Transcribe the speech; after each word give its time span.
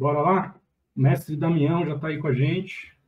Bora 0.00 0.22
lá? 0.22 0.58
O 0.96 1.02
mestre 1.02 1.36
Damião 1.36 1.84
já 1.84 1.94
está 1.94 2.08
aí 2.08 2.16
com 2.16 2.28
a 2.28 2.32
gente. 2.32 2.98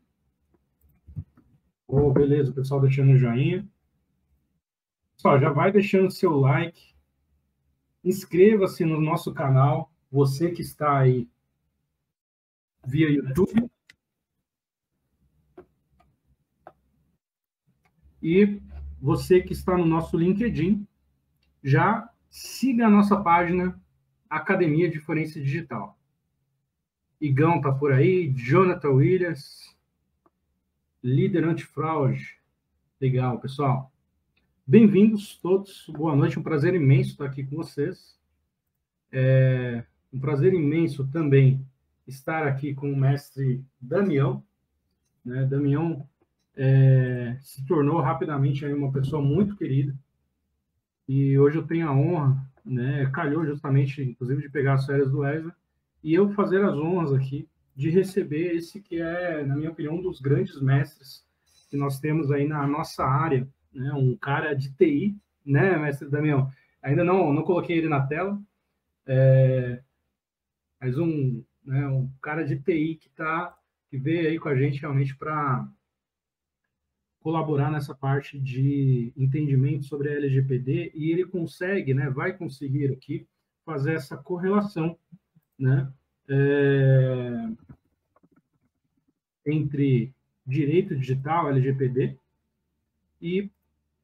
Oh, 1.89 2.13
beleza, 2.13 2.50
o 2.50 2.55
pessoal 2.55 2.83
deixando 2.83 3.13
o 3.13 3.17
joinha. 3.17 3.67
Pessoal, 5.17 5.41
já 5.41 5.50
vai 5.50 5.73
deixando 5.73 6.10
seu 6.10 6.36
like. 6.36 6.94
Inscreva-se 8.05 8.84
no 8.84 9.00
nosso 9.00 9.32
canal. 9.32 9.91
Você 10.11 10.50
que 10.50 10.61
está 10.61 10.98
aí 10.98 11.27
via 12.87 13.09
YouTube. 13.09 13.71
E 18.23 18.61
você 19.01 19.41
que 19.41 19.55
está 19.55 19.79
no 19.79 19.87
nosso 19.87 20.19
LinkedIn, 20.19 20.87
já 21.65 22.07
siga 22.29 22.87
a 22.87 22.91
nossa 22.91 23.19
página 23.19 23.81
Academia 24.29 24.91
de 24.91 25.01
Forense 25.01 25.43
Digital. 25.43 25.99
Igão 27.23 27.61
tá 27.61 27.70
por 27.70 27.93
aí, 27.93 28.32
Jonathan 28.35 28.89
Williams, 28.89 29.72
líder 31.00 31.44
antifraude. 31.44 32.36
Legal, 33.00 33.38
pessoal. 33.38 33.92
Bem-vindos 34.66 35.38
todos, 35.40 35.86
boa 35.86 36.16
noite, 36.16 36.36
um 36.36 36.42
prazer 36.42 36.74
imenso 36.74 37.12
estar 37.12 37.27
aqui 37.27 37.44
com 37.44 37.54
vocês. 37.54 38.18
É 39.12 39.84
um 40.12 40.18
prazer 40.18 40.52
imenso 40.52 41.06
também 41.12 41.64
estar 42.08 42.44
aqui 42.44 42.74
com 42.74 42.92
o 42.92 42.96
mestre 42.96 43.64
Damião. 43.80 44.42
Né? 45.24 45.44
Damião 45.44 46.04
é, 46.56 47.36
se 47.41 47.64
tornou 47.64 48.00
rapidamente 48.00 48.66
aí 48.66 48.74
uma 48.74 48.91
pessoa 48.91 49.22
muito 49.22 49.54
querida, 49.54 49.96
e 51.08 51.38
hoje 51.38 51.56
eu 51.56 51.64
tenho 51.64 51.86
a 51.86 51.92
honra, 51.92 52.44
né, 52.64 53.08
calhou 53.14 53.46
justamente, 53.46 54.02
inclusive, 54.02 54.42
de 54.42 54.48
pegar 54.48 54.74
as 54.74 54.86
férias 54.86 55.08
do 55.08 55.20
Wesley, 55.20 55.52
e 56.02 56.15
eu 56.15 56.30
fazer 56.30 56.65
as 56.65 56.74
honras 56.74 57.12
aqui 57.12 57.48
de 57.74 57.91
receber 57.91 58.56
esse 58.56 58.80
que 58.80 59.01
é, 59.01 59.45
na 59.45 59.56
minha 59.56 59.70
opinião, 59.70 59.95
um 59.95 60.03
dos 60.03 60.20
grandes 60.20 60.61
mestres 60.61 61.25
que 61.70 61.77
nós 61.77 61.98
temos 61.98 62.31
aí 62.31 62.47
na 62.47 62.67
nossa 62.67 63.05
área, 63.05 63.48
né, 63.72 63.92
um 63.92 64.17
cara 64.17 64.55
de 64.55 64.72
TI, 64.75 65.17
né, 65.44 65.78
mestre 65.78 66.09
Damião? 66.09 66.50
Ainda 66.83 67.05
não, 67.05 67.33
não 67.33 67.42
coloquei 67.42 67.78
ele 67.78 67.89
na 67.89 68.06
tela, 68.06 68.39
é, 69.06 69.83
mas 70.81 70.98
um, 70.98 71.42
né, 71.64 71.86
um 71.86 72.11
cara 72.20 72.44
de 72.44 72.59
TI 72.59 72.97
que 72.97 73.09
tá, 73.11 73.56
que 73.89 73.97
veio 73.97 74.28
aí 74.28 74.39
com 74.39 74.48
a 74.48 74.56
gente 74.56 74.81
realmente 74.81 75.16
para 75.16 75.66
colaborar 77.20 77.70
nessa 77.70 77.94
parte 77.94 78.39
de 78.39 79.12
entendimento 79.16 79.84
sobre 79.84 80.09
a 80.09 80.16
LGPD 80.16 80.91
e 80.94 81.12
ele 81.12 81.25
consegue, 81.25 81.94
né, 81.94 82.11
vai 82.11 82.37
conseguir 82.37 82.92
aqui 82.92 83.27
fazer 83.64 83.94
essa 83.94 84.16
correlação, 84.16 84.98
né, 85.62 85.91
é, 86.28 87.48
entre 89.46 90.12
direito 90.46 90.96
digital, 90.96 91.48
LGPD, 91.48 92.16
e 93.20 93.48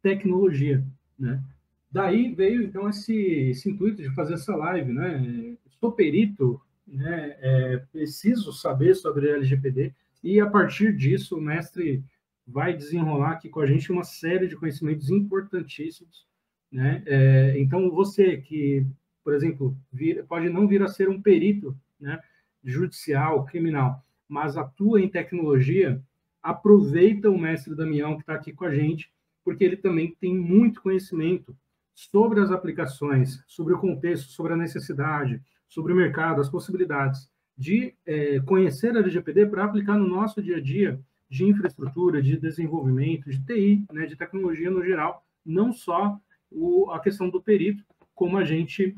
tecnologia, 0.00 0.84
né. 1.19 1.42
Daí 1.91 2.33
veio 2.33 2.62
então 2.62 2.89
esse, 2.89 3.15
esse 3.15 3.70
intuito 3.70 4.00
de 4.00 4.15
fazer 4.15 4.34
essa 4.34 4.55
live, 4.55 4.92
né. 4.92 5.56
Sou 5.81 5.92
perito, 5.92 6.61
né, 6.87 7.37
é, 7.41 7.77
preciso 7.93 8.53
saber 8.53 8.95
sobre 8.95 9.28
LGPD 9.28 9.93
e 10.22 10.41
a 10.41 10.48
partir 10.48 10.97
disso 10.97 11.37
o 11.37 11.41
mestre 11.41 12.03
vai 12.47 12.75
desenrolar 12.75 13.33
aqui 13.33 13.48
com 13.48 13.61
a 13.61 13.67
gente 13.67 13.93
uma 13.93 14.05
série 14.05 14.47
de 14.47 14.56
conhecimentos 14.56 15.11
importantíssimos, 15.11 16.27
né? 16.72 17.03
É, 17.06 17.59
então, 17.59 17.91
você 17.91 18.39
que, 18.39 18.87
por 19.29 19.34
exemplo, 19.34 19.77
vir, 19.93 20.25
pode 20.25 20.48
não 20.48 20.67
vir 20.67 20.83
a 20.83 20.89
ser 20.89 21.07
um 21.11 21.21
perito, 21.21 21.77
né, 22.01 22.19
judicial, 22.65 23.45
criminal, 23.45 24.03
mas 24.27 24.57
atua 24.57 25.03
em 25.03 25.09
tecnologia, 25.11 26.03
aproveita 26.43 27.29
o 27.29 27.37
mestre 27.37 27.75
Damião 27.75 28.15
que 28.15 28.23
está 28.23 28.33
aqui 28.33 28.55
com 28.55 28.65
a 28.65 28.75
gente, 28.75 29.12
porque 29.45 29.62
ele 29.62 29.77
também 29.77 30.16
tem 30.19 30.34
muito 30.34 30.81
conhecimento 30.81 31.55
sobre 31.94 32.41
as 32.41 32.50
aplicações, 32.50 33.44
sobre 33.47 33.75
o 33.75 33.78
contexto, 33.78 34.31
sobre 34.31 34.55
a 34.55 34.56
necessidade, 34.56 35.43
sobre 35.69 35.93
o 35.93 35.97
mercado, 35.97 36.41
as 36.41 36.49
possibilidades 36.49 37.31
de 37.55 37.95
é, 38.06 38.41
conhecer 38.41 38.97
a 38.97 39.00
LGPD 39.00 39.45
para 39.45 39.65
aplicar 39.65 39.99
no 39.99 40.09
nosso 40.09 40.43
dia 40.43 40.56
a 40.56 40.62
dia 40.62 40.99
de 41.28 41.45
infraestrutura, 41.45 42.22
de 42.22 42.39
desenvolvimento, 42.39 43.28
de 43.28 43.45
TI, 43.45 43.84
né, 43.93 44.06
de 44.06 44.16
tecnologia 44.16 44.71
no 44.71 44.83
geral, 44.83 45.22
não 45.45 45.71
só 45.71 46.19
o, 46.50 46.91
a 46.91 46.99
questão 46.99 47.28
do 47.28 47.43
perito, 47.43 47.84
como 48.15 48.39
a 48.39 48.45
gente 48.45 48.95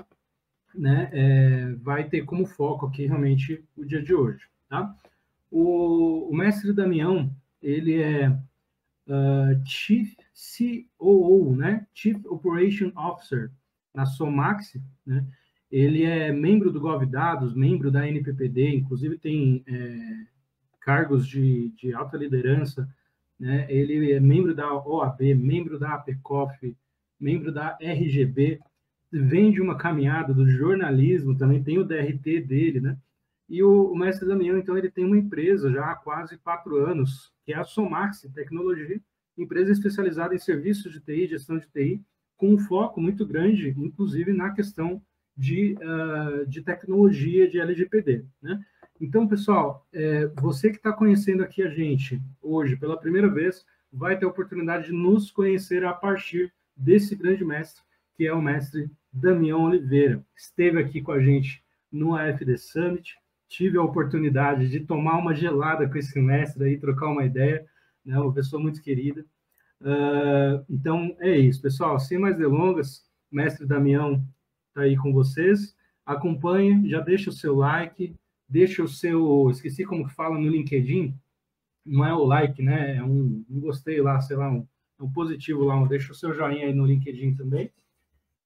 né, 0.75 1.11
é, 1.13 1.73
vai 1.83 2.05
ter 2.05 2.25
como 2.25 2.47
foco 2.47 2.87
aqui 2.87 3.07
realmente 3.07 3.63
o 3.77 3.85
dia 3.85 4.03
de 4.03 4.15
hoje. 4.15 4.47
Tá? 4.69 4.95
O, 5.51 6.29
o 6.31 6.37
mestre 6.37 6.73
Damião, 6.73 7.31
ele 7.63 8.01
é 8.01 8.29
uh, 8.29 9.67
Chief 9.67 10.15
COO, 10.97 11.57
né, 11.57 11.87
Chief 11.93 12.25
Operation 12.27 12.93
Officer 12.97 13.51
na 13.93 14.07
Somax, 14.07 14.77
né, 15.05 15.27
ele 15.71 16.05
é 16.05 16.33
membro 16.33 16.73
do 16.73 16.81
GovDados, 16.81 17.55
membro 17.55 17.91
da 17.91 18.09
NPPD, 18.09 18.75
inclusive 18.75 19.17
tem 19.19 19.63
é, 19.67 20.27
cargos 20.81 21.29
de, 21.29 21.69
de 21.77 21.95
alta 21.95 22.17
liderança, 22.17 22.89
né? 23.39 23.67
ele 23.69 24.11
é 24.13 24.19
membro 24.19 24.55
da 24.55 24.75
OAB, 24.75 25.35
membro 25.35 25.79
da 25.79 25.95
APCOF, 25.95 26.77
membro 27.19 27.53
da 27.53 27.79
RGB, 27.81 28.61
vem 29.13 29.51
de 29.51 29.61
uma 29.61 29.77
caminhada 29.77 30.33
do 30.33 30.49
jornalismo, 30.49 31.37
também 31.37 31.63
tem 31.63 31.79
o 31.79 31.85
DRT 31.85 32.41
dele, 32.41 32.81
né? 32.81 32.97
E 33.49 33.63
o, 33.63 33.91
o 33.91 33.97
mestre 33.97 34.29
Damião, 34.29 34.57
então, 34.57 34.79
ele 34.79 34.91
tem 34.91 35.05
uma 35.05 35.19
empresa 35.19 35.73
já 35.73 35.91
há 35.91 35.97
quase 35.97 36.39
quatro 36.39 36.77
anos, 36.77 37.33
que 37.45 37.53
é 37.53 37.57
a 37.57 37.65
Somax 37.65 38.29
Tecnologia, 38.33 39.01
empresa 39.37 39.73
especializada 39.73 40.35
em 40.35 40.39
serviços 40.39 40.93
de 40.93 41.01
TI, 41.01 41.27
gestão 41.27 41.59
de 41.59 41.67
TI, 41.69 42.01
com 42.37 42.55
um 42.55 42.59
foco 42.59 43.01
muito 43.01 43.27
grande, 43.27 43.75
inclusive 43.77 44.33
na 44.33 44.51
questão 44.51 45.03
de, 45.37 45.75
uh, 45.75 46.47
de 46.47 46.63
tecnologia 46.63 47.49
de 47.49 47.59
LGPD, 47.59 48.25
né? 48.41 48.65
Então, 49.01 49.27
pessoal, 49.27 49.87
é, 49.95 50.27
você 50.27 50.69
que 50.69 50.77
está 50.77 50.93
conhecendo 50.93 51.43
aqui 51.43 51.63
a 51.63 51.71
gente 51.71 52.21
hoje 52.43 52.77
pela 52.77 52.99
primeira 52.99 53.31
vez, 53.31 53.65
vai 53.91 54.19
ter 54.19 54.27
a 54.27 54.29
oportunidade 54.29 54.87
de 54.87 54.93
nos 54.93 55.31
conhecer 55.31 55.85
a 55.85 55.93
partir 55.93 56.53
desse 56.77 57.17
grande 57.17 57.43
mestre, 57.43 57.83
que 58.15 58.27
é 58.27 58.35
o 58.35 58.43
mestre 58.43 58.91
Damião 59.13 59.65
Oliveira. 59.65 60.25
Esteve 60.37 60.81
aqui 60.81 61.01
com 61.01 61.13
a 61.13 61.21
gente 61.21 61.63
no 61.91 62.15
AFD 62.15 62.57
Summit, 62.57 63.17
tive 63.49 63.77
a 63.77 63.83
oportunidade 63.83 64.69
de 64.69 64.81
tomar 64.81 65.19
uma 65.19 65.35
gelada 65.35 65.89
com 65.89 65.99
esse 65.99 66.21
mestre 66.21 66.65
aí, 66.65 66.79
trocar 66.79 67.09
uma 67.09 67.25
ideia, 67.25 67.67
né, 68.05 68.19
uma 68.19 68.33
pessoa 68.33 68.63
muito 68.63 68.81
querida. 68.81 69.27
Uh, 69.81 70.65
então, 70.69 71.17
é 71.19 71.37
isso, 71.37 71.61
pessoal. 71.61 71.99
Sem 71.99 72.19
mais 72.19 72.37
delongas, 72.37 73.05
mestre 73.31 73.67
Damião 73.67 74.25
está 74.69 74.83
aí 74.83 74.97
com 74.97 75.13
vocês. 75.13 75.77
Acompanhe, 76.07 76.89
já 76.89 77.01
deixa 77.01 77.31
o 77.31 77.33
seu 77.33 77.57
like, 77.57 78.15
deixa 78.49 78.83
o 78.83 78.89
seu, 78.89 79.49
esqueci 79.51 79.85
como 79.85 80.07
que 80.07 80.15
fala 80.15 80.39
no 80.39 80.49
LinkedIn, 80.49 81.15
não 81.85 82.05
é 82.05 82.15
o 82.15 82.25
like, 82.25 82.63
né? 82.63 82.97
É 82.97 83.03
um, 83.03 83.45
um 83.49 83.61
gostei 83.61 84.01
lá, 84.01 84.21
sei 84.21 84.37
lá, 84.37 84.51
um, 84.51 84.67
um 85.01 85.11
positivo 85.11 85.65
lá, 85.65 85.77
um, 85.77 85.89
deixa 85.89 86.13
o 86.13 86.15
seu 86.15 86.35
joinha 86.35 86.67
aí 86.67 86.75
no 86.75 86.87
LinkedIn 86.87 87.35
também. 87.35 87.71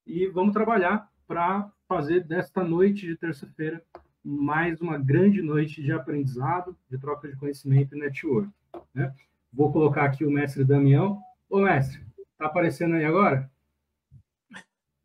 E 0.06 0.26
vamos 0.26 0.52
trabalhar 0.52 1.08
para 1.26 1.70
fazer 1.88 2.24
desta 2.24 2.62
noite 2.62 3.06
de 3.06 3.16
terça-feira 3.16 3.82
mais 4.22 4.80
uma 4.80 4.98
grande 4.98 5.40
noite 5.40 5.82
de 5.82 5.92
aprendizado, 5.92 6.76
de 6.90 6.98
troca 6.98 7.26
de 7.26 7.36
conhecimento 7.36 7.96
e 7.96 7.98
network. 7.98 8.48
Né? 8.94 9.14
Vou 9.52 9.72
colocar 9.72 10.04
aqui 10.04 10.24
o 10.24 10.30
mestre 10.30 10.64
Damião. 10.64 11.20
Ô, 11.48 11.60
mestre, 11.60 12.00
tá 12.38 12.46
aparecendo 12.46 12.96
aí 12.96 13.04
agora? 13.04 13.50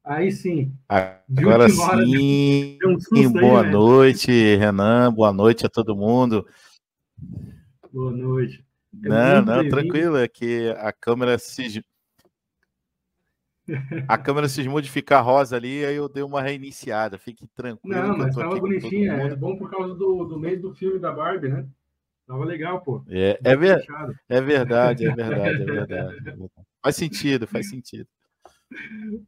Aí 0.03 0.31
sim. 0.31 0.73
Agora 0.87 1.69
sim. 1.69 2.77
Um 2.83 3.31
boa 3.31 3.63
aí, 3.63 3.71
noite, 3.71 4.55
Renan. 4.55 5.13
Boa 5.13 5.31
noite 5.31 5.65
a 5.65 5.69
todo 5.69 5.95
mundo. 5.95 6.45
Boa 7.93 8.11
noite. 8.11 8.65
É 9.05 9.07
não, 9.07 9.45
não, 9.45 9.69
tranquilo. 9.69 10.17
É 10.17 10.27
que 10.27 10.69
a 10.77 10.91
câmera 10.91 11.37
se. 11.37 11.85
A 14.07 14.17
câmera 14.17 14.47
se 14.47 14.67
modificar 14.67 15.23
rosa 15.23 15.55
ali, 15.55 15.85
aí 15.85 15.95
eu 15.95 16.09
dei 16.09 16.23
uma 16.23 16.41
reiniciada. 16.41 17.17
Fique 17.17 17.47
tranquilo. 17.47 18.01
Não, 18.01 18.17
mas 18.17 18.35
tava 18.35 18.59
bonitinha. 18.59 19.13
É 19.13 19.35
bom 19.35 19.57
por 19.57 19.69
causa 19.69 19.95
do, 19.95 20.25
do 20.25 20.39
mês 20.39 20.61
do 20.61 20.73
filme 20.73 20.99
da 20.99 21.11
Barbie, 21.11 21.49
né? 21.49 21.65
Tava 22.27 22.45
legal, 22.45 22.81
pô. 22.81 23.03
É, 23.09 23.39
é, 23.43 23.55
ver... 23.55 23.83
é 24.29 24.41
verdade, 24.41 25.05
é 25.07 25.15
verdade, 25.15 25.61
é 25.61 25.65
verdade. 25.65 26.17
Faz 26.81 26.95
sentido, 26.95 27.47
faz 27.47 27.69
sentido. 27.69 28.07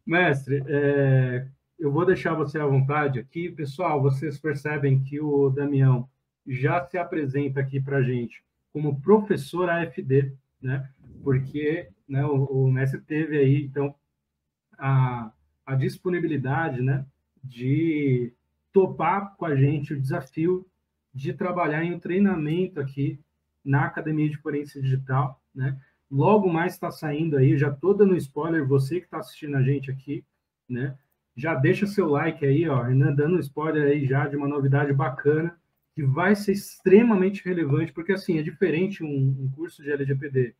Mestre, 0.05 0.63
é, 0.67 1.47
eu 1.79 1.91
vou 1.91 2.05
deixar 2.05 2.35
você 2.35 2.59
à 2.59 2.65
vontade 2.65 3.19
aqui. 3.19 3.49
Pessoal, 3.49 4.01
vocês 4.01 4.39
percebem 4.39 5.01
que 5.03 5.19
o 5.19 5.49
Damião 5.49 6.07
já 6.45 6.85
se 6.85 6.97
apresenta 6.97 7.59
aqui 7.59 7.81
para 7.81 8.03
gente 8.03 8.43
como 8.71 9.01
professor 9.01 9.69
AFD, 9.69 10.33
né? 10.61 10.89
Porque 11.23 11.89
né, 12.07 12.25
o, 12.25 12.65
o 12.65 12.71
mestre 12.71 13.01
teve 13.01 13.37
aí, 13.37 13.63
então, 13.63 13.93
a, 14.81 15.31
a 15.63 15.75
disponibilidade, 15.75 16.81
né, 16.81 17.05
de 17.43 18.33
topar 18.73 19.35
com 19.37 19.45
a 19.45 19.55
gente 19.55 19.93
o 19.93 20.01
desafio 20.01 20.65
de 21.13 21.33
trabalhar 21.33 21.83
em 21.83 21.93
um 21.93 21.99
treinamento 21.99 22.79
aqui 22.79 23.19
na 23.63 23.85
Academia 23.85 24.27
de 24.27 24.37
Forense 24.37 24.81
Digital, 24.81 25.39
né? 25.53 25.79
Logo 26.09 26.51
mais 26.51 26.73
está 26.73 26.89
saindo 26.89 27.37
aí, 27.37 27.57
já 27.57 27.69
estou 27.69 27.93
dando 27.93 28.17
spoiler, 28.17 28.67
você 28.67 28.99
que 28.99 29.05
está 29.05 29.19
assistindo 29.19 29.55
a 29.55 29.61
gente 29.61 29.91
aqui, 29.91 30.25
né? 30.67 30.97
Já 31.35 31.53
deixa 31.53 31.85
seu 31.85 32.07
like 32.09 32.45
aí, 32.45 32.67
ó, 32.67 32.81
Renan 32.81 33.13
dando 33.13 33.39
spoiler 33.39 33.87
aí 33.87 34.05
já 34.05 34.27
de 34.27 34.35
uma 34.35 34.47
novidade 34.47 34.91
bacana, 34.93 35.55
que 35.93 36.03
vai 36.03 36.35
ser 36.35 36.53
extremamente 36.53 37.43
relevante, 37.45 37.93
porque 37.93 38.13
assim, 38.13 38.39
é 38.39 38.41
diferente 38.41 39.03
um, 39.03 39.07
um 39.07 39.51
curso 39.53 39.83
de 39.83 39.91
LGPD 39.91 40.55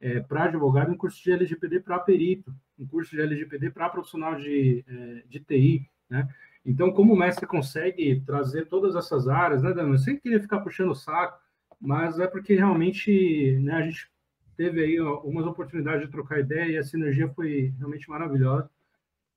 é, 0.00 0.20
para 0.20 0.44
advogado, 0.44 0.92
um 0.92 0.96
curso 0.96 1.22
de 1.22 1.32
LGPD 1.32 1.80
para 1.80 1.98
perito, 1.98 2.54
um 2.78 2.86
curso 2.86 3.10
de 3.10 3.20
LGPD 3.20 3.70
para 3.70 3.88
profissional 3.88 4.36
de, 4.36 4.84
é, 4.86 5.22
de 5.28 5.40
TI, 5.40 5.88
né? 6.08 6.28
Então, 6.64 6.90
como 6.90 7.14
o 7.14 7.16
mestre 7.16 7.46
consegue 7.46 8.20
trazer 8.26 8.66
todas 8.66 8.96
essas 8.96 9.28
áreas, 9.28 9.62
né, 9.62 9.72
Dan? 9.72 9.88
Eu 9.90 9.98
sempre 9.98 10.22
queria 10.22 10.40
ficar 10.40 10.60
puxando 10.60 10.90
o 10.90 10.96
saco, 10.96 11.38
mas 11.80 12.18
é 12.18 12.26
porque 12.26 12.56
realmente 12.56 13.56
né, 13.60 13.74
a 13.74 13.82
gente 13.82 14.10
teve 14.56 14.82
aí 14.82 14.98
algumas 14.98 15.46
oportunidades 15.46 16.06
de 16.06 16.10
trocar 16.10 16.40
ideia 16.40 16.72
e 16.72 16.76
a 16.76 16.82
sinergia 16.82 17.28
foi 17.28 17.72
realmente 17.78 18.08
maravilhosa. 18.08 18.68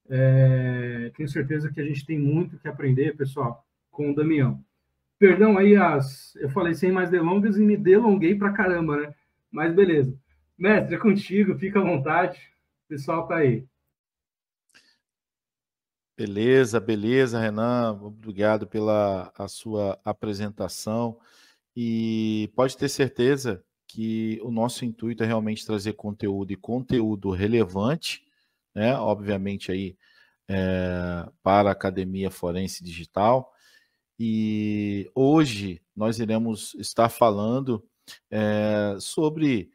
É, 0.09 1.11
tenho 1.15 1.29
certeza 1.29 1.71
que 1.71 1.79
a 1.79 1.85
gente 1.85 2.03
tem 2.03 2.17
muito 2.17 2.57
que 2.57 2.67
aprender, 2.67 3.15
pessoal, 3.15 3.63
com 3.91 4.09
o 4.09 4.15
Damião. 4.15 4.63
Perdão 5.19 5.57
aí 5.57 5.75
as. 5.75 6.35
Eu 6.37 6.49
falei 6.49 6.73
sem 6.73 6.91
mais 6.91 7.11
delongas 7.11 7.57
e 7.57 7.61
me 7.61 7.77
delonguei 7.77 8.33
pra 8.33 8.53
caramba, 8.53 8.97
né? 8.97 9.13
Mas 9.51 9.75
beleza. 9.75 10.17
Mestre, 10.57 10.95
é 10.95 10.97
contigo, 10.97 11.59
fica 11.59 11.79
à 11.79 11.83
vontade. 11.83 12.39
Pessoal 12.89 13.27
tá 13.27 13.35
aí. 13.35 13.67
Beleza, 16.17 16.79
beleza, 16.79 17.39
Renan. 17.39 17.91
Obrigado 18.01 18.65
pela 18.65 19.31
a 19.37 19.47
sua 19.47 20.01
apresentação. 20.03 21.19
E 21.75 22.51
pode 22.55 22.75
ter 22.75 22.89
certeza 22.89 23.63
que 23.87 24.39
o 24.41 24.49
nosso 24.49 24.83
intuito 24.85 25.23
é 25.23 25.27
realmente 25.27 25.65
trazer 25.67 25.93
conteúdo 25.93 26.51
e 26.51 26.55
conteúdo 26.55 27.29
relevante, 27.29 28.25
né? 28.73 28.95
Obviamente 28.95 29.71
aí 29.71 29.95
é, 30.47 31.29
para 31.43 31.69
a 31.69 31.73
Academia 31.73 32.31
Forense 32.31 32.83
Digital. 32.83 33.53
E 34.19 35.11
hoje 35.13 35.79
nós 35.95 36.19
iremos 36.19 36.73
estar 36.73 37.07
falando 37.09 37.87
é, 38.31 38.97
sobre 38.99 39.71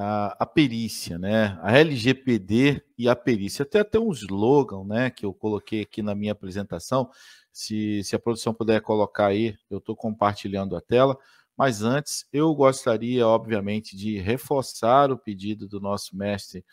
a, 0.00 0.36
a, 0.38 0.46
perícia, 0.46 1.18
né? 1.18 1.58
A 1.60 1.76
LGPD 1.76 2.80
e 2.96 3.08
a 3.08 3.16
perícia. 3.16 3.64
Até 3.64 3.80
até 3.80 3.98
um 3.98 4.12
slogan, 4.12 4.84
né? 4.84 5.10
Que 5.10 5.26
eu 5.26 5.34
coloquei 5.34 5.82
aqui 5.82 6.02
na 6.02 6.14
minha 6.14 6.30
apresentação. 6.30 7.10
Se, 7.52 8.04
se 8.04 8.14
a 8.14 8.18
produção 8.18 8.54
puder 8.54 8.80
colocar 8.80 9.26
aí, 9.26 9.58
eu 9.68 9.78
estou 9.78 9.96
compartilhando 9.96 10.76
a 10.76 10.80
tela. 10.80 11.18
Mas 11.56 11.82
antes, 11.82 12.24
eu 12.32 12.54
gostaria, 12.54 13.26
obviamente, 13.26 13.96
de 13.96 14.20
reforçar 14.20 15.10
o 15.10 15.18
pedido 15.18 15.66
do 15.66 15.80
nosso 15.80 16.16
mestre 16.16 16.64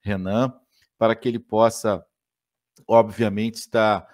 Renan, 0.00 0.52
para 0.96 1.16
que 1.16 1.26
ele 1.26 1.40
possa, 1.40 2.04
obviamente, 2.86 3.56
estar. 3.56 4.06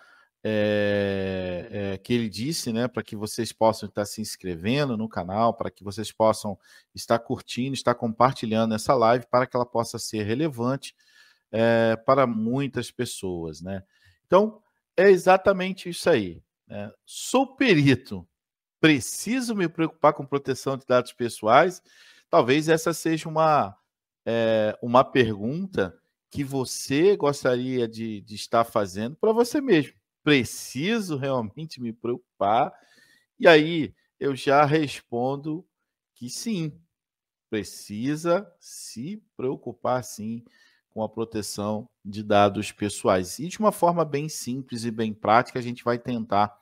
É, 0.46 1.68
é, 1.70 1.96
que 1.96 2.12
ele 2.12 2.28
disse, 2.28 2.70
né, 2.70 2.86
para 2.86 3.02
que 3.02 3.16
vocês 3.16 3.50
possam 3.50 3.88
estar 3.88 4.04
se 4.04 4.20
inscrevendo 4.20 4.94
no 4.94 5.08
canal, 5.08 5.54
para 5.54 5.70
que 5.70 5.82
vocês 5.82 6.12
possam 6.12 6.58
estar 6.94 7.18
curtindo, 7.18 7.72
estar 7.72 7.94
compartilhando 7.94 8.74
essa 8.74 8.94
live, 8.94 9.24
para 9.30 9.46
que 9.46 9.56
ela 9.56 9.64
possa 9.64 9.98
ser 9.98 10.22
relevante 10.24 10.94
é, 11.50 11.96
para 11.96 12.26
muitas 12.26 12.90
pessoas, 12.90 13.62
né? 13.62 13.82
Então, 14.26 14.60
é 14.94 15.08
exatamente 15.08 15.88
isso 15.88 16.10
aí. 16.10 16.42
Né? 16.68 16.92
Sou 17.06 17.56
perito, 17.56 18.28
preciso 18.78 19.54
me 19.54 19.66
preocupar 19.66 20.12
com 20.12 20.26
proteção 20.26 20.76
de 20.76 20.84
dados 20.84 21.14
pessoais? 21.14 21.82
Talvez 22.28 22.68
essa 22.68 22.92
seja 22.92 23.30
uma, 23.30 23.74
uma 24.82 25.04
pergunta 25.04 25.98
que 26.28 26.44
você 26.44 27.16
gostaria 27.16 27.88
de, 27.88 28.20
de 28.20 28.34
estar 28.34 28.64
fazendo 28.64 29.16
para 29.16 29.32
você 29.32 29.60
mesmo. 29.60 30.03
Preciso 30.24 31.16
realmente 31.16 31.80
me 31.80 31.92
preocupar? 31.92 32.72
E 33.38 33.46
aí 33.46 33.94
eu 34.18 34.34
já 34.34 34.64
respondo 34.64 35.64
que 36.14 36.28
sim, 36.28 36.76
precisa 37.50 38.50
se 38.58 39.22
preocupar 39.36 40.02
sim 40.02 40.42
com 40.88 41.02
a 41.02 41.08
proteção 41.08 41.88
de 42.04 42.22
dados 42.22 42.72
pessoais. 42.72 43.38
E 43.38 43.48
de 43.48 43.58
uma 43.58 43.70
forma 43.70 44.04
bem 44.04 44.28
simples 44.28 44.84
e 44.84 44.90
bem 44.90 45.12
prática, 45.12 45.58
a 45.58 45.62
gente 45.62 45.84
vai 45.84 45.98
tentar 45.98 46.56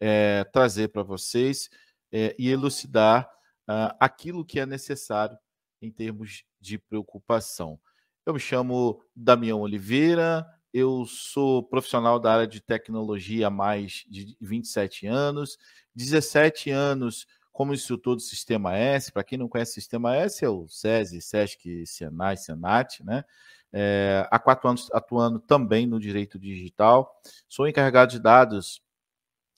é, 0.00 0.44
trazer 0.44 0.88
para 0.88 1.02
vocês 1.02 1.70
é, 2.10 2.34
e 2.38 2.48
elucidar 2.48 3.30
uh, 3.68 3.94
aquilo 4.00 4.44
que 4.44 4.58
é 4.58 4.66
necessário 4.66 5.38
em 5.80 5.90
termos 5.90 6.44
de 6.60 6.78
preocupação. 6.78 7.78
Eu 8.26 8.34
me 8.34 8.40
chamo 8.40 9.02
Damião 9.14 9.60
Oliveira, 9.60 10.46
eu 10.74 11.06
sou 11.06 11.62
profissional 11.62 12.18
da 12.18 12.32
área 12.32 12.46
de 12.48 12.60
tecnologia 12.60 13.46
há 13.46 13.50
mais 13.50 14.04
de 14.08 14.36
27 14.40 15.06
anos, 15.06 15.56
17 15.94 16.68
anos 16.70 17.28
como 17.52 17.72
instrutor 17.72 18.16
do 18.16 18.20
Sistema 18.20 18.76
S. 18.76 19.12
Para 19.12 19.22
quem 19.22 19.38
não 19.38 19.48
conhece 19.48 19.70
o 19.70 19.74
Sistema 19.74 20.16
S, 20.16 20.44
é 20.44 20.48
o 20.48 20.66
SESI, 20.68 21.22
SESC, 21.22 21.86
Senai, 21.86 22.36
Senat, 22.36 23.04
né? 23.04 23.24
É, 23.72 24.26
há 24.28 24.38
quatro 24.38 24.68
anos 24.68 24.88
atuando 24.92 25.38
também 25.38 25.86
no 25.86 26.00
direito 26.00 26.40
digital. 26.40 27.20
Sou 27.48 27.68
encarregado 27.68 28.10
de 28.10 28.18
dados 28.18 28.82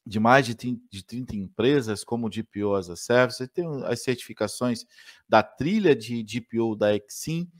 de 0.06 0.20
mais 0.20 0.46
de 0.46 0.54
30, 0.54 1.34
empresas, 1.34 2.04
como 2.04 2.30
DPO 2.30 2.74
as 2.74 2.90
a 2.90 2.94
Service, 2.94 3.48
tem 3.48 3.66
as 3.84 4.02
certificações 4.02 4.84
da 5.28 5.42
trilha 5.42 5.96
de 5.96 6.22
DPO 6.22 6.76
da 6.76 6.94
Exim, 6.94 7.50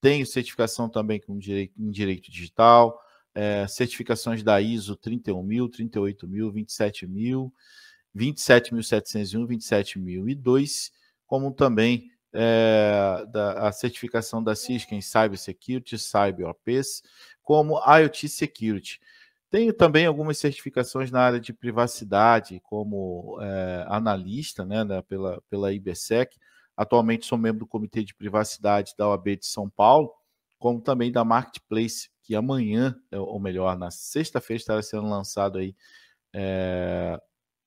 tenho 0.00 0.26
certificação 0.26 0.88
também 0.88 1.20
com 1.20 1.38
direito, 1.38 1.74
em 1.78 1.90
direito 1.90 2.30
digital, 2.30 3.00
é, 3.34 3.66
certificações 3.68 4.42
da 4.42 4.60
ISO 4.60 4.96
31000, 4.96 5.68
38000, 5.68 6.50
27000, 6.52 7.52
27701, 8.14 9.46
27002, 9.46 10.92
como 11.26 11.52
também 11.52 12.10
é, 12.32 13.24
da, 13.30 13.68
a 13.68 13.72
certificação 13.72 14.42
da 14.42 14.54
CISC 14.54 14.92
em 14.92 15.00
Cyber 15.00 15.38
Security, 15.38 15.98
Cyber 15.98 16.48
OPs, 16.48 17.02
como 17.42 17.80
IoT 17.80 18.28
Security. 18.28 19.00
Tenho 19.50 19.72
também 19.72 20.04
algumas 20.04 20.36
certificações 20.36 21.10
na 21.10 21.20
área 21.20 21.40
de 21.40 21.54
privacidade, 21.54 22.60
como 22.62 23.38
é, 23.40 23.86
analista 23.88 24.64
né, 24.64 24.84
pela, 25.08 25.40
pela 25.48 25.72
IBSEC. 25.72 26.36
Atualmente 26.78 27.26
sou 27.26 27.36
membro 27.36 27.58
do 27.58 27.66
Comitê 27.66 28.04
de 28.04 28.14
Privacidade 28.14 28.94
da 28.96 29.08
OAB 29.08 29.36
de 29.36 29.46
São 29.46 29.68
Paulo, 29.68 30.14
como 30.60 30.80
também 30.80 31.10
da 31.10 31.24
Marketplace, 31.24 32.08
que 32.22 32.36
amanhã, 32.36 32.96
é, 33.10 33.18
ou 33.18 33.40
melhor, 33.40 33.76
na 33.76 33.90
sexta-feira, 33.90 34.60
estará 34.60 34.80
sendo 34.80 35.08
lançado 35.08 35.58
aí 35.58 35.74
é, 36.32 37.20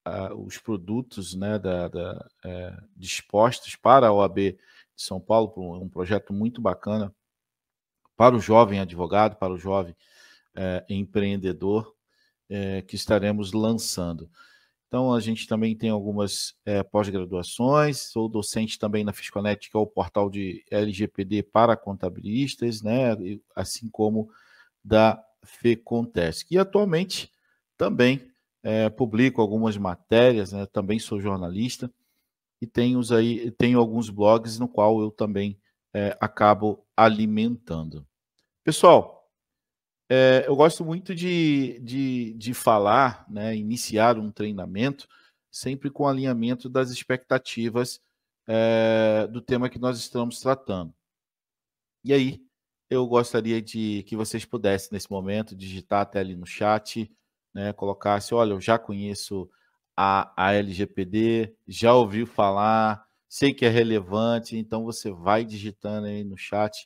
a, 0.05 0.33
os 0.33 0.57
produtos 0.57 1.35
né, 1.35 1.59
da, 1.59 1.89
da, 1.89 2.25
é, 2.45 2.77
dispostos 2.95 3.75
para 3.75 4.07
a 4.07 4.13
OAB 4.13 4.37
de 4.37 4.57
São 4.95 5.19
Paulo, 5.19 5.51
um 5.83 5.89
projeto 5.89 6.31
muito 6.31 6.61
bacana 6.61 7.13
para 8.15 8.33
o 8.33 8.39
jovem 8.39 8.79
advogado, 8.79 9.35
para 9.35 9.51
o 9.51 9.57
jovem 9.57 9.93
é, 10.55 10.85
empreendedor 10.87 11.93
é, 12.49 12.81
que 12.81 12.95
estaremos 12.95 13.51
lançando. 13.51 14.31
Então, 14.91 15.13
a 15.13 15.21
gente 15.21 15.47
também 15.47 15.73
tem 15.73 15.89
algumas 15.89 16.53
é, 16.65 16.83
pós-graduações, 16.83 18.11
sou 18.11 18.27
docente 18.27 18.77
também 18.77 19.05
na 19.05 19.13
Fisconet, 19.13 19.69
que 19.69 19.77
é 19.77 19.79
o 19.79 19.87
portal 19.87 20.29
de 20.29 20.65
LGPD 20.69 21.43
para 21.43 21.77
contabilistas, 21.77 22.81
né, 22.81 23.15
assim 23.55 23.89
como 23.89 24.29
da 24.83 25.23
FECONTESC. 25.45 26.47
E 26.51 26.57
atualmente 26.57 27.31
também 27.77 28.29
é, 28.61 28.89
publico 28.89 29.39
algumas 29.39 29.77
matérias, 29.77 30.51
né, 30.51 30.65
também 30.65 30.99
sou 30.99 31.21
jornalista 31.21 31.89
e 32.61 32.67
tenho, 32.67 32.99
aí, 33.15 33.49
tenho 33.51 33.79
alguns 33.79 34.09
blogs 34.09 34.59
no 34.59 34.67
qual 34.67 34.99
eu 34.99 35.09
também 35.09 35.57
é, 35.93 36.17
acabo 36.19 36.85
alimentando. 36.97 38.05
Pessoal, 38.61 39.20
é, 40.13 40.43
eu 40.45 40.57
gosto 40.57 40.83
muito 40.83 41.15
de, 41.15 41.79
de, 41.79 42.33
de 42.33 42.53
falar, 42.53 43.25
né, 43.29 43.55
iniciar 43.55 44.19
um 44.19 44.29
treinamento 44.29 45.07
sempre 45.49 45.89
com 45.89 46.05
alinhamento 46.05 46.67
das 46.67 46.91
expectativas 46.91 48.01
é, 48.45 49.25
do 49.27 49.39
tema 49.39 49.69
que 49.69 49.79
nós 49.79 49.97
estamos 49.97 50.41
tratando. 50.41 50.93
E 52.03 52.11
aí, 52.11 52.41
eu 52.89 53.07
gostaria 53.07 53.61
de 53.61 54.03
que 54.03 54.17
vocês 54.17 54.43
pudessem, 54.43 54.89
nesse 54.91 55.09
momento, 55.09 55.55
digitar 55.55 56.01
até 56.01 56.19
ali 56.19 56.35
no 56.35 56.45
chat, 56.45 57.09
né, 57.53 57.71
colocasse, 57.71 58.33
olha, 58.33 58.51
eu 58.51 58.59
já 58.59 58.77
conheço 58.77 59.49
a, 59.95 60.33
a 60.35 60.51
LGPD, 60.51 61.55
já 61.65 61.93
ouviu 61.93 62.27
falar, 62.27 63.07
sei 63.29 63.53
que 63.53 63.65
é 63.65 63.69
relevante, 63.69 64.57
então 64.57 64.83
você 64.83 65.09
vai 65.09 65.45
digitando 65.45 66.07
aí 66.07 66.25
no 66.25 66.37
chat 66.37 66.85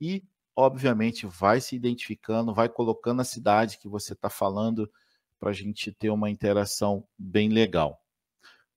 e 0.00 0.24
obviamente 0.56 1.26
vai 1.26 1.60
se 1.60 1.74
identificando, 1.76 2.54
vai 2.54 2.68
colocando 2.68 3.20
a 3.20 3.24
cidade 3.24 3.78
que 3.78 3.88
você 3.88 4.12
está 4.12 4.30
falando 4.30 4.90
para 5.38 5.50
a 5.50 5.52
gente 5.52 5.92
ter 5.92 6.10
uma 6.10 6.30
interação 6.30 7.06
bem 7.18 7.48
legal. 7.48 8.00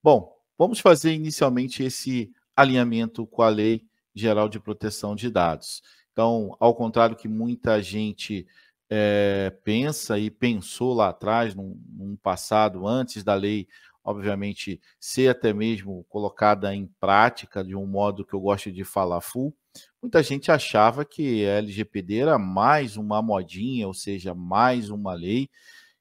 Bom, 0.03 0.35
vamos 0.57 0.79
fazer 0.79 1.13
inicialmente 1.13 1.83
esse 1.83 2.31
alinhamento 2.55 3.25
com 3.27 3.41
a 3.41 3.49
Lei 3.49 3.85
Geral 4.13 4.49
de 4.49 4.59
Proteção 4.59 5.15
de 5.15 5.29
Dados. 5.29 5.81
Então, 6.11 6.55
ao 6.59 6.73
contrário 6.73 7.15
que 7.15 7.27
muita 7.27 7.81
gente 7.81 8.47
é, 8.89 9.53
pensa 9.63 10.17
e 10.17 10.31
pensou 10.31 10.93
lá 10.93 11.09
atrás, 11.09 11.53
num, 11.53 11.79
num, 11.89 12.15
passado, 12.15 12.87
antes 12.87 13.23
da 13.23 13.35
lei, 13.35 13.67
obviamente, 14.07 14.79
ser 14.99 15.29
até 15.29 15.53
mesmo 15.53 16.05
colocada 16.09 16.73
em 16.73 16.87
prática 16.99 17.63
de 17.63 17.75
um 17.75 17.85
modo 17.85 18.25
que 18.25 18.33
eu 18.33 18.39
gosto 18.39 18.71
de 18.71 18.83
falar 18.83 19.21
full, 19.21 19.55
muita 20.01 20.23
gente 20.23 20.51
achava 20.51 21.05
que 21.05 21.45
a 21.45 21.57
LGPD 21.57 22.19
era 22.19 22.39
mais 22.39 22.97
uma 22.97 23.21
modinha, 23.21 23.87
ou 23.87 23.93
seja, 23.93 24.33
mais 24.33 24.89
uma 24.89 25.13
lei 25.13 25.49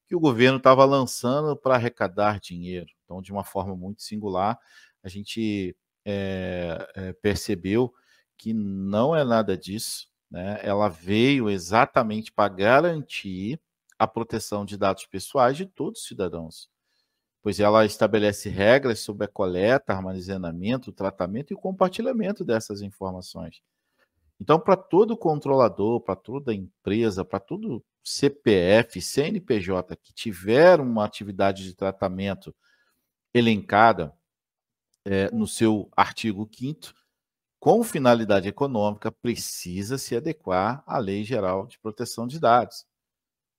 que 0.06 0.14
o 0.14 0.20
governo 0.20 0.58
estava 0.58 0.84
lançando 0.84 1.56
para 1.56 1.74
arrecadar 1.74 2.38
dinheiro. 2.38 2.86
Então, 3.04 3.20
de 3.20 3.32
uma 3.32 3.44
forma 3.44 3.76
muito 3.76 4.02
singular, 4.02 4.58
a 5.02 5.08
gente 5.08 5.76
é, 6.04 6.88
é, 6.94 7.12
percebeu 7.14 7.92
que 8.38 8.52
não 8.54 9.16
é 9.16 9.24
nada 9.24 9.56
disso 9.56 10.08
né, 10.30 10.58
ela 10.62 10.88
veio 10.88 11.48
exatamente 11.48 12.32
para 12.32 12.52
garantir 12.52 13.60
a 13.98 14.06
proteção 14.06 14.64
de 14.64 14.76
dados 14.76 15.06
pessoais 15.06 15.56
de 15.56 15.66
todos 15.66 16.00
os 16.00 16.06
cidadãos, 16.06 16.68
pois 17.46 17.60
ela 17.60 17.86
estabelece 17.86 18.48
regras 18.48 18.98
sobre 18.98 19.24
a 19.24 19.28
coleta, 19.28 19.92
armazenamento, 19.92 20.90
tratamento 20.90 21.52
e 21.52 21.56
compartilhamento 21.56 22.44
dessas 22.44 22.82
informações. 22.82 23.62
Então, 24.40 24.58
para 24.58 24.76
todo 24.76 25.16
controlador, 25.16 26.00
para 26.00 26.16
toda 26.16 26.52
empresa, 26.52 27.24
para 27.24 27.38
todo 27.38 27.84
CPF, 28.02 29.00
CNPJ 29.00 29.94
que 29.94 30.12
tiver 30.12 30.80
uma 30.80 31.04
atividade 31.04 31.62
de 31.62 31.72
tratamento 31.72 32.52
elencada 33.32 34.12
é, 35.04 35.30
no 35.30 35.46
seu 35.46 35.88
artigo 35.96 36.50
5 36.52 36.92
com 37.60 37.84
finalidade 37.84 38.48
econômica, 38.48 39.12
precisa 39.12 39.98
se 39.98 40.16
adequar 40.16 40.82
à 40.84 40.98
Lei 40.98 41.22
Geral 41.22 41.68
de 41.68 41.78
Proteção 41.78 42.26
de 42.26 42.40
Dados. 42.40 42.84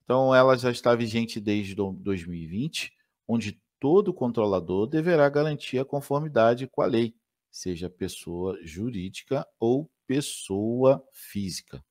Então, 0.03 0.35
ela 0.35 0.57
já 0.57 0.71
está 0.71 0.93
vigente 0.93 1.39
desde 1.39 1.73
2020, 1.73 2.91
onde 3.25 3.57
todo 3.79 4.13
controlador 4.13 4.87
deverá 4.87 5.29
garantir 5.29 5.79
a 5.79 5.85
conformidade 5.85 6.67
com 6.67 6.81
a 6.81 6.85
lei, 6.85 7.15
seja 7.51 7.89
pessoa 7.89 8.57
jurídica 8.63 9.47
ou 9.59 9.89
pessoa 10.05 11.03
física. 11.11 11.83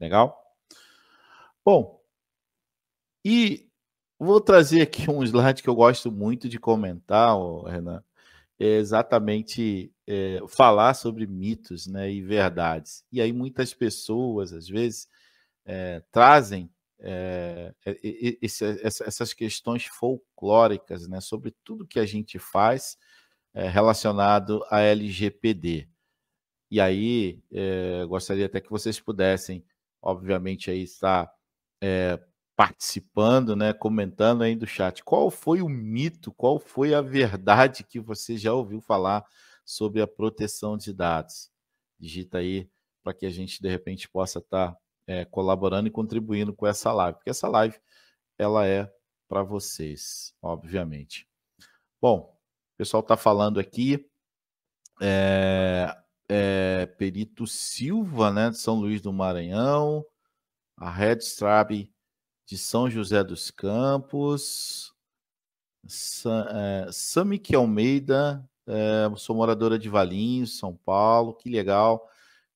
Legal? 0.00 0.36
Bom, 1.64 2.02
e 3.24 3.68
vou 4.18 4.40
trazer 4.40 4.82
aqui 4.82 5.08
um 5.10 5.22
slide 5.22 5.62
que 5.62 5.68
eu 5.68 5.74
gosto 5.74 6.10
muito 6.10 6.48
de 6.48 6.58
comentar, 6.58 7.36
Renan, 7.66 8.02
é 8.58 8.76
exatamente 8.76 9.92
é, 10.06 10.40
falar 10.48 10.94
sobre 10.94 11.26
mitos 11.26 11.86
né, 11.86 12.10
e 12.10 12.22
verdades. 12.22 13.04
E 13.12 13.20
aí 13.20 13.32
muitas 13.32 13.74
pessoas, 13.74 14.52
às 14.52 14.68
vezes, 14.68 15.08
é, 15.64 16.02
trazem 16.10 16.71
é, 17.02 17.74
esse, 18.40 18.64
essas 18.84 19.32
questões 19.32 19.84
folclóricas 19.86 21.08
né, 21.08 21.20
sobre 21.20 21.54
tudo 21.64 21.86
que 21.86 21.98
a 21.98 22.06
gente 22.06 22.38
faz 22.38 22.96
relacionado 23.54 24.64
a 24.70 24.80
LGPD. 24.80 25.86
E 26.70 26.80
aí, 26.80 27.38
gostaria 28.08 28.46
até 28.46 28.62
que 28.62 28.70
vocês 28.70 28.98
pudessem, 28.98 29.62
obviamente, 30.00 30.70
aí 30.70 30.82
estar 30.82 31.30
participando, 32.56 33.56
né, 33.56 33.72
comentando 33.72 34.42
aí 34.42 34.54
do 34.54 34.66
chat. 34.66 35.02
Qual 35.02 35.30
foi 35.30 35.62
o 35.62 35.68
mito, 35.68 36.32
qual 36.32 36.58
foi 36.58 36.94
a 36.94 37.00
verdade 37.00 37.82
que 37.84 37.98
você 37.98 38.36
já 38.36 38.52
ouviu 38.52 38.80
falar 38.80 39.24
sobre 39.64 40.00
a 40.00 40.06
proteção 40.06 40.76
de 40.76 40.92
dados? 40.92 41.50
Digita 41.98 42.38
aí 42.38 42.70
para 43.02 43.14
que 43.14 43.26
a 43.26 43.30
gente 43.30 43.60
de 43.60 43.68
repente 43.68 44.08
possa 44.08 44.38
estar 44.38 44.72
tá, 44.72 44.78
é, 45.06 45.24
colaborando 45.24 45.88
e 45.88 45.90
contribuindo 45.90 46.52
com 46.54 46.66
essa 46.66 46.92
live, 46.92 47.16
porque 47.16 47.30
essa 47.30 47.48
live 47.48 47.78
ela 48.38 48.66
é 48.66 48.92
para 49.28 49.42
vocês, 49.42 50.34
obviamente. 50.42 51.28
Bom, 52.00 52.36
o 52.74 52.76
pessoal 52.76 53.00
está 53.00 53.16
falando 53.16 53.58
aqui. 53.60 54.08
É, 55.00 55.96
é, 56.28 56.86
Perito 56.86 57.46
Silva, 57.46 58.30
né, 58.30 58.50
de 58.50 58.58
São 58.58 58.76
Luís 58.76 59.00
do 59.00 59.12
Maranhão, 59.12 60.04
a 60.76 60.90
Red 60.90 61.18
Strab 61.18 61.90
de 62.46 62.58
São 62.58 62.90
José 62.90 63.22
dos 63.24 63.50
Campos, 63.50 64.94
é, 65.84 66.88
Samik 66.92 67.54
Almeida, 67.54 68.48
é, 68.66 69.10
sou 69.16 69.34
moradora 69.36 69.78
de 69.78 69.88
Valinhos, 69.88 70.58
São 70.58 70.76
Paulo, 70.76 71.34
que 71.34 71.50
legal. 71.50 72.08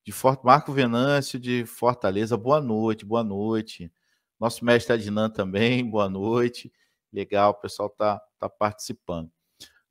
De 0.07 0.13
Fort... 0.13 0.41
Marco 0.41 0.71
Venâncio, 0.71 1.37
de 1.37 1.65
Fortaleza, 1.65 2.37
boa 2.37 2.61
noite, 2.61 3.03
boa 3.03 3.25
noite. 3.25 3.91
Nosso 4.39 4.63
mestre 4.63 4.93
Adnan 4.93 5.29
também, 5.29 5.83
boa 5.91 6.07
noite. 6.07 6.71
Legal, 7.11 7.51
o 7.51 7.55
pessoal 7.55 7.89
está 7.89 8.17
tá 8.39 8.47
participando. 8.47 9.29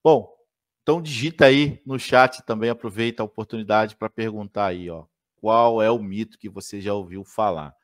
Bom, 0.02 0.34
então 0.82 1.02
digita 1.02 1.44
aí 1.44 1.82
no 1.84 1.98
chat 1.98 2.42
também, 2.46 2.70
aproveita 2.70 3.22
a 3.22 3.26
oportunidade 3.26 3.94
para 3.94 4.08
perguntar 4.08 4.68
aí, 4.68 4.88
ó, 4.88 5.04
qual 5.36 5.82
é 5.82 5.90
o 5.90 6.02
mito 6.02 6.38
que 6.38 6.48
você 6.48 6.80
já 6.80 6.94
ouviu 6.94 7.22
falar. 7.22 7.76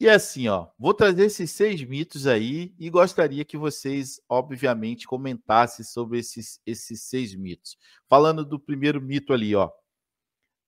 E 0.00 0.08
assim, 0.08 0.48
ó, 0.48 0.68
vou 0.78 0.94
trazer 0.94 1.26
esses 1.26 1.50
seis 1.50 1.84
mitos 1.84 2.26
aí 2.26 2.74
e 2.78 2.88
gostaria 2.88 3.44
que 3.44 3.58
vocês, 3.58 4.18
obviamente, 4.30 5.06
comentassem 5.06 5.84
sobre 5.84 6.20
esses, 6.20 6.58
esses 6.64 7.02
seis 7.02 7.34
mitos. 7.34 7.76
Falando 8.08 8.46
do 8.46 8.58
primeiro 8.58 8.98
mito 8.98 9.34
ali, 9.34 9.54
ó. 9.54 9.70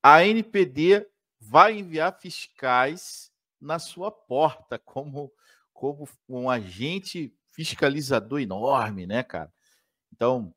A 0.02 0.24
NPD 0.24 1.06
vai 1.38 1.78
enviar 1.78 2.18
fiscais 2.18 3.30
na 3.60 3.78
sua 3.78 4.10
porta 4.10 4.78
como, 4.78 5.32
como 5.72 6.08
um 6.28 6.48
agente 6.48 7.34
fiscalizador 7.50 8.40
enorme, 8.40 9.06
né, 9.06 9.22
cara? 9.22 9.52
Então, 10.12 10.54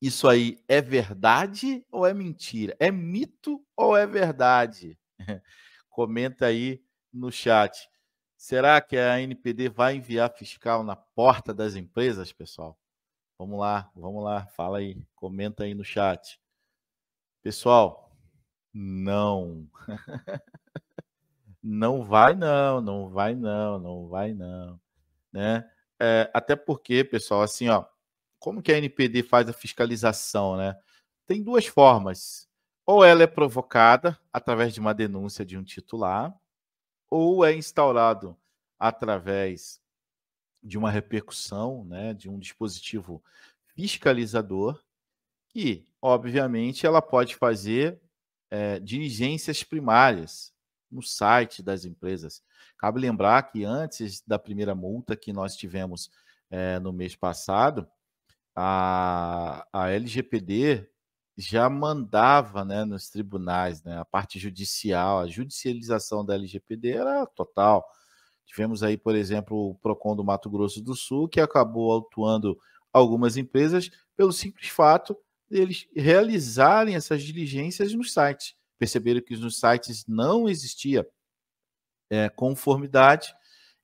isso 0.00 0.28
aí 0.28 0.62
é 0.68 0.80
verdade 0.80 1.84
ou 1.90 2.06
é 2.06 2.14
mentira? 2.14 2.76
É 2.78 2.90
mito 2.90 3.64
ou 3.76 3.96
é 3.96 4.06
verdade? 4.06 4.98
Comenta 5.90 6.46
aí 6.46 6.82
no 7.12 7.30
chat. 7.32 7.88
Será 8.36 8.80
que 8.80 8.96
a 8.96 9.20
NPD 9.20 9.68
vai 9.68 9.96
enviar 9.96 10.32
fiscal 10.32 10.84
na 10.84 10.94
porta 10.94 11.52
das 11.52 11.74
empresas, 11.74 12.32
pessoal? 12.32 12.78
Vamos 13.36 13.58
lá, 13.58 13.90
vamos 13.94 14.22
lá, 14.22 14.46
fala 14.48 14.78
aí, 14.78 14.96
comenta 15.14 15.64
aí 15.64 15.74
no 15.74 15.84
chat. 15.84 16.40
Pessoal, 17.42 18.07
não. 18.72 19.66
não 21.62 22.04
vai 22.04 22.34
não, 22.34 22.80
não 22.80 23.08
vai 23.08 23.34
não, 23.34 23.78
não 23.78 24.08
vai 24.08 24.32
não, 24.32 24.80
né? 25.32 25.68
É, 26.00 26.30
até 26.32 26.54
porque, 26.54 27.02
pessoal, 27.02 27.42
assim, 27.42 27.68
ó, 27.68 27.84
como 28.38 28.62
que 28.62 28.72
a 28.72 28.78
NPD 28.78 29.22
faz 29.22 29.48
a 29.48 29.52
fiscalização, 29.52 30.56
né? 30.56 30.78
Tem 31.26 31.42
duas 31.42 31.66
formas. 31.66 32.48
Ou 32.86 33.04
ela 33.04 33.22
é 33.22 33.26
provocada 33.26 34.18
através 34.32 34.72
de 34.72 34.80
uma 34.80 34.94
denúncia 34.94 35.44
de 35.44 35.58
um 35.58 35.64
titular, 35.64 36.34
ou 37.10 37.44
é 37.44 37.54
instaurado 37.54 38.36
através 38.78 39.80
de 40.62 40.78
uma 40.78 40.90
repercussão, 40.90 41.84
né, 41.84 42.14
de 42.14 42.28
um 42.28 42.38
dispositivo 42.38 43.22
fiscalizador, 43.74 44.82
que, 45.48 45.86
obviamente, 46.00 46.86
ela 46.86 47.02
pode 47.02 47.36
fazer 47.36 48.00
é, 48.50 48.78
diligências 48.80 49.62
primárias 49.62 50.52
no 50.90 51.02
site 51.02 51.62
das 51.62 51.84
empresas. 51.84 52.42
Cabe 52.78 53.00
lembrar 53.00 53.42
que 53.42 53.64
antes 53.64 54.22
da 54.26 54.38
primeira 54.38 54.74
multa 54.74 55.16
que 55.16 55.32
nós 55.32 55.56
tivemos 55.56 56.10
é, 56.50 56.78
no 56.78 56.92
mês 56.92 57.14
passado, 57.14 57.86
a, 58.54 59.66
a 59.72 59.90
LGPD 59.90 60.88
já 61.36 61.70
mandava 61.70 62.64
né, 62.64 62.84
nos 62.84 63.08
tribunais, 63.08 63.82
né, 63.84 63.98
a 63.98 64.04
parte 64.04 64.38
judicial, 64.38 65.20
a 65.20 65.28
judicialização 65.28 66.24
da 66.24 66.34
LGPD 66.34 66.92
era 66.92 67.24
total. 67.26 67.86
Tivemos 68.44 68.82
aí, 68.82 68.96
por 68.96 69.14
exemplo, 69.14 69.70
o 69.70 69.74
PROCON 69.76 70.16
do 70.16 70.24
Mato 70.24 70.50
Grosso 70.50 70.82
do 70.82 70.96
Sul, 70.96 71.28
que 71.28 71.40
acabou 71.40 71.92
autuando 71.92 72.58
algumas 72.92 73.36
empresas 73.36 73.90
pelo 74.16 74.32
simples 74.32 74.68
fato 74.68 75.16
eles 75.50 75.86
realizarem 75.94 76.94
essas 76.94 77.22
diligências 77.22 77.92
nos 77.94 78.12
sites. 78.12 78.54
Perceberam 78.78 79.20
que 79.20 79.36
nos 79.36 79.58
sites 79.58 80.04
não 80.06 80.48
existia 80.48 81.08
é, 82.10 82.28
conformidade 82.28 83.34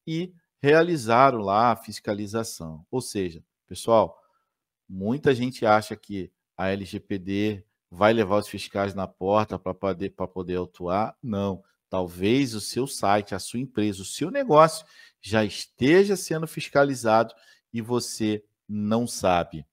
e 0.06 0.32
realizaram 0.62 1.38
lá 1.38 1.72
a 1.72 1.76
fiscalização. 1.76 2.86
Ou 2.90 3.00
seja, 3.00 3.44
pessoal, 3.66 4.18
muita 4.88 5.34
gente 5.34 5.66
acha 5.66 5.96
que 5.96 6.32
a 6.56 6.68
LGPD 6.68 7.64
vai 7.90 8.12
levar 8.12 8.38
os 8.38 8.48
fiscais 8.48 8.94
na 8.94 9.06
porta 9.06 9.58
para 9.58 9.74
poder, 9.74 10.10
poder 10.10 10.56
autuar? 10.56 11.16
Não. 11.22 11.62
Talvez 11.88 12.54
o 12.54 12.60
seu 12.60 12.86
site, 12.86 13.34
a 13.34 13.38
sua 13.38 13.60
empresa, 13.60 14.02
o 14.02 14.06
seu 14.06 14.30
negócio 14.30 14.84
já 15.20 15.44
esteja 15.44 16.16
sendo 16.16 16.46
fiscalizado 16.46 17.34
e 17.72 17.80
você 17.80 18.44
não 18.68 19.06
sabe. 19.06 19.66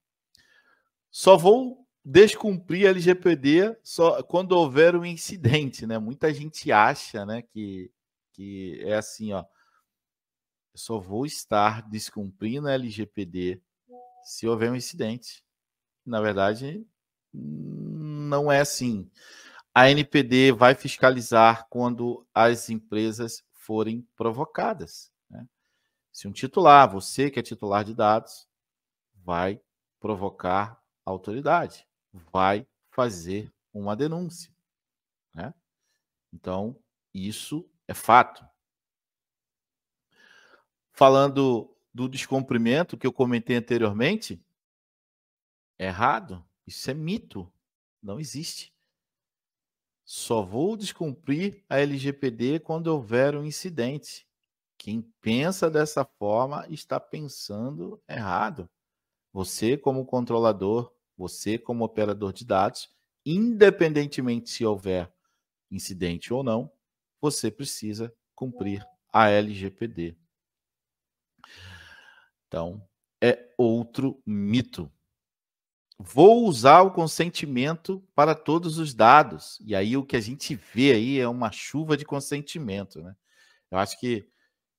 Só 1.10 1.36
vou 1.36 1.81
descumprir 2.04 2.88
a 2.88 2.90
LGPD 2.90 3.78
só 3.84 4.24
quando 4.24 4.54
houver 4.54 4.96
um 4.96 5.06
incidente, 5.06 5.86
né? 5.86 5.98
Muita 5.98 6.34
gente 6.34 6.72
acha, 6.72 7.26
né, 7.26 7.42
que, 7.42 7.92
que 8.34 8.82
é 8.84 8.96
assim, 8.96 9.34
ó. 9.34 9.46
Eu 10.74 10.80
só 10.80 11.00
vou 11.00 11.26
estar 11.26 11.88
descumprindo 11.90 12.68
a 12.68 12.74
LGPD 12.74 13.62
se 14.24 14.48
houver 14.48 14.72
um 14.72 14.76
incidente. 14.76 15.44
Na 16.06 16.22
verdade, 16.22 16.86
não 17.34 18.52
é 18.52 18.62
assim. 18.62 19.10
A 19.74 19.90
NPD 19.90 20.52
vai 20.52 20.76
fiscalizar 20.76 21.68
quando 21.70 22.26
as 22.34 22.70
empresas 22.70 23.44
forem 23.54 24.08
provocadas. 24.16 25.12
Né? 25.30 25.46
Se 26.12 26.28
um 26.28 26.32
titular, 26.32 26.90
você 26.90 27.30
que 27.30 27.40
é 27.40 27.44
titular 27.44 27.84
de 27.84 27.94
dados, 27.94 28.48
vai 29.24 29.62
provocar 30.00 30.82
a 31.06 31.12
autoridade, 31.12 31.88
vai 32.14 32.68
fazer 32.90 33.52
uma 33.74 33.96
denúncia. 33.96 34.54
Né? 35.34 35.54
Então, 36.34 36.76
isso 37.14 37.70
é 37.88 37.94
fato. 37.94 38.46
Falando 40.92 41.76
do 41.94 42.08
descumprimento 42.08 42.98
que 42.98 43.08
eu 43.08 43.14
comentei 43.14 43.56
anteriormente, 43.56 44.44
é 45.78 45.88
errado, 45.88 46.46
isso 46.68 46.90
é 46.92 46.94
mito, 46.94 47.52
não 48.02 48.20
existe. 48.20 48.74
Só 50.04 50.42
vou 50.42 50.76
descumprir 50.76 51.64
a 51.70 51.80
LGPD 51.80 52.60
quando 52.60 52.88
houver 52.88 53.36
um 53.36 53.46
incidente. 53.46 54.28
Quem 54.78 55.02
pensa 55.22 55.70
dessa 55.70 56.04
forma 56.04 56.66
está 56.70 57.00
pensando 57.00 58.02
errado. 58.08 58.70
Você, 59.32 59.78
como 59.78 60.06
controlador, 60.06 60.92
você, 61.22 61.58
como 61.58 61.84
operador 61.84 62.34
de 62.34 62.44
dados, 62.44 62.90
independentemente 63.24 64.50
se 64.50 64.66
houver 64.66 65.14
incidente 65.70 66.34
ou 66.34 66.44
não, 66.44 66.72
você 67.22 67.52
precisa 67.52 68.14
cumprir 68.34 68.84
a 69.14 69.30
LGPD. 69.30 70.18
Então, 72.48 72.86
é 73.22 73.54
outro 73.56 74.22
mito. 74.26 74.92
Vou 76.00 76.48
usar 76.48 76.82
o 76.82 76.92
consentimento 76.92 78.04
para 78.16 78.34
todos 78.34 78.80
os 78.80 78.94
dados. 78.94 79.60
E 79.64 79.76
aí 79.76 79.96
o 79.96 80.04
que 80.04 80.16
a 80.16 80.20
gente 80.20 80.56
vê 80.56 80.94
aí 80.94 81.20
é 81.20 81.28
uma 81.28 81.52
chuva 81.52 81.96
de 81.96 82.04
consentimento, 82.04 83.00
né? 83.02 83.16
Eu 83.70 83.78
acho 83.78 84.00
que 84.00 84.28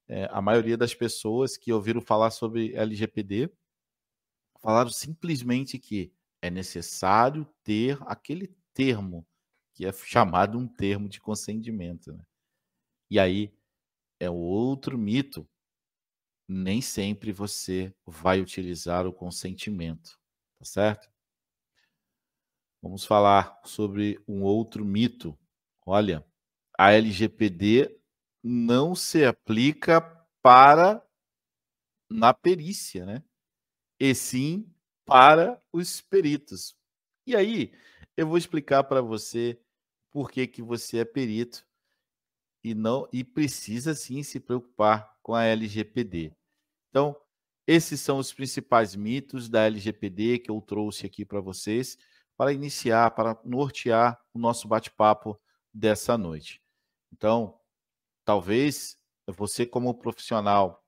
é, 0.09 0.29
a 0.33 0.43
maioria 0.43 0.77
das 0.77 0.93
pessoas 0.93 1.57
que 1.57 1.73
ouviram 1.73 2.01
falar 2.01 2.31
sobre 2.31 2.75
LGPD 2.75 3.49
falaram 4.61 4.91
simplesmente 4.91 5.79
que 5.79 6.13
é 6.43 6.51
necessário 6.51 7.47
ter 7.63 7.97
aquele 8.03 8.49
termo 8.75 9.27
que 9.73 9.87
é 9.87 9.93
chamado 9.93 10.59
um 10.59 10.67
termo 10.67 11.09
de 11.09 11.21
consentimento. 11.21 12.13
Né? 12.13 12.25
E 13.09 13.19
aí 13.19 13.55
é 14.21 14.29
outro 14.29 14.99
mito. 14.99 15.49
Nem 16.47 16.83
sempre 16.83 17.33
você 17.33 17.95
vai 18.05 18.41
utilizar 18.41 19.07
o 19.07 19.13
consentimento, 19.13 20.21
tá 20.59 20.65
certo? 20.65 21.11
Vamos 22.83 23.05
falar 23.05 23.61
sobre 23.65 24.23
um 24.27 24.43
outro 24.43 24.85
mito. 24.85 25.39
Olha, 25.87 26.27
a 26.77 26.93
LGPD 26.93 27.99
não 28.43 28.95
se 28.95 29.25
aplica 29.25 30.01
para 30.43 31.01
na 32.11 32.35
perícia, 32.35 33.07
né? 33.07 33.23
e 34.03 34.17
sim 34.17 34.69
para 35.05 35.61
os 35.73 36.01
peritos. 36.01 36.77
E 37.27 37.37
aí, 37.37 37.73
eu 38.17 38.27
vou 38.27 38.37
explicar 38.37 38.85
para 38.85 39.01
você 39.01 39.61
por 40.11 40.31
que, 40.31 40.47
que 40.47 40.63
você 40.63 40.99
é 40.99 41.05
perito 41.05 41.67
e 42.63 42.75
não 42.75 43.09
e 43.13 43.25
precisa 43.25 43.95
sim 43.95 44.23
se 44.23 44.39
preocupar 44.39 45.17
com 45.23 45.35
a 45.35 45.45
LGPD. 45.45 46.33
Então, 46.91 47.17
esses 47.67 48.01
são 48.01 48.19
os 48.19 48.33
principais 48.33 48.95
mitos 48.95 49.49
da 49.49 49.65
LGPD 49.67 50.41
que 50.41 50.51
eu 50.51 50.61
trouxe 50.61 51.07
aqui 51.07 51.25
para 51.25 51.41
vocês 51.41 51.97
para 52.37 52.53
iniciar, 52.53 53.11
para 53.13 53.41
nortear 53.45 54.21
o 54.33 54.39
nosso 54.39 54.67
bate-papo 54.67 55.41
dessa 55.73 56.19
noite. 56.19 56.61
Então, 57.13 57.59
talvez 58.25 58.99
você 59.27 59.65
como 59.65 59.95
profissional 59.95 60.85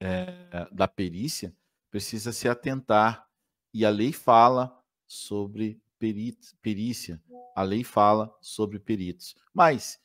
é, 0.00 0.66
da 0.72 0.88
perícia 0.88 1.54
precisa 1.90 2.32
se 2.32 2.48
atentar. 2.48 3.26
E 3.72 3.84
a 3.84 3.90
lei 3.90 4.12
fala 4.12 4.76
sobre 5.06 5.80
perícia, 5.98 7.22
a 7.54 7.62
lei 7.62 7.84
fala 7.84 8.34
sobre 8.40 8.78
peritos. 8.78 9.34
Mas 9.52 9.98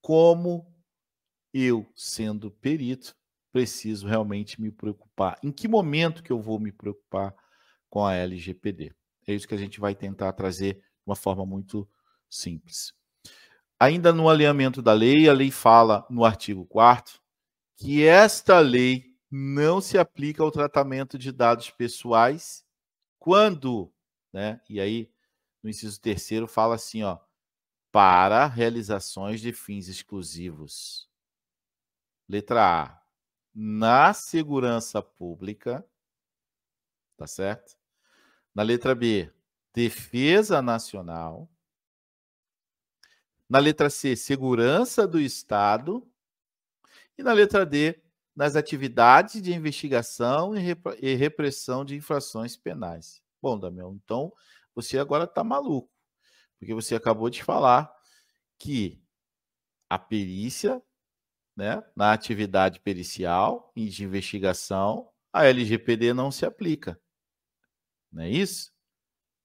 como 0.00 0.66
eu, 1.52 1.86
sendo 1.94 2.50
perito, 2.50 3.14
preciso 3.52 4.08
realmente 4.08 4.60
me 4.60 4.70
preocupar? 4.70 5.38
Em 5.42 5.52
que 5.52 5.68
momento 5.68 6.22
que 6.22 6.32
eu 6.32 6.40
vou 6.40 6.58
me 6.58 6.72
preocupar 6.72 7.34
com 7.88 8.04
a 8.04 8.14
LGPD? 8.14 8.92
É 9.26 9.32
isso 9.32 9.46
que 9.46 9.54
a 9.54 9.58
gente 9.58 9.78
vai 9.78 9.94
tentar 9.94 10.32
trazer 10.32 10.74
de 10.74 10.82
uma 11.06 11.14
forma 11.14 11.46
muito 11.46 11.88
simples. 12.28 12.92
Ainda 13.78 14.12
no 14.12 14.28
alinhamento 14.28 14.82
da 14.82 14.92
lei, 14.92 15.28
a 15.28 15.32
lei 15.32 15.50
fala 15.50 16.06
no 16.10 16.24
artigo 16.24 16.66
4 16.66 17.20
que 17.76 18.04
esta 18.04 18.60
lei 18.60 19.13
não 19.36 19.80
se 19.80 19.98
aplica 19.98 20.44
ao 20.44 20.50
tratamento 20.52 21.18
de 21.18 21.32
dados 21.32 21.68
pessoais 21.68 22.64
quando, 23.18 23.92
né? 24.32 24.60
E 24.68 24.78
aí, 24.78 25.10
no 25.60 25.68
inciso 25.68 26.00
terceiro, 26.00 26.46
fala 26.46 26.76
assim, 26.76 27.02
ó, 27.02 27.18
para 27.90 28.46
realizações 28.46 29.40
de 29.40 29.52
fins 29.52 29.88
exclusivos. 29.88 31.10
Letra 32.28 32.84
A. 32.84 33.02
Na 33.52 34.14
segurança 34.14 35.02
pública, 35.02 35.84
tá 37.16 37.26
certo? 37.26 37.76
Na 38.54 38.62
letra 38.62 38.94
B, 38.94 39.32
defesa 39.72 40.62
nacional. 40.62 41.50
Na 43.48 43.58
letra 43.58 43.90
C, 43.90 44.14
segurança 44.14 45.08
do 45.08 45.20
Estado. 45.20 46.08
E 47.18 47.22
na 47.24 47.32
letra 47.32 47.66
D, 47.66 48.03
nas 48.34 48.56
atividades 48.56 49.40
de 49.40 49.52
investigação 49.52 50.54
e 50.56 51.14
repressão 51.14 51.84
de 51.84 51.94
infrações 51.94 52.56
penais. 52.56 53.22
Bom, 53.40 53.58
Damião, 53.58 53.94
então 54.02 54.32
você 54.74 54.98
agora 54.98 55.24
está 55.24 55.44
maluco, 55.44 55.90
porque 56.58 56.74
você 56.74 56.94
acabou 56.94 57.30
de 57.30 57.42
falar 57.42 57.92
que 58.58 59.00
a 59.88 59.98
perícia, 59.98 60.82
né, 61.56 61.82
na 61.94 62.12
atividade 62.12 62.80
pericial 62.80 63.70
e 63.76 63.88
de 63.88 64.02
investigação, 64.02 65.08
a 65.32 65.46
LGPD 65.46 66.12
não 66.12 66.30
se 66.30 66.44
aplica. 66.44 67.00
Não 68.10 68.22
é 68.22 68.30
isso? 68.30 68.72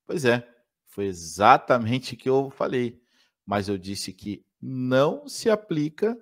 Pois 0.06 0.26
é, 0.26 0.48
foi 0.88 1.06
exatamente 1.06 2.16
o 2.16 2.18
que 2.18 2.30
eu 2.30 2.50
falei, 2.50 3.00
mas 3.46 3.68
eu 3.68 3.78
disse 3.78 4.12
que 4.14 4.44
não 4.62 5.28
se 5.28 5.50
aplica 5.50 6.18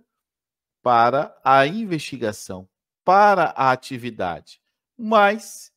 para 0.87 1.37
a 1.43 1.67
investigação, 1.67 2.65
para 3.03 3.47
a 3.57 3.73
atividade, 3.73 4.61
mas 4.97 5.69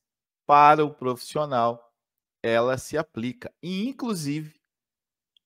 para 0.46 0.84
o 0.84 0.94
profissional 0.94 1.92
ela 2.40 2.78
se 2.78 2.96
aplica. 2.96 3.52
E 3.60 3.88
inclusive, 3.88 4.54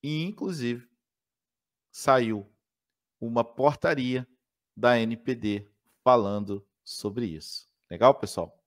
inclusive 0.03 0.87
saiu 1.91 2.47
uma 3.19 3.43
portaria 3.43 4.27
da 4.77 4.99
NPD 4.99 5.67
falando 6.03 6.63
sobre 6.83 7.25
isso. 7.25 7.67
Legal, 7.89 8.13
pessoal? 8.13 8.63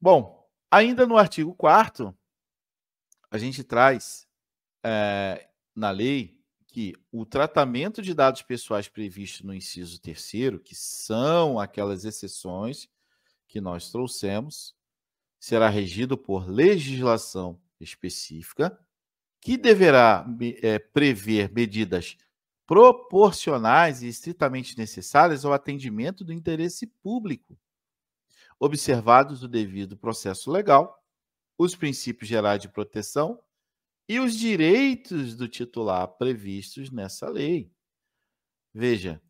Bom, 0.00 0.50
ainda 0.70 1.06
no 1.06 1.18
artigo 1.18 1.54
4 1.54 2.16
a 3.30 3.36
gente 3.36 3.62
traz 3.62 4.26
é, 4.82 5.50
na 5.76 5.90
lei 5.90 6.37
que 6.78 6.94
o 7.10 7.26
tratamento 7.26 8.00
de 8.00 8.14
dados 8.14 8.40
pessoais 8.40 8.86
previsto 8.86 9.44
no 9.44 9.52
inciso 9.52 10.00
terceiro, 10.00 10.60
que 10.60 10.76
são 10.76 11.58
aquelas 11.58 12.04
exceções 12.04 12.88
que 13.48 13.60
nós 13.60 13.90
trouxemos, 13.90 14.76
será 15.40 15.68
regido 15.68 16.16
por 16.16 16.48
legislação 16.48 17.60
específica, 17.80 18.78
que 19.40 19.56
deverá 19.56 20.24
é, 20.62 20.78
prever 20.78 21.52
medidas 21.52 22.16
proporcionais 22.64 24.04
e 24.04 24.06
estritamente 24.06 24.78
necessárias 24.78 25.44
ao 25.44 25.52
atendimento 25.52 26.22
do 26.22 26.32
interesse 26.32 26.86
público, 26.86 27.58
observados 28.56 29.42
o 29.42 29.48
devido 29.48 29.96
processo 29.96 30.48
legal, 30.48 31.04
os 31.58 31.74
princípios 31.74 32.28
gerais 32.28 32.62
de 32.62 32.68
proteção 32.68 33.42
e 34.08 34.18
os 34.20 34.36
direitos 34.36 35.36
do 35.36 35.48
titular 35.48 36.08
previstos 36.16 36.90
nessa 36.90 37.28
lei. 37.28 37.70
Veja 38.74 39.22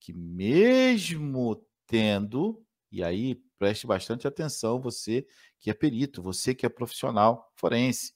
que, 0.00 0.12
mesmo 0.12 1.64
tendo 1.86 2.64
E 2.92 3.04
aí, 3.04 3.36
preste 3.58 3.86
bastante 3.86 4.26
atenção, 4.26 4.80
você 4.80 5.26
que 5.60 5.70
é 5.70 5.74
perito, 5.74 6.22
você 6.22 6.54
que 6.54 6.66
é 6.66 6.68
profissional 6.68 7.52
forense. 7.56 8.14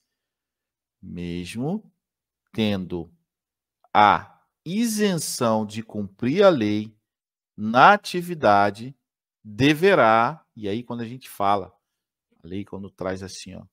Mesmo 1.01 1.91
tendo 2.51 3.13
a 3.93 4.41
isenção 4.65 5.65
de 5.65 5.83
cumprir 5.83 6.43
a 6.43 6.49
lei 6.49 6.97
na 7.55 7.93
atividade, 7.93 8.95
deverá, 9.43 10.45
e 10.55 10.67
aí 10.67 10.83
quando 10.83 11.01
a 11.01 11.07
gente 11.07 11.29
fala, 11.29 11.73
a 12.43 12.47
lei 12.47 12.65
quando 12.65 12.89
traz 12.89 13.23
assim, 13.23 13.55
ó, 13.55 13.65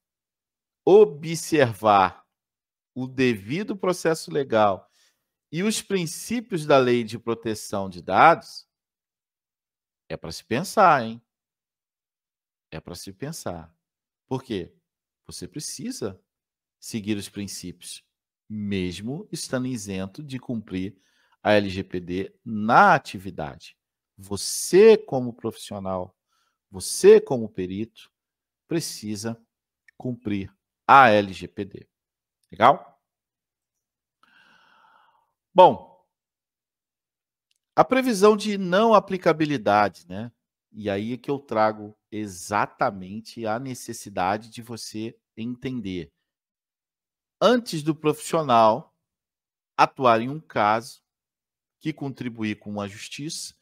observar 0.84 2.21
o 2.94 3.06
devido 3.06 3.76
processo 3.76 4.30
legal 4.30 4.88
e 5.50 5.62
os 5.62 5.82
princípios 5.82 6.64
da 6.64 6.78
lei 6.78 7.04
de 7.04 7.18
proteção 7.18 7.88
de 7.88 8.00
dados, 8.00 8.66
é 10.08 10.16
para 10.16 10.32
se 10.32 10.44
pensar, 10.44 11.04
hein? 11.04 11.22
É 12.70 12.80
para 12.80 12.94
se 12.94 13.12
pensar. 13.12 13.74
Por 14.26 14.42
quê? 14.42 14.74
Você 15.26 15.46
precisa 15.46 16.18
seguir 16.80 17.16
os 17.16 17.28
princípios, 17.28 18.02
mesmo 18.48 19.28
estando 19.30 19.66
isento 19.66 20.22
de 20.22 20.38
cumprir 20.38 20.96
a 21.42 21.52
LGPD 21.52 22.34
na 22.44 22.94
atividade. 22.94 23.76
Você, 24.16 24.96
como 24.96 25.34
profissional, 25.34 26.16
você, 26.70 27.20
como 27.20 27.48
perito, 27.48 28.10
precisa 28.66 29.38
cumprir 29.98 30.50
a 30.86 31.10
LGPD. 31.10 31.91
Legal? 32.52 33.00
Bom, 35.54 36.04
a 37.74 37.82
previsão 37.82 38.36
de 38.36 38.58
não 38.58 38.92
aplicabilidade, 38.92 40.06
né? 40.06 40.30
E 40.70 40.90
aí 40.90 41.14
é 41.14 41.16
que 41.16 41.30
eu 41.30 41.38
trago 41.38 41.96
exatamente 42.10 43.46
a 43.46 43.58
necessidade 43.58 44.50
de 44.50 44.60
você 44.60 45.16
entender. 45.34 46.12
Antes 47.40 47.82
do 47.82 47.94
profissional 47.94 48.94
atuar 49.74 50.20
em 50.20 50.28
um 50.28 50.38
caso 50.38 51.00
que 51.80 51.90
contribuir 51.90 52.58
com 52.58 52.80
a 52.82 52.86
justiça, 52.86 53.54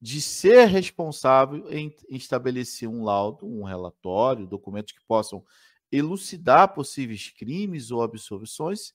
de 0.00 0.20
ser 0.20 0.66
responsável 0.66 1.66
em 1.72 1.94
estabelecer 2.10 2.88
um 2.88 3.02
laudo, 3.02 3.46
um 3.46 3.64
relatório, 3.64 4.46
documentos 4.46 4.92
que 4.92 5.00
possam 5.06 5.42
elucidar 5.90 6.74
possíveis 6.74 7.30
crimes 7.30 7.90
ou 7.90 8.02
absolvições, 8.02 8.94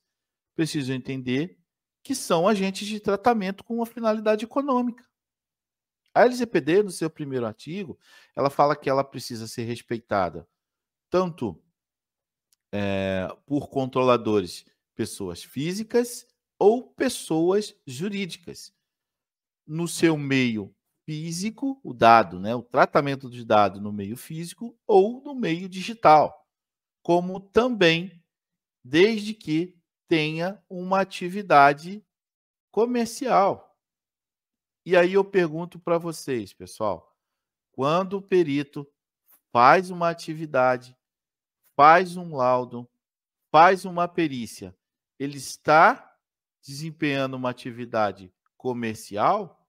precisam 0.56 0.96
entender 0.96 1.58
que 2.04 2.14
são 2.14 2.48
agentes 2.48 2.88
de 2.88 3.00
tratamento 3.00 3.64
com 3.64 3.76
uma 3.76 3.86
finalidade 3.86 4.46
econômica. 4.46 5.08
A 6.14 6.26
LGPD, 6.26 6.84
no 6.84 6.92
seu 6.92 7.10
primeiro 7.10 7.46
artigo, 7.46 7.98
ela 8.36 8.50
fala 8.50 8.76
que 8.76 8.90
ela 8.90 9.04
precisa 9.04 9.48
ser 9.48 9.64
respeitada 9.64 10.48
tanto 11.10 11.62
é, 12.72 13.28
por 13.46 13.70
controladores, 13.70 14.66
pessoas 14.96 15.44
físicas 15.44 16.28
ou 16.60 16.92
pessoas 16.92 17.76
jurídicas. 17.86 18.74
No 19.66 19.88
seu 19.88 20.18
meio 20.18 20.76
físico, 21.06 21.80
o 21.84 21.94
dado, 21.94 22.40
né, 22.40 22.56
o 22.56 22.64
tratamento 22.64 23.30
de 23.30 23.46
dado 23.46 23.80
no 23.80 23.92
meio 23.92 24.18
físico 24.18 24.78
ou 24.86 25.22
no 25.22 25.36
meio 25.36 25.70
digital 25.70 26.43
como 27.04 27.40
também 27.40 28.24
desde 28.84 29.34
que 29.34 29.78
tenha 30.08 30.64
uma 30.70 31.02
atividade 31.02 32.04
comercial. 32.72 33.78
E 34.86 34.98
aí 34.98 35.14
eu 35.14 35.24
pergunto 35.24 35.80
para 35.80 35.98
vocês, 35.98 36.54
pessoal, 36.54 37.16
quando 37.72 38.18
o 38.18 38.22
perito 38.22 38.90
faz 39.52 39.90
uma 39.90 40.10
atividade, 40.10 40.98
faz 41.76 42.18
um 42.18 42.36
laudo, 42.36 42.90
faz 43.52 43.86
uma 43.86 44.08
perícia, 44.08 44.76
ele 45.20 45.38
está 45.38 46.18
desempenhando 46.62 47.36
uma 47.36 47.50
atividade 47.50 48.34
comercial? 48.58 49.68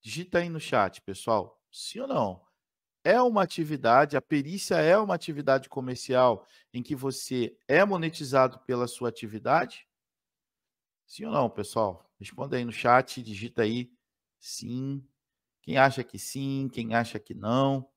Digita 0.00 0.38
aí 0.38 0.48
no 0.48 0.60
chat, 0.60 1.02
pessoal. 1.02 1.60
Sim 1.70 2.00
ou 2.00 2.08
não? 2.08 2.45
É 3.06 3.22
uma 3.22 3.44
atividade, 3.44 4.16
a 4.16 4.20
perícia 4.20 4.74
é 4.74 4.98
uma 4.98 5.14
atividade 5.14 5.68
comercial 5.68 6.44
em 6.74 6.82
que 6.82 6.96
você 6.96 7.56
é 7.68 7.84
monetizado 7.84 8.58
pela 8.66 8.88
sua 8.88 9.10
atividade? 9.10 9.86
Sim 11.06 11.26
ou 11.26 11.30
não, 11.32 11.48
pessoal? 11.48 12.10
Responda 12.18 12.56
aí 12.56 12.64
no 12.64 12.72
chat, 12.72 13.22
digita 13.22 13.62
aí 13.62 13.92
sim. 14.40 15.06
Quem 15.62 15.78
acha 15.78 16.02
que 16.02 16.18
sim, 16.18 16.68
quem 16.72 16.96
acha 16.96 17.16
que 17.20 17.32
não. 17.32 17.88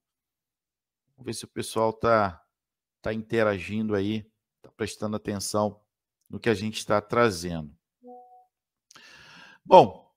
Vamos 1.17 1.25
ver 1.25 1.33
se 1.33 1.45
o 1.45 1.47
pessoal 1.47 1.89
está 1.89 2.45
tá 3.01 3.11
interagindo 3.11 3.95
aí, 3.95 4.31
está 4.57 4.71
prestando 4.77 5.15
atenção 5.15 5.81
no 6.29 6.39
que 6.39 6.51
a 6.51 6.53
gente 6.53 6.77
está 6.77 7.01
trazendo. 7.01 7.75
Bom, 9.65 10.15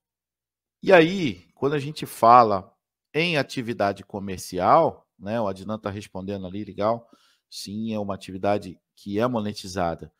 e 0.83 0.93
aí, 0.93 1.49
quando 1.55 1.73
a 1.73 1.79
gente 1.79 2.05
fala 2.05 2.72
em 3.15 3.37
atividade 3.37 4.05
comercial, 4.05 5.09
né? 5.19 5.41
O 5.41 5.47
Adnan 5.47 5.77
está 5.77 5.91
respondendo 5.91 6.47
ali, 6.47 6.65
legal. 6.65 7.09
Sim, 7.51 7.93
é 7.93 7.99
uma 7.99 8.15
atividade 8.15 8.79
que 8.97 9.19
é 9.19 9.27
monetizada. 9.27 10.13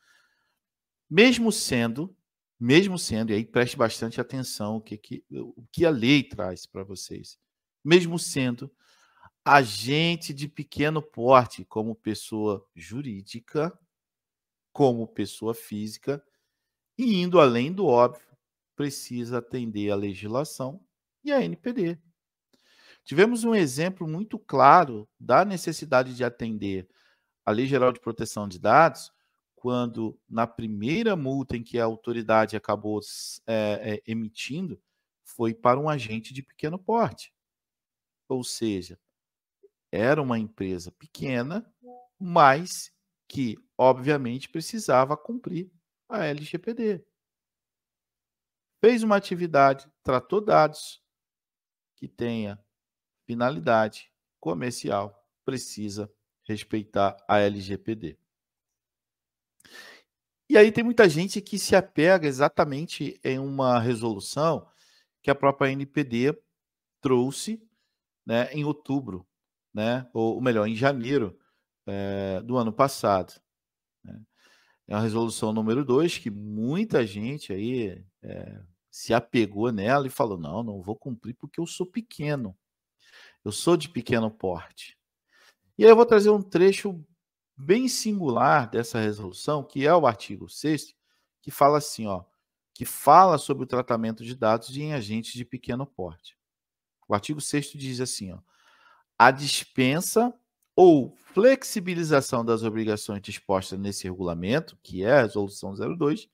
Mesmo 1.09 1.51
sendo, 1.51 2.15
mesmo 2.59 2.97
sendo, 2.97 3.31
e 3.31 3.35
aí 3.35 3.45
preste 3.45 3.75
bastante 3.75 4.21
atenção 4.21 4.77
o 4.77 4.81
que, 4.81 4.97
que, 4.97 5.25
o 5.31 5.65
que 5.71 5.85
a 5.85 5.89
lei 5.89 6.23
traz 6.23 6.65
para 6.65 6.83
vocês. 6.83 7.37
Mesmo 7.83 8.17
sendo 8.17 8.71
agente 9.43 10.33
de 10.33 10.47
pequeno 10.47 11.01
porte, 11.01 11.65
como 11.65 11.95
pessoa 11.95 12.65
jurídica, 12.75 13.77
como 14.71 15.07
pessoa 15.07 15.53
física, 15.53 16.23
e 16.97 17.21
indo 17.21 17.39
além 17.39 17.71
do 17.71 17.85
óbvio, 17.85 18.25
precisa 18.75 19.39
atender 19.39 19.91
a 19.91 19.95
legislação 19.95 20.83
e 21.23 21.31
a 21.31 21.43
NPD. 21.43 21.99
Tivemos 23.03 23.43
um 23.43 23.53
exemplo 23.53 24.07
muito 24.07 24.39
claro 24.39 25.07
da 25.19 25.43
necessidade 25.43 26.15
de 26.15 26.23
atender 26.23 26.87
a 27.45 27.51
Lei 27.51 27.65
Geral 27.65 27.91
de 27.91 27.99
Proteção 27.99 28.47
de 28.47 28.57
Dados, 28.57 29.11
quando, 29.55 30.19
na 30.27 30.45
primeira 30.45 31.15
multa 31.15 31.55
em 31.55 31.63
que 31.63 31.79
a 31.79 31.85
autoridade 31.85 32.55
acabou 32.55 32.99
é, 33.47 33.93
é, 33.95 34.03
emitindo, 34.05 34.81
foi 35.23 35.53
para 35.53 35.79
um 35.79 35.89
agente 35.89 36.33
de 36.33 36.43
pequeno 36.43 36.77
porte. 36.77 37.33
Ou 38.27 38.43
seja, 38.43 38.99
era 39.91 40.21
uma 40.21 40.39
empresa 40.39 40.91
pequena, 40.91 41.65
mas 42.19 42.91
que, 43.27 43.57
obviamente, 43.77 44.49
precisava 44.49 45.15
cumprir 45.17 45.71
a 46.09 46.25
LGPD. 46.25 47.05
Fez 48.81 49.01
uma 49.01 49.15
atividade, 49.15 49.89
tratou 50.03 50.41
dados 50.41 51.01
que 51.95 52.07
tenha 52.07 52.62
finalidade 53.25 54.11
comercial 54.39 55.23
precisa 55.45 56.11
respeitar 56.43 57.17
a 57.27 57.39
LGPD. 57.39 58.17
E 60.49 60.57
aí 60.57 60.71
tem 60.71 60.83
muita 60.83 61.07
gente 61.07 61.41
que 61.41 61.57
se 61.57 61.75
apega 61.75 62.27
exatamente 62.27 63.19
em 63.23 63.39
uma 63.39 63.79
resolução 63.79 64.67
que 65.21 65.31
a 65.31 65.35
própria 65.35 65.71
NPD 65.71 66.37
trouxe 67.01 67.61
né, 68.25 68.51
em 68.51 68.63
outubro, 68.63 69.25
né, 69.73 70.07
ou 70.13 70.39
melhor, 70.41 70.67
em 70.67 70.75
janeiro 70.75 71.37
é, 71.85 72.41
do 72.41 72.57
ano 72.57 72.71
passado. 72.71 73.33
Né. 74.03 74.21
É 74.87 74.95
uma 74.95 75.01
resolução 75.01 75.53
número 75.53 75.83
2 75.85 76.17
que 76.17 76.29
muita 76.29 77.05
gente 77.07 77.53
aí 77.53 78.05
é, 78.21 78.61
se 78.91 79.13
apegou 79.13 79.71
nela 79.71 80.05
e 80.05 80.11
falou: 80.11 80.37
não, 80.37 80.61
não 80.61 80.81
vou 80.81 80.95
cumprir 80.95 81.33
porque 81.33 81.59
eu 81.59 81.65
sou 81.65 81.85
pequeno. 81.85 82.55
Eu 83.43 83.51
sou 83.51 83.75
de 83.75 83.89
pequeno 83.89 84.31
porte. 84.31 84.97
E 85.77 85.83
aí 85.83 85.89
eu 85.89 85.95
vou 85.95 86.05
trazer 86.05 86.29
um 86.29 86.41
trecho 86.41 87.03
bem 87.57 87.87
singular 87.87 88.69
dessa 88.69 88.99
resolução, 88.99 89.63
que 89.63 89.85
é 89.85 89.93
o 89.93 90.07
artigo 90.07 90.49
6 90.49 90.95
que 91.41 91.51
fala 91.51 91.77
assim, 91.77 92.07
ó, 92.07 92.23
que 92.73 92.85
fala 92.85 93.37
sobre 93.37 93.65
o 93.65 93.67
tratamento 93.67 94.23
de 94.23 94.33
dados 94.33 94.75
em 94.75 94.93
agentes 94.93 95.33
de 95.33 95.43
pequeno 95.43 95.85
porte. 95.85 96.37
O 97.07 97.13
artigo 97.13 97.41
6 97.41 97.73
diz 97.73 97.99
assim, 97.99 98.31
ó, 98.31 98.39
a 99.19 99.29
dispensa 99.29 100.33
ou 100.75 101.13
flexibilização 101.33 102.43
das 102.43 102.63
obrigações 102.63 103.21
dispostas 103.21 103.77
nesse 103.77 104.05
regulamento, 104.05 104.77
que 104.81 105.03
é 105.03 105.11
a 105.11 105.21
resolução 105.21 105.75
02, 105.75 106.29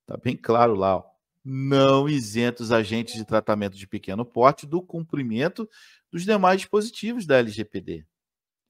está 0.00 0.16
bem 0.16 0.36
claro 0.36 0.74
lá, 0.74 0.96
ó, 0.96 1.11
não 1.44 2.08
isenta 2.08 2.62
os 2.62 2.70
agentes 2.70 3.14
de 3.14 3.24
tratamento 3.24 3.76
de 3.76 3.86
pequeno 3.86 4.24
porte 4.24 4.66
do 4.66 4.80
cumprimento 4.82 5.68
dos 6.10 6.24
demais 6.24 6.60
dispositivos 6.60 7.26
da 7.26 7.38
LGPD, 7.38 8.06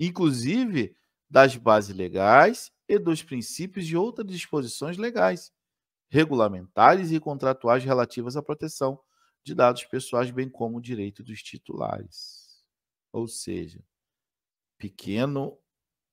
inclusive 0.01 0.97
das 1.29 1.57
bases 1.57 1.95
legais 1.95 2.71
e 2.89 2.99
dos 2.99 3.23
princípios 3.23 3.87
de 3.87 3.97
outras 3.97 4.27
disposições 4.27 4.97
legais, 4.97 5.53
regulamentares 6.11 7.11
e 7.11 7.21
contratuais 7.21 7.85
relativas 7.85 8.37
à 8.37 8.43
proteção 8.43 9.01
de 9.45 9.55
dados 9.55 9.85
pessoais, 9.85 10.31
bem 10.31 10.49
como 10.49 10.79
o 10.79 10.83
direito 10.83 11.23
dos 11.23 11.43
titulares. 11.43 12.63
Ou 13.13 13.27
seja, 13.27 13.83
pequeno 14.79 15.59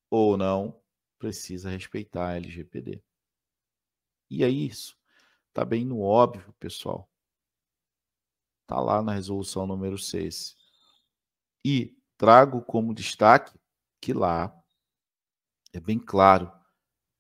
ou 0.09 0.35
não, 0.37 0.81
precisa 1.19 1.69
respeitar 1.69 2.29
a 2.29 2.35
LGPD. 2.37 3.03
E 4.29 4.43
é 4.43 4.49
isso. 4.49 4.98
Está 5.49 5.65
bem 5.65 5.83
no 5.85 6.01
óbvio, 6.01 6.53
pessoal. 6.59 7.09
Está 8.61 8.79
lá 8.79 9.01
na 9.01 9.13
resolução 9.13 9.65
número 9.65 9.97
6. 9.97 10.55
E 11.65 11.97
trago 12.17 12.61
como 12.61 12.93
destaque 12.93 13.57
que 14.01 14.13
lá 14.13 14.55
é 15.73 15.79
bem 15.79 15.99
claro, 15.99 16.51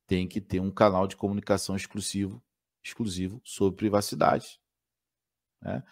tem 0.07 0.27
que 0.27 0.41
ter 0.41 0.59
um 0.59 0.71
canal 0.71 1.07
de 1.07 1.15
comunicação 1.15 1.75
exclusivo, 1.75 2.41
exclusivo 2.83 3.41
sobre 3.43 3.77
privacidade. 3.77 4.59
Né? 5.61 5.83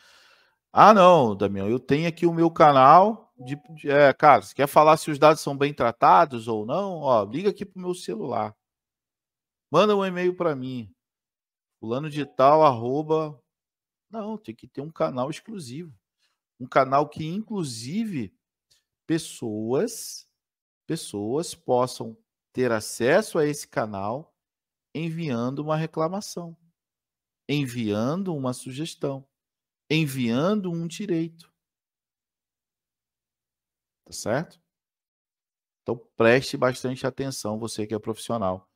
Ah, 0.71 0.93
não, 0.93 1.36
Damião, 1.36 1.69
eu 1.69 1.80
tenho 1.80 2.08
aqui 2.08 2.26
o 2.26 2.34
meu 2.34 2.50
canal 2.50 3.34
de, 3.38 3.56
de 3.76 3.89
é, 3.89 4.12
cara, 4.13 4.41
você 4.41 4.54
quer 4.54 4.67
falar 4.67 4.97
se 4.97 5.12
os 5.12 5.19
dados 5.19 5.41
são 5.41 5.56
bem 5.56 5.73
tratados 5.73 6.47
ou 6.47 6.65
não? 6.65 7.02
Ó, 7.02 7.23
liga 7.23 7.50
aqui 7.50 7.65
para 7.65 7.80
o 7.80 7.82
meu 7.82 7.93
celular. 7.93 8.56
Manda 9.71 9.95
um 9.95 10.06
e-mail 10.06 10.36
para 10.36 10.56
mim. 10.56 10.93
Fulano 11.88 12.10
de 12.10 12.26
tal, 12.26 12.65
arroba. 12.65 13.41
Não, 14.10 14.38
tem 14.38 14.54
que 14.54 14.67
ter 14.67 14.82
um 14.82 14.91
canal 14.91 15.30
exclusivo. 15.30 15.97
Um 16.60 16.67
canal 16.67 17.08
que, 17.08 17.26
inclusive, 17.26 18.38
pessoas, 19.06 20.30
pessoas 20.86 21.56
possam 21.56 22.17
ter 22.52 22.73
acesso 22.73 23.39
a 23.39 23.45
esse 23.45 23.65
canal 23.69 24.36
enviando 24.93 25.60
uma 25.60 25.78
reclamação, 25.78 26.58
enviando 27.47 28.36
uma 28.36 28.52
sugestão, 28.52 29.26
enviando 29.89 30.69
um 30.69 30.89
direito. 30.89 31.50
Tá 34.04 34.12
certo? 34.12 34.62
Então 35.84 35.95
preste 36.17 36.58
bastante 36.58 37.08
atenção, 37.08 37.58
você 37.58 37.88
que 37.88 37.95
é 37.95 38.00
profissional 38.00 38.69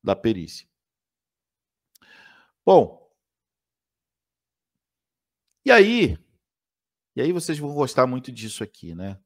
da 0.00 0.14
perícia. 0.14 0.75
Bom, 2.66 3.08
e 5.64 5.70
aí, 5.70 6.18
e 7.14 7.20
aí 7.20 7.30
vocês 7.30 7.56
vão 7.60 7.72
gostar 7.72 8.08
muito 8.08 8.32
disso 8.32 8.64
aqui, 8.64 8.92
né? 8.92 9.20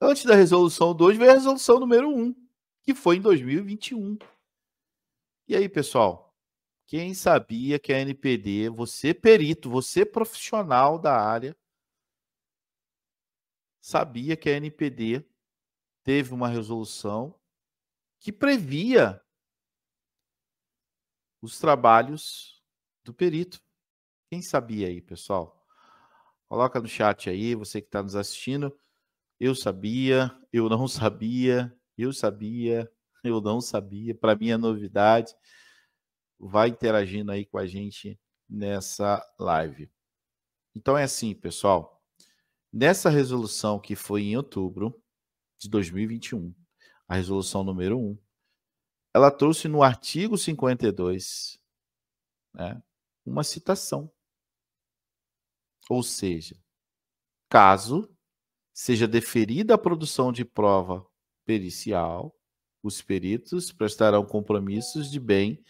Antes 0.00 0.24
da 0.24 0.36
resolução 0.36 0.94
2 0.94 1.18
veio 1.18 1.32
a 1.32 1.34
resolução 1.34 1.80
número 1.80 2.08
1, 2.08 2.16
um, 2.16 2.34
que 2.80 2.94
foi 2.94 3.16
em 3.16 3.20
2021. 3.20 4.16
E 5.48 5.56
aí, 5.56 5.68
pessoal, 5.68 6.32
quem 6.86 7.12
sabia 7.12 7.80
que 7.80 7.92
a 7.92 7.98
NPD, 7.98 8.68
você 8.68 9.12
perito, 9.12 9.68
você 9.68 10.06
profissional 10.06 10.96
da 10.96 11.20
área, 11.20 11.56
sabia 13.80 14.36
que 14.36 14.48
a 14.48 14.52
NPD 14.52 15.26
teve 16.04 16.34
uma 16.34 16.48
resolução 16.48 17.34
que 18.20 18.32
previa 18.32 19.23
os 21.44 21.58
trabalhos 21.58 22.62
do 23.04 23.12
perito. 23.12 23.60
Quem 24.30 24.40
sabia 24.40 24.88
aí, 24.88 25.02
pessoal? 25.02 25.62
Coloca 26.48 26.80
no 26.80 26.88
chat 26.88 27.28
aí, 27.28 27.54
você 27.54 27.82
que 27.82 27.88
está 27.88 28.02
nos 28.02 28.16
assistindo. 28.16 28.74
Eu 29.38 29.54
sabia, 29.54 30.34
eu 30.50 30.70
não 30.70 30.88
sabia, 30.88 31.70
eu 31.98 32.14
sabia, 32.14 32.90
eu 33.22 33.42
não 33.42 33.60
sabia. 33.60 34.14
Para 34.14 34.34
mim 34.34 34.48
é 34.48 34.56
novidade. 34.56 35.34
Vai 36.38 36.70
interagindo 36.70 37.30
aí 37.30 37.44
com 37.44 37.58
a 37.58 37.66
gente 37.66 38.18
nessa 38.48 39.22
live. 39.38 39.90
Então 40.74 40.96
é 40.96 41.02
assim, 41.02 41.34
pessoal. 41.34 42.02
Nessa 42.72 43.10
resolução 43.10 43.78
que 43.78 43.94
foi 43.94 44.22
em 44.22 44.36
outubro 44.36 44.98
de 45.60 45.68
2021, 45.68 46.54
a 47.06 47.16
resolução 47.16 47.62
número 47.62 47.98
1, 48.00 48.18
ela 49.14 49.30
trouxe 49.30 49.68
no 49.68 49.80
artigo 49.80 50.36
52 50.36 51.56
né, 52.52 52.82
uma 53.24 53.44
citação. 53.44 54.10
Ou 55.88 56.02
seja, 56.02 56.56
caso 57.48 58.10
seja 58.72 59.06
deferida 59.06 59.74
a 59.74 59.78
produção 59.78 60.32
de 60.32 60.44
prova 60.44 61.06
pericial, 61.44 62.36
os 62.82 63.00
peritos 63.00 63.70
prestarão 63.70 64.26
compromissos 64.26 65.08
de 65.08 65.20
bem 65.20 65.62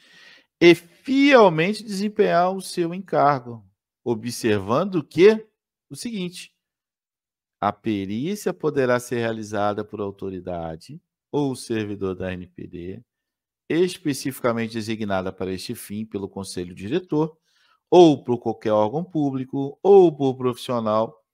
e 0.58 0.74
fielmente 0.74 1.84
desempenhar 1.84 2.50
o 2.50 2.62
seu 2.62 2.94
encargo, 2.94 3.62
observando 4.02 5.04
que 5.04 5.46
o 5.90 5.96
seguinte: 5.96 6.54
a 7.60 7.70
perícia 7.70 8.54
poderá 8.54 8.98
ser 8.98 9.16
realizada 9.16 9.84
por 9.84 10.00
autoridade 10.00 10.98
ou 11.30 11.54
servidor 11.54 12.14
da 12.14 12.32
NPD 12.32 13.04
especificamente 13.68 14.74
designada 14.74 15.32
para 15.32 15.52
este 15.52 15.74
fim 15.74 16.04
pelo 16.04 16.28
conselho 16.28 16.74
diretor, 16.74 17.36
ou 17.90 18.22
por 18.22 18.38
qualquer 18.38 18.72
órgão 18.72 19.04
público, 19.04 19.78
ou 19.82 20.14
por 20.14 20.36
profissional 20.36 21.24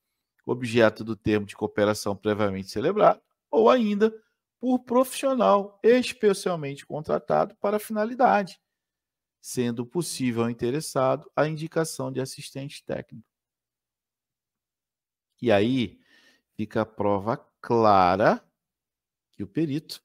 objeto 0.47 1.05
do 1.05 1.17
termo 1.17 1.47
de 1.47 1.55
cooperação 1.55 2.17
previamente 2.17 2.71
celebrado, 2.71 3.21
ou 3.51 3.71
ainda 3.71 4.13
por 4.59 4.81
profissional 4.81 5.79
especialmente 5.83 6.85
contratado 6.85 7.57
para 7.57 7.77
a 7.79 7.81
finalidade, 7.81 8.61
sendo 9.41 9.87
possível 9.87 10.43
ao 10.43 10.51
interessado 10.51 11.31
a 11.35 11.49
indicação 11.49 12.13
de 12.13 12.21
assistente 12.21 12.85
técnico. 12.85 13.27
E 15.41 15.51
aí 15.51 15.99
fica 16.57 16.83
a 16.83 16.87
prova 16.87 17.39
clara 17.61 18.45
que 19.33 19.43
o 19.43 19.47
perito 19.47 20.03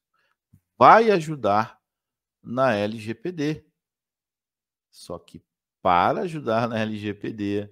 vai 0.78 1.12
ajudar 1.12 1.82
na 2.46 2.76
LGPD. 2.76 3.66
Só 4.92 5.20
que 5.20 5.44
para 5.82 6.22
ajudar 6.22 6.68
na 6.70 6.80
LGPD, 6.80 7.72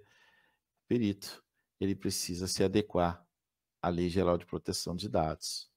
perito 0.88 1.44
ele 1.80 1.96
precisa 1.96 2.48
se 2.48 2.64
adequar 2.64 3.26
à 3.82 3.90
Lei 3.90 4.10
Geral 4.10 4.38
de 4.38 4.46
Proteção 4.46 4.96
de 4.96 5.10
Dados. 5.10 5.70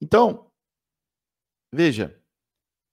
Então, 0.00 0.50
veja, 1.72 2.20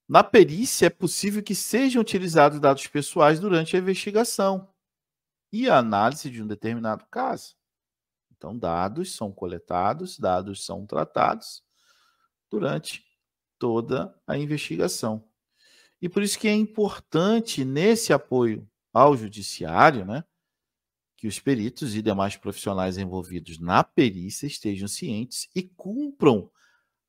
na 0.08 0.24
perícia 0.24 0.86
é 0.86 0.90
possível 0.90 1.42
que 1.42 1.56
sejam 1.56 2.02
utilizados 2.02 2.60
dados 2.60 2.86
pessoais 2.88 3.40
durante 3.40 3.76
a 3.76 3.80
investigação 3.80 4.74
e 5.52 5.70
a 5.70 5.78
análise 5.78 6.30
de 6.30 6.42
um 6.44 6.48
determinado 6.48 7.06
caso. 7.08 7.57
Então, 8.38 8.58
dados 8.58 9.16
são 9.16 9.32
coletados, 9.32 10.20
dados 10.20 10.64
são 10.64 10.86
tratados 10.86 11.64
durante 12.50 13.04
toda 13.58 14.16
a 14.26 14.38
investigação. 14.38 15.28
E 16.02 16.08
por 16.08 16.22
isso 16.22 16.38
que 16.38 16.48
é 16.48 16.54
importante 16.54 17.66
nesse 17.66 18.14
apoio 18.14 18.70
ao 18.94 19.18
judiciário, 19.18 20.06
né, 20.06 20.24
que 21.18 21.28
os 21.28 21.40
peritos 21.40 21.96
e 21.96 22.02
demais 22.02 22.38
profissionais 22.38 22.98
envolvidos 22.98 23.60
na 23.60 23.84
perícia 23.84 24.46
estejam 24.46 24.88
cientes 24.88 25.50
e 25.56 25.64
cumpram 25.64 26.50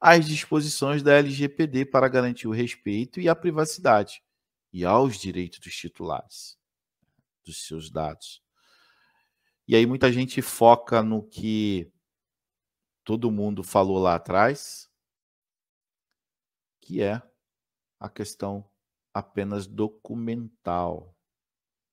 as 0.01 0.27
disposições 0.27 1.03
da 1.03 1.13
LGPD 1.15 1.85
para 1.85 2.09
garantir 2.09 2.49
o 2.49 2.53
respeito 2.53 3.21
e 3.21 3.29
a 3.29 3.37
privacidade 3.37 4.23
e 4.73 4.85
aos 4.85 5.19
direitos 5.19 5.59
dos 5.59 5.75
titulares 5.75 6.57
dos 7.45 7.67
seus 7.67 7.91
dados. 7.91 8.43
E 9.69 9.77
aí 9.77 9.85
muita 9.85 10.11
gente 10.11 10.41
foca 10.41 11.03
no 11.03 11.23
que 11.23 11.93
todo 13.05 13.31
mundo 13.31 13.63
falou 13.63 13.99
lá 13.99 14.15
atrás, 14.15 14.91
que 16.81 17.03
é 17.03 17.23
a 18.01 18.09
questão 18.09 18.67
apenas 19.13 19.67
documental. 19.67 21.15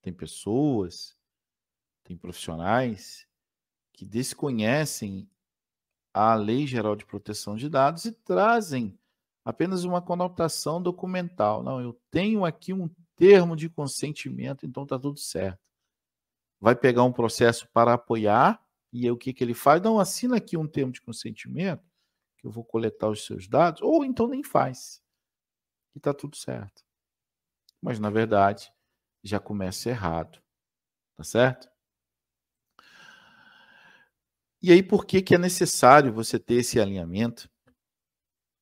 Tem 0.01 0.13
pessoas, 0.13 1.17
tem 2.01 2.15
profissionais 2.15 3.27
que 3.91 4.05
desconhecem 4.05 5.29
a 6.13 6.33
Lei 6.33 6.65
Geral 6.65 6.95
de 6.95 7.05
Proteção 7.05 7.57
de 7.57 7.67
Dados 7.67 8.05
e 8.05 8.13
trazem 8.13 8.97
apenas 9.43 9.83
uma 9.83 10.01
conotação 10.01 10.81
documental. 10.81 11.61
Não, 11.61 11.81
eu 11.81 11.99
tenho 12.09 12.45
aqui 12.45 12.71
um 12.71 12.89
termo 13.17 13.53
de 13.53 13.67
consentimento, 13.67 14.65
então 14.65 14.83
está 14.83 14.97
tudo 14.97 15.19
certo 15.19 15.65
vai 16.65 16.75
pegar 16.75 17.04
um 17.04 17.12
processo 17.12 17.69
para 17.71 17.93
apoiar, 17.93 18.60
e 18.91 19.06
aí 19.06 19.12
o 19.12 19.17
que, 19.17 19.32
que 19.32 19.43
ele 19.43 19.54
faz? 19.54 19.80
Não, 19.84 19.99
assina 19.99 20.38
aqui 20.38 20.58
um 20.58 20.67
termo 20.67 20.91
de 20.91 20.99
consentimento, 20.99 21.88
que 22.39 22.47
eu 22.47 22.49
vou 22.49 22.65
coletar 22.65 23.08
os 23.08 23.23
seus 23.23 23.47
dados, 23.47 23.84
ou 23.84 24.04
então 24.04 24.28
nem 24.28 24.43
faz. 24.43 24.99
E 25.93 25.99
está 25.99 26.12
tudo 26.12 26.36
certo. 26.36 26.84
Mas, 27.80 27.99
na 27.99 28.10
verdade, 28.10 28.73
já 29.23 29.39
começa 29.39 29.91
errado. 29.91 30.41
Tá 31.15 31.23
certo? 31.23 31.69
E 34.60 34.71
aí, 34.71 34.82
por 34.82 35.06
que, 35.06 35.21
que 35.21 35.36
é 35.36 35.38
necessário 35.38 36.12
você 36.12 36.39
ter 36.39 36.56
esse 36.56 36.80
alinhamento 36.80 37.47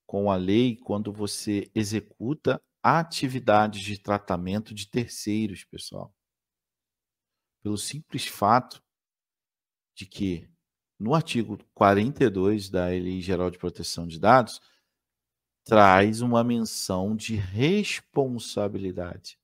com 0.06 0.30
a 0.30 0.36
lei 0.36 0.76
quando 0.76 1.14
você 1.14 1.72
executa 1.74 2.62
atividades 2.84 3.80
de 3.80 3.98
tratamento 3.98 4.74
de 4.74 4.90
terceiros, 4.90 5.64
pessoal? 5.64 6.14
Pelo 7.64 7.78
simples 7.78 8.28
fato 8.28 8.84
de 9.96 10.06
que 10.06 10.48
no 11.00 11.16
artigo 11.16 11.58
42 11.74 12.70
da 12.70 12.88
Lei 12.88 13.22
Geral 13.22 13.50
de 13.50 13.58
Proteção 13.58 14.06
de 14.06 14.20
Dados 14.20 14.60
traz 15.64 16.20
uma 16.22 16.44
menção 16.44 17.16
de 17.16 17.36
responsabilidade, 17.36 19.40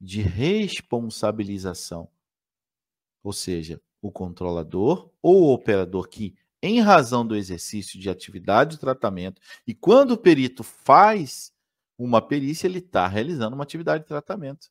de 0.00 0.22
responsabilização. 0.22 2.08
Ou 3.22 3.32
seja, 3.32 3.82
o 4.00 4.12
controlador 4.12 5.10
ou 5.20 5.42
o 5.42 5.52
operador 5.52 6.08
que, 6.08 6.36
em 6.62 6.80
razão 6.80 7.26
do 7.26 7.36
exercício 7.36 7.98
de 7.98 8.08
atividade 8.08 8.72
de 8.72 8.80
tratamento, 8.80 9.42
e 9.66 9.74
quando 9.74 10.12
o 10.12 10.18
perito 10.18 10.62
faz 10.62 11.52
uma 11.98 12.22
perícia, 12.22 12.68
ele 12.68 12.78
está 12.78 13.08
realizando 13.08 13.54
uma 13.54 13.64
atividade 13.64 14.04
de 14.04 14.08
tratamento 14.08 14.70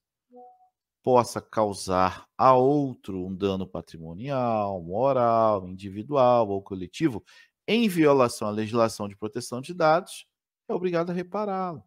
possa 1.03 1.41
causar 1.41 2.27
a 2.37 2.53
outro 2.53 3.25
um 3.25 3.33
dano 3.35 3.67
patrimonial, 3.67 4.81
moral, 4.81 5.67
individual 5.67 6.49
ou 6.49 6.61
coletivo, 6.61 7.23
em 7.67 7.87
violação 7.87 8.47
à 8.47 8.51
legislação 8.51 9.07
de 9.07 9.15
proteção 9.15 9.61
de 9.61 9.73
dados, 9.73 10.25
é 10.67 10.73
obrigado 10.73 11.11
a 11.11 11.13
repará-lo. 11.13 11.83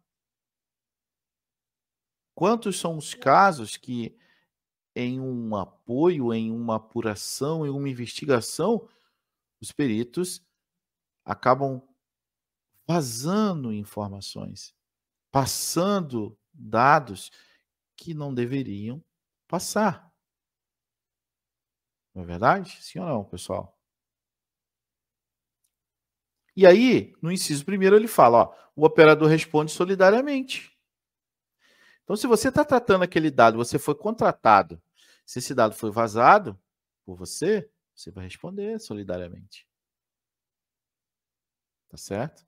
Quantos 2.35 2.79
são 2.79 2.97
os 2.97 3.13
casos 3.13 3.77
que, 3.77 4.17
em 4.95 5.19
um 5.19 5.55
apoio, 5.55 6.33
em 6.33 6.51
uma 6.51 6.77
apuração, 6.77 7.65
em 7.65 7.69
uma 7.69 7.89
investigação, 7.89 8.87
os 9.61 9.71
peritos 9.71 10.41
acabam 11.23 11.81
vazando 12.87 13.71
informações, 13.71 14.73
passando 15.31 16.37
dados 16.53 17.31
que 17.95 18.13
não 18.13 18.33
deveriam 18.33 19.03
passar. 19.47 20.11
Não 22.13 22.23
é 22.23 22.25
verdade? 22.25 22.77
Sim 22.81 22.99
ou 22.99 23.05
não, 23.07 23.23
pessoal? 23.23 23.77
E 26.55 26.67
aí, 26.67 27.13
no 27.21 27.31
inciso 27.31 27.65
primeiro, 27.65 27.95
ele 27.95 28.07
fala: 28.07 28.43
ó, 28.43 28.55
o 28.75 28.85
operador 28.85 29.27
responde 29.27 29.71
solidariamente. 29.71 30.71
Então, 32.03 32.15
se 32.15 32.27
você 32.27 32.49
está 32.49 32.65
tratando 32.65 33.03
aquele 33.03 33.31
dado, 33.31 33.57
você 33.57 33.79
foi 33.79 33.95
contratado, 33.95 34.81
se 35.25 35.39
esse 35.39 35.55
dado 35.55 35.73
foi 35.73 35.89
vazado 35.89 36.59
por 37.05 37.15
você, 37.15 37.69
você 37.95 38.11
vai 38.11 38.25
responder 38.25 38.79
solidariamente. 38.79 39.67
Tá 41.89 41.97
certo? 41.97 42.45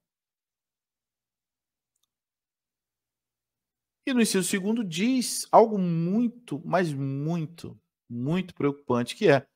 E 4.08 4.14
no 4.14 4.22
inciso 4.22 4.48
segundo 4.48 4.84
diz 4.84 5.48
algo 5.52 5.80
muito, 5.80 6.62
mas 6.64 6.94
muito, 6.94 7.80
muito 8.08 8.54
preocupante, 8.54 9.16
que 9.16 9.28
é 9.28 9.48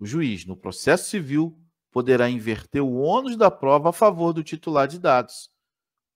o 0.00 0.06
juiz, 0.06 0.46
no 0.46 0.56
processo 0.56 1.10
civil, 1.10 1.60
poderá 1.90 2.30
inverter 2.30 2.82
o 2.82 2.94
ônus 2.94 3.36
da 3.36 3.50
prova 3.50 3.90
a 3.90 3.92
favor 3.92 4.32
do 4.32 4.42
titular 4.42 4.88
de 4.88 4.98
dados, 4.98 5.50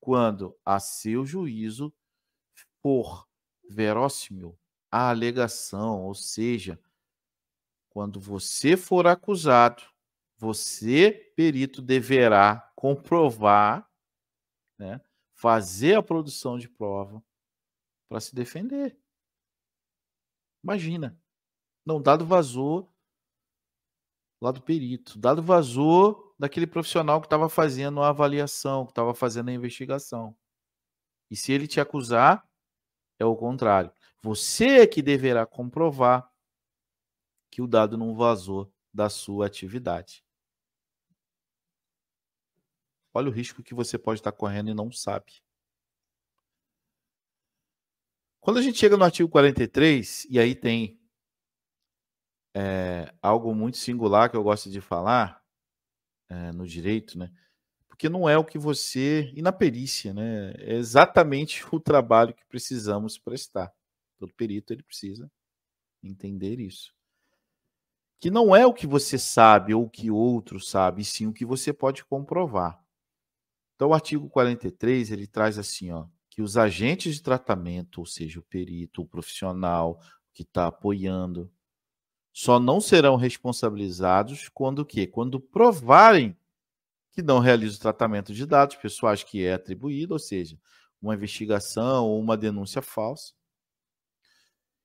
quando, 0.00 0.56
a 0.64 0.80
seu 0.80 1.26
juízo, 1.26 1.92
for 2.80 3.28
verossímil 3.68 4.58
a 4.90 5.10
alegação, 5.10 6.04
ou 6.04 6.14
seja, 6.14 6.80
quando 7.90 8.18
você 8.18 8.76
for 8.76 9.06
acusado, 9.06 9.82
você, 10.38 11.32
perito, 11.36 11.82
deverá 11.82 12.72
comprovar, 12.74 13.86
né, 14.78 15.00
fazer 15.34 15.96
a 15.96 16.02
produção 16.02 16.58
de 16.58 16.68
prova 16.68 17.22
para 18.08 18.20
se 18.20 18.34
defender. 18.34 18.98
Imagina. 20.62 21.18
Não, 21.84 22.02
dado 22.02 22.26
vazou 22.26 22.92
lá 24.40 24.50
do 24.50 24.60
perito, 24.60 25.18
dado 25.18 25.42
vazou 25.42 26.34
daquele 26.38 26.66
profissional 26.66 27.20
que 27.20 27.26
estava 27.26 27.48
fazendo 27.48 28.02
a 28.02 28.08
avaliação, 28.08 28.84
que 28.84 28.92
estava 28.92 29.14
fazendo 29.14 29.48
a 29.48 29.52
investigação. 29.52 30.36
E 31.30 31.36
se 31.36 31.52
ele 31.52 31.66
te 31.66 31.80
acusar, 31.80 32.48
é 33.18 33.24
o 33.24 33.36
contrário. 33.36 33.92
Você 34.22 34.80
é 34.80 34.86
que 34.86 35.02
deverá 35.02 35.46
comprovar 35.46 36.30
que 37.50 37.62
o 37.62 37.66
dado 37.66 37.96
não 37.96 38.14
vazou 38.14 38.72
da 38.92 39.08
sua 39.08 39.46
atividade. 39.46 40.24
Olha 43.14 43.28
o 43.28 43.32
risco 43.32 43.62
que 43.62 43.74
você 43.74 43.96
pode 43.96 44.20
estar 44.20 44.32
correndo 44.32 44.70
e 44.70 44.74
não 44.74 44.92
sabe. 44.92 45.42
Quando 48.46 48.58
a 48.58 48.62
gente 48.62 48.78
chega 48.78 48.96
no 48.96 49.02
artigo 49.02 49.28
43, 49.28 50.24
e 50.30 50.38
aí 50.38 50.54
tem 50.54 51.00
é, 52.54 53.12
algo 53.20 53.52
muito 53.52 53.76
singular 53.76 54.30
que 54.30 54.36
eu 54.36 54.42
gosto 54.44 54.70
de 54.70 54.80
falar 54.80 55.42
é, 56.28 56.52
no 56.52 56.64
direito, 56.64 57.18
né? 57.18 57.32
Porque 57.88 58.08
não 58.08 58.28
é 58.28 58.38
o 58.38 58.44
que 58.44 58.56
você. 58.56 59.32
E 59.34 59.42
na 59.42 59.50
perícia, 59.50 60.14
né? 60.14 60.54
É 60.58 60.74
exatamente 60.74 61.64
o 61.74 61.80
trabalho 61.80 62.32
que 62.32 62.46
precisamos 62.46 63.18
prestar. 63.18 63.74
Todo 64.16 64.32
perito 64.32 64.72
ele 64.72 64.84
precisa 64.84 65.28
entender 66.00 66.60
isso. 66.60 66.94
Que 68.20 68.30
não 68.30 68.54
é 68.54 68.64
o 68.64 68.72
que 68.72 68.86
você 68.86 69.18
sabe 69.18 69.74
ou 69.74 69.86
o 69.86 69.90
que 69.90 70.08
outro 70.08 70.60
sabe, 70.60 71.04
sim 71.04 71.26
o 71.26 71.32
que 71.32 71.44
você 71.44 71.72
pode 71.72 72.04
comprovar. 72.04 72.80
Então, 73.74 73.88
o 73.88 73.94
artigo 73.94 74.30
43 74.30 75.10
ele 75.10 75.26
traz 75.26 75.58
assim, 75.58 75.90
ó 75.90 76.06
que 76.36 76.42
os 76.42 76.58
agentes 76.58 77.14
de 77.14 77.22
tratamento, 77.22 78.00
ou 78.00 78.04
seja, 78.04 78.38
o 78.38 78.42
perito, 78.42 79.00
o 79.00 79.06
profissional 79.06 79.98
que 80.34 80.42
está 80.42 80.66
apoiando, 80.66 81.50
só 82.30 82.60
não 82.60 82.78
serão 82.78 83.16
responsabilizados 83.16 84.50
quando 84.50 84.80
o 84.80 84.84
quê? 84.84 85.06
Quando 85.06 85.40
provarem 85.40 86.36
que 87.10 87.22
não 87.22 87.38
realiza 87.38 87.78
o 87.78 87.80
tratamento 87.80 88.34
de 88.34 88.44
dados 88.44 88.76
pessoais 88.76 89.24
que 89.24 89.46
é 89.46 89.54
atribuído, 89.54 90.12
ou 90.12 90.18
seja, 90.18 90.60
uma 91.00 91.14
investigação 91.14 92.04
ou 92.04 92.20
uma 92.20 92.36
denúncia 92.36 92.82
falsa, 92.82 93.32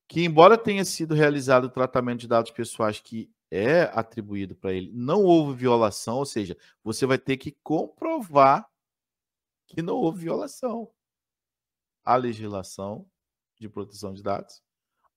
que 0.07 0.23
embora 0.23 0.57
tenha 0.57 0.85
sido 0.85 1.13
realizado 1.13 1.65
o 1.65 1.69
tratamento 1.69 2.21
de 2.21 2.29
dados 2.29 2.51
pessoais 2.51 3.01
que 3.01 3.29
é 3.51 3.91
atribuído 3.93 4.55
para 4.55 4.71
ele, 4.71 4.89
não 4.93 5.25
houve 5.25 5.59
violação, 5.59 6.15
ou 6.15 6.25
seja, 6.25 6.55
você 6.81 7.05
vai 7.05 7.17
ter 7.17 7.35
que 7.35 7.51
comprovar 7.61 8.65
que 9.67 9.81
não 9.81 9.95
houve 9.95 10.21
violação 10.21 10.89
a 12.03 12.15
legislação 12.15 13.09
de 13.59 13.69
proteção 13.69 14.13
de 14.13 14.23
dados, 14.23 14.61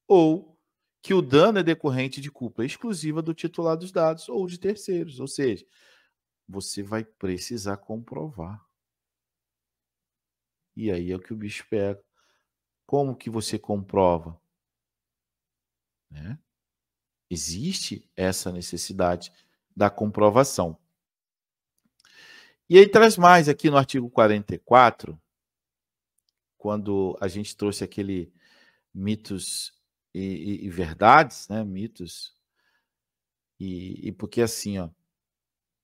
ou 0.06 0.58
que 1.02 1.12
o 1.12 1.20
dano 1.20 1.58
é 1.58 1.62
decorrente 1.62 2.20
de 2.20 2.30
culpa 2.30 2.64
exclusiva 2.64 3.20
do 3.20 3.34
titular 3.34 3.76
dos 3.76 3.92
dados 3.92 4.28
ou 4.28 4.46
de 4.46 4.58
terceiros. 4.58 5.20
Ou 5.20 5.28
seja, 5.28 5.66
você 6.48 6.82
vai 6.82 7.04
precisar 7.04 7.76
comprovar. 7.76 8.64
E 10.74 10.90
aí 10.90 11.12
é 11.12 11.16
o 11.16 11.20
que 11.20 11.32
o 11.32 11.36
bicho 11.36 11.66
pega. 11.68 12.02
Como 12.86 13.14
que 13.16 13.28
você 13.28 13.58
comprova? 13.58 14.40
Né? 16.10 16.38
Existe 17.28 18.10
essa 18.16 18.50
necessidade 18.50 19.30
da 19.76 19.90
comprovação. 19.90 20.78
E 22.68 22.78
aí 22.78 22.88
traz 22.88 23.18
mais 23.18 23.46
aqui 23.48 23.68
no 23.68 23.76
artigo 23.76 24.08
44, 24.08 25.20
quando 26.64 27.14
a 27.20 27.28
gente 27.28 27.54
trouxe 27.54 27.84
aquele 27.84 28.32
mitos 28.94 29.70
e, 30.14 30.22
e, 30.62 30.64
e 30.64 30.70
verdades, 30.70 31.46
né? 31.46 31.62
Mitos. 31.62 32.34
E, 33.60 34.08
e, 34.08 34.12
porque 34.12 34.40
assim, 34.40 34.78
ó, 34.78 34.88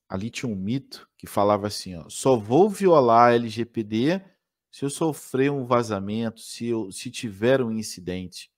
ali 0.09 0.31
tinha 0.31 0.51
um 0.51 0.57
mito 0.57 1.07
que 1.19 1.27
falava 1.27 1.67
assim, 1.67 1.97
ó, 1.97 2.09
só 2.09 2.35
vou 2.35 2.71
violar 2.71 3.29
a 3.29 3.35
LGPD 3.35 4.25
se 4.71 4.83
eu 4.83 4.89
sofrer 4.89 5.53
um 5.53 5.67
vazamento, 5.67 6.41
se 6.41 6.69
eu 6.69 6.91
se 6.91 7.11
tiver 7.11 7.61
um 7.61 7.71
incidente. 7.71 8.51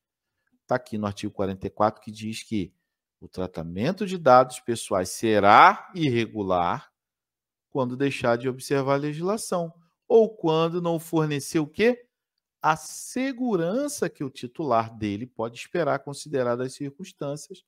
Está 0.61 0.77
aqui 0.77 0.97
no 0.97 1.09
artigo 1.09 1.33
44 1.33 2.01
que 2.01 2.12
diz 2.12 2.45
que 2.45 2.73
o 3.18 3.27
tratamento 3.27 4.07
de 4.07 4.16
dados 4.16 4.61
pessoais 4.61 5.09
será 5.09 5.91
irregular 5.93 6.89
quando 7.68 7.97
deixar 7.97 8.39
de 8.39 8.49
observar 8.49 8.95
a 8.95 8.99
legislação 8.99 9.75
ou 10.07 10.33
quando 10.33 10.81
não 10.81 11.01
fornecer 11.01 11.59
o 11.59 11.66
quê? 11.66 12.07
A 12.63 12.77
segurança 12.77 14.09
que 14.09 14.23
o 14.23 14.31
titular 14.31 14.97
dele 14.97 15.27
pode 15.27 15.59
esperar, 15.59 15.99
consideradas 15.99 16.69
as 16.69 16.75
circunstâncias 16.75 17.65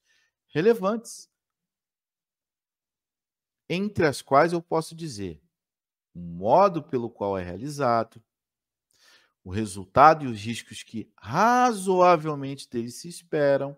relevantes. 0.47 1.29
Entre 3.69 4.07
as 4.07 4.23
quais 4.23 4.53
eu 4.53 4.63
posso 4.63 4.95
dizer 4.95 5.43
o 6.15 6.21
modo 6.21 6.81
pelo 6.81 7.11
qual 7.11 7.37
é 7.37 7.43
realizado, 7.43 8.23
o 9.43 9.51
resultado 9.51 10.25
e 10.25 10.29
os 10.29 10.41
riscos 10.41 10.85
que 10.85 11.13
razoavelmente 11.19 12.71
dele 12.71 12.91
se 12.91 13.09
esperam, 13.09 13.77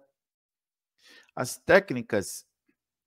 as 1.34 1.56
técnicas 1.56 2.46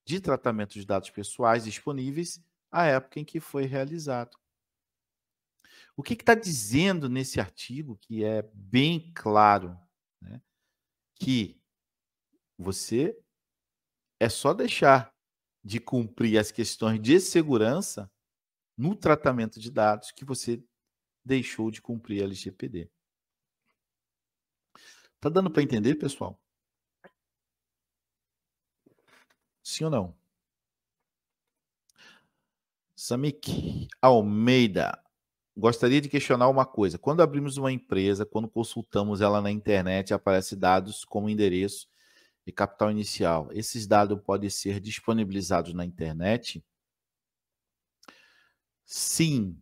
de 0.03 0.19
tratamento 0.19 0.73
de 0.73 0.85
dados 0.85 1.11
pessoais 1.11 1.65
disponíveis 1.65 2.43
à 2.71 2.85
época 2.85 3.19
em 3.19 3.25
que 3.25 3.39
foi 3.39 3.65
realizado. 3.65 4.38
O 5.99 6.01
que 6.01 6.13
está 6.13 6.33
dizendo 6.33 7.09
nesse 7.09 7.41
artigo, 7.41 7.97
que 7.97 8.23
é 8.23 8.41
bem 8.53 9.11
claro, 9.13 9.77
né? 10.21 10.41
que 11.13 11.61
você 12.57 13.21
é 14.17 14.29
só 14.29 14.53
deixar 14.53 15.13
de 15.61 15.77
cumprir 15.77 16.37
as 16.37 16.53
questões 16.53 17.01
de 17.01 17.19
segurança 17.19 18.09
no 18.77 18.95
tratamento 18.95 19.59
de 19.59 19.69
dados 19.69 20.13
que 20.13 20.23
você 20.23 20.63
deixou 21.25 21.69
de 21.69 21.81
cumprir 21.81 22.21
a 22.21 22.23
LGPD. 22.23 22.89
Tá 25.19 25.27
dando 25.27 25.51
para 25.51 25.63
entender, 25.63 25.95
pessoal? 25.95 26.41
Sim 29.61 29.83
ou 29.83 29.91
não? 29.91 30.17
Samik 32.95 33.89
Almeida. 34.01 35.08
Gostaria 35.59 35.99
de 35.99 36.07
questionar 36.07 36.47
uma 36.47 36.65
coisa. 36.65 36.97
Quando 36.97 37.21
abrimos 37.21 37.57
uma 37.57 37.69
empresa, 37.69 38.25
quando 38.25 38.47
consultamos 38.47 39.19
ela 39.19 39.41
na 39.41 39.51
internet, 39.51 40.13
aparece 40.13 40.55
dados 40.55 41.03
como 41.03 41.29
endereço 41.29 41.89
e 42.47 42.51
capital 42.51 42.89
inicial. 42.89 43.49
Esses 43.51 43.85
dados 43.85 44.17
podem 44.23 44.49
ser 44.49 44.79
disponibilizados 44.79 45.73
na 45.73 45.83
internet? 45.83 46.63
Sim. 48.85 49.61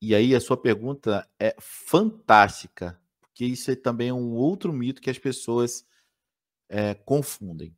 E 0.00 0.14
aí 0.14 0.34
a 0.34 0.40
sua 0.40 0.56
pergunta 0.56 1.28
é 1.38 1.54
fantástica, 1.60 2.98
porque 3.20 3.44
isso 3.44 3.70
é 3.70 3.76
também 3.76 4.10
um 4.10 4.32
outro 4.32 4.72
mito 4.72 5.02
que 5.02 5.10
as 5.10 5.18
pessoas 5.18 5.86
é, 6.70 6.94
confundem. 6.94 7.76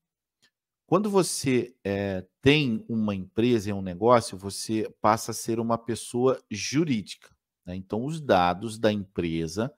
Quando 0.86 1.10
você 1.10 1.74
é, 1.82 2.24
tem 2.40 2.84
uma 2.88 3.12
empresa 3.12 3.70
e 3.70 3.72
um 3.72 3.82
negócio, 3.82 4.38
você 4.38 4.88
passa 5.00 5.32
a 5.32 5.34
ser 5.34 5.58
uma 5.58 5.76
pessoa 5.76 6.40
jurídica. 6.48 7.35
Né? 7.66 7.74
Então, 7.76 8.04
os 8.04 8.20
dados 8.20 8.78
da 8.78 8.92
empresa 8.92 9.74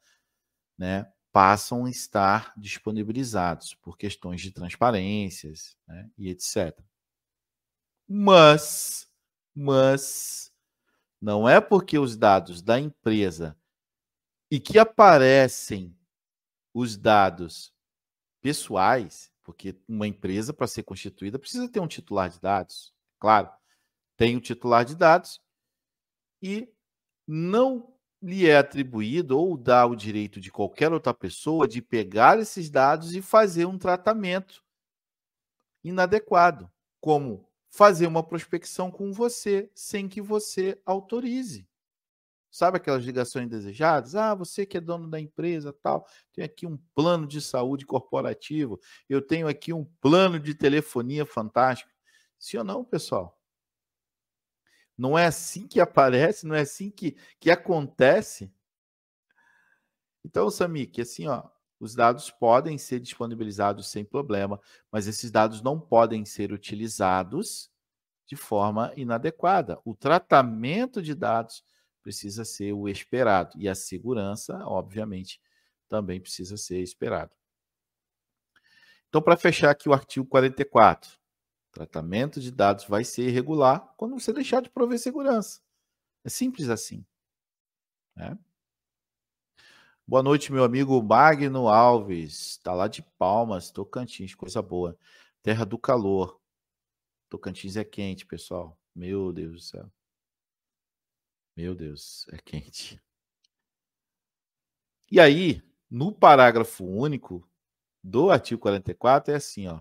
né, 0.76 1.11
passam 1.32 1.86
a 1.86 1.91
estar 1.91 2.53
disponibilizados 2.57 3.74
por 3.74 3.97
questões 3.97 4.41
de 4.41 4.53
transparências 4.53 5.76
né, 5.86 6.11
e 6.16 6.28
etc. 6.28 6.78
Mas, 8.07 9.11
mas, 9.55 10.53
não 11.20 11.49
é 11.49 11.61
porque 11.61 11.99
os 11.99 12.16
dados 12.16 12.62
da 12.62 12.78
empresa 12.78 13.57
e 14.51 14.61
que 14.61 14.78
aparecem 14.78 15.95
os 16.72 16.97
dados 16.97 17.74
pessoais, 18.41 19.30
porque 19.43 19.78
uma 19.86 20.07
empresa, 20.07 20.55
para 20.55 20.66
ser 20.66 20.84
constituída, 20.84 21.39
precisa 21.39 21.68
ter 21.68 21.80
um 21.80 21.89
titular 21.89 22.30
de 22.30 22.41
dados. 22.41 22.95
Claro, 23.18 23.51
tem 24.16 24.36
o 24.36 24.41
titular 24.41 24.84
de 24.84 24.95
dados 24.95 25.41
e 26.41 26.72
não 27.29 27.93
lhe 28.22 28.49
é 28.49 28.57
atribuído 28.57 29.39
ou 29.39 29.57
dá 29.57 29.87
o 29.87 29.95
direito 29.95 30.41
de 30.41 30.51
qualquer 30.51 30.93
outra 30.93 31.12
pessoa 31.12 31.68
de 31.68 31.83
pegar 31.83 32.39
esses 32.39 32.70
dados 32.70 33.14
e 33.14 33.20
fazer 33.20 33.66
um 33.66 33.79
tratamento 33.79 34.64
inadequado, 35.85 36.70
como 37.01 37.47
fazer 37.70 38.07
uma 38.07 38.22
prospecção 38.22 38.91
com 38.91 39.12
você 39.12 39.70
sem 39.74 40.09
que 40.09 40.20
você 40.20 40.81
autorize. 40.85 41.68
Sabe 42.51 42.79
aquelas 42.79 43.05
ligações 43.05 43.45
indesejadas? 43.45 44.14
Ah, 44.14 44.35
você 44.35 44.64
que 44.64 44.79
é 44.79 44.81
dono 44.81 45.09
da 45.09 45.20
empresa, 45.20 45.72
tal, 45.83 46.07
tem 46.33 46.43
aqui 46.43 46.66
um 46.66 46.79
plano 46.95 47.26
de 47.26 47.43
saúde 47.43 47.85
corporativo, 47.85 48.81
eu 49.09 49.20
tenho 49.20 49.47
aqui 49.47 49.72
um 49.72 49.85
plano 50.01 50.41
de 50.41 50.55
telefonia 50.55 51.26
fantástico. 51.26 51.91
Sim 52.39 52.59
ou 52.59 52.64
não, 52.64 52.85
pessoal? 52.85 53.38
Não 54.99 55.16
é 55.16 55.26
assim 55.26 55.68
que 55.68 55.80
aparece, 55.80 56.44
não 56.44 56.57
é 56.57 56.62
assim 56.62 56.90
que, 56.90 57.16
que 57.38 57.51
acontece. 57.51 58.53
Então, 60.24 60.51
Samik, 60.51 61.01
assim, 61.01 61.28
ó, 61.28 61.44
os 61.78 61.94
dados 61.94 62.30
podem 62.30 62.76
ser 62.76 62.99
disponibilizados 62.99 63.88
sem 63.88 64.05
problema, 64.05 64.61
mas 64.90 65.07
esses 65.07 65.30
dados 65.30 65.62
não 65.62 65.78
podem 65.78 66.24
ser 66.24 66.53
utilizados 66.53 67.70
de 68.26 68.34
forma 68.34 68.92
inadequada. 68.96 69.78
O 69.84 69.94
tratamento 69.94 71.01
de 71.01 71.14
dados 71.14 71.64
precisa 72.03 72.44
ser 72.44 72.72
o 72.72 72.88
esperado 72.88 73.53
e 73.57 73.68
a 73.68 73.74
segurança, 73.74 74.59
obviamente, 74.64 75.40
também 75.88 76.20
precisa 76.20 76.57
ser 76.57 76.80
esperado. 76.80 77.34
Então, 79.09 79.22
para 79.22 79.36
fechar 79.36 79.70
aqui 79.70 79.88
o 79.88 79.94
artigo 79.94 80.26
44, 80.26 81.18
Tratamento 81.70 82.40
de 82.40 82.50
dados 82.50 82.86
vai 82.86 83.04
ser 83.04 83.28
irregular 83.28 83.94
quando 83.96 84.18
você 84.18 84.32
deixar 84.32 84.62
de 84.62 84.70
prover 84.70 84.98
segurança. 84.98 85.60
É 86.24 86.28
simples 86.28 86.68
assim. 86.68 87.04
Né? 88.16 88.38
Boa 90.06 90.22
noite, 90.22 90.50
meu 90.50 90.64
amigo 90.64 91.00
Magno 91.02 91.68
Alves. 91.68 92.52
Está 92.52 92.72
lá 92.72 92.88
de 92.88 93.02
Palmas, 93.18 93.70
Tocantins, 93.70 94.34
coisa 94.34 94.62
boa. 94.62 94.98
Terra 95.42 95.64
do 95.64 95.78
calor. 95.78 96.40
Tocantins 97.28 97.76
é 97.76 97.84
quente, 97.84 98.24
pessoal. 98.24 98.78
Meu 98.94 99.32
Deus 99.32 99.52
do 99.52 99.60
céu. 99.60 99.92
Meu 101.54 101.74
Deus, 101.74 102.26
é 102.32 102.38
quente. 102.38 103.00
E 105.10 105.20
aí, 105.20 105.62
no 105.90 106.12
parágrafo 106.12 106.84
único 106.84 107.46
do 108.02 108.30
artigo 108.30 108.60
44, 108.60 109.32
é 109.32 109.36
assim, 109.36 109.66
ó 109.66 109.80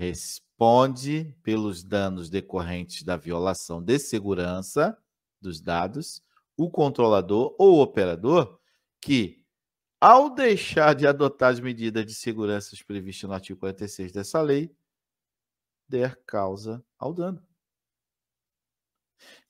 responde 0.00 1.36
pelos 1.42 1.84
danos 1.84 2.30
decorrentes 2.30 3.02
da 3.02 3.18
violação 3.18 3.82
de 3.82 3.98
segurança 3.98 4.96
dos 5.38 5.60
dados 5.60 6.22
o 6.56 6.70
controlador 6.70 7.54
ou 7.58 7.82
operador 7.82 8.58
que, 8.98 9.44
ao 10.00 10.34
deixar 10.34 10.94
de 10.94 11.06
adotar 11.06 11.52
as 11.52 11.60
medidas 11.60 12.06
de 12.06 12.14
segurança 12.14 12.74
previstas 12.86 13.28
no 13.28 13.34
artigo 13.34 13.60
46 13.60 14.10
dessa 14.10 14.40
lei, 14.40 14.74
der 15.86 16.16
causa 16.24 16.82
ao 16.98 17.12
dano. 17.12 17.46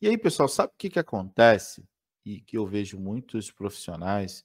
E 0.00 0.08
aí, 0.08 0.18
pessoal, 0.18 0.48
sabe 0.48 0.72
o 0.72 0.76
que, 0.76 0.90
que 0.90 0.98
acontece? 0.98 1.88
E 2.24 2.40
que 2.40 2.58
eu 2.58 2.66
vejo 2.66 2.98
muitos 2.98 3.52
profissionais 3.52 4.44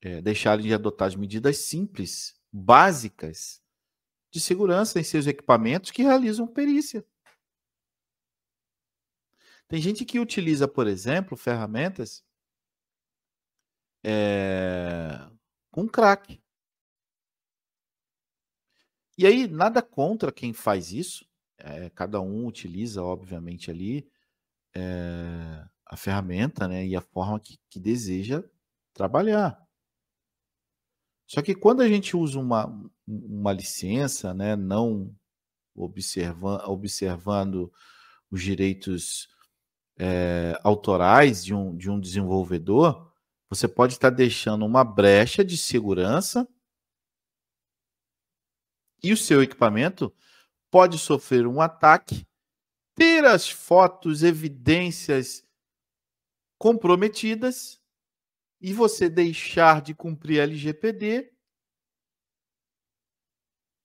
é, 0.00 0.22
deixarem 0.22 0.64
de 0.64 0.72
adotar 0.72 1.08
as 1.08 1.16
medidas 1.16 1.58
simples, 1.58 2.34
básicas, 2.50 3.60
de 4.30 4.40
segurança 4.40 5.00
em 5.00 5.04
seus 5.04 5.26
equipamentos 5.26 5.90
que 5.90 6.02
realizam 6.02 6.46
perícia. 6.46 7.04
Tem 9.68 9.80
gente 9.80 10.04
que 10.04 10.18
utiliza, 10.18 10.66
por 10.66 10.86
exemplo, 10.86 11.36
ferramentas 11.36 12.24
é, 14.04 15.30
com 15.70 15.88
crack. 15.88 16.42
E 19.16 19.26
aí, 19.26 19.46
nada 19.46 19.82
contra 19.82 20.32
quem 20.32 20.52
faz 20.52 20.92
isso. 20.92 21.28
É, 21.58 21.90
cada 21.90 22.20
um 22.20 22.46
utiliza, 22.46 23.02
obviamente, 23.02 23.70
ali 23.70 24.10
é, 24.74 25.64
a 25.86 25.96
ferramenta 25.96 26.66
né, 26.66 26.86
e 26.86 26.96
a 26.96 27.00
forma 27.00 27.38
que, 27.38 27.58
que 27.68 27.78
deseja 27.78 28.42
trabalhar. 28.92 29.69
Só 31.30 31.40
que 31.40 31.54
quando 31.54 31.80
a 31.80 31.88
gente 31.88 32.16
usa 32.16 32.40
uma, 32.40 32.66
uma 33.06 33.52
licença, 33.52 34.34
né, 34.34 34.56
não 34.56 35.14
observa, 35.76 36.68
observando 36.68 37.72
os 38.28 38.42
direitos 38.42 39.28
é, 39.96 40.58
autorais 40.64 41.44
de 41.44 41.54
um, 41.54 41.76
de 41.76 41.88
um 41.88 42.00
desenvolvedor, 42.00 43.14
você 43.48 43.68
pode 43.68 43.92
estar 43.92 44.10
deixando 44.10 44.66
uma 44.66 44.82
brecha 44.82 45.44
de 45.44 45.56
segurança 45.56 46.48
e 49.00 49.12
o 49.12 49.16
seu 49.16 49.40
equipamento 49.40 50.12
pode 50.68 50.98
sofrer 50.98 51.46
um 51.46 51.60
ataque, 51.60 52.26
ter 52.96 53.24
as 53.24 53.48
fotos, 53.48 54.24
evidências 54.24 55.44
comprometidas 56.58 57.79
e 58.60 58.72
você 58.72 59.08
deixar 59.08 59.80
de 59.80 59.94
cumprir 59.94 60.40
a 60.40 60.42
LGPD, 60.42 61.32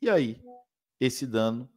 e 0.01 0.09
aí 0.09 0.41
esse 0.99 1.26
dano 1.26 1.71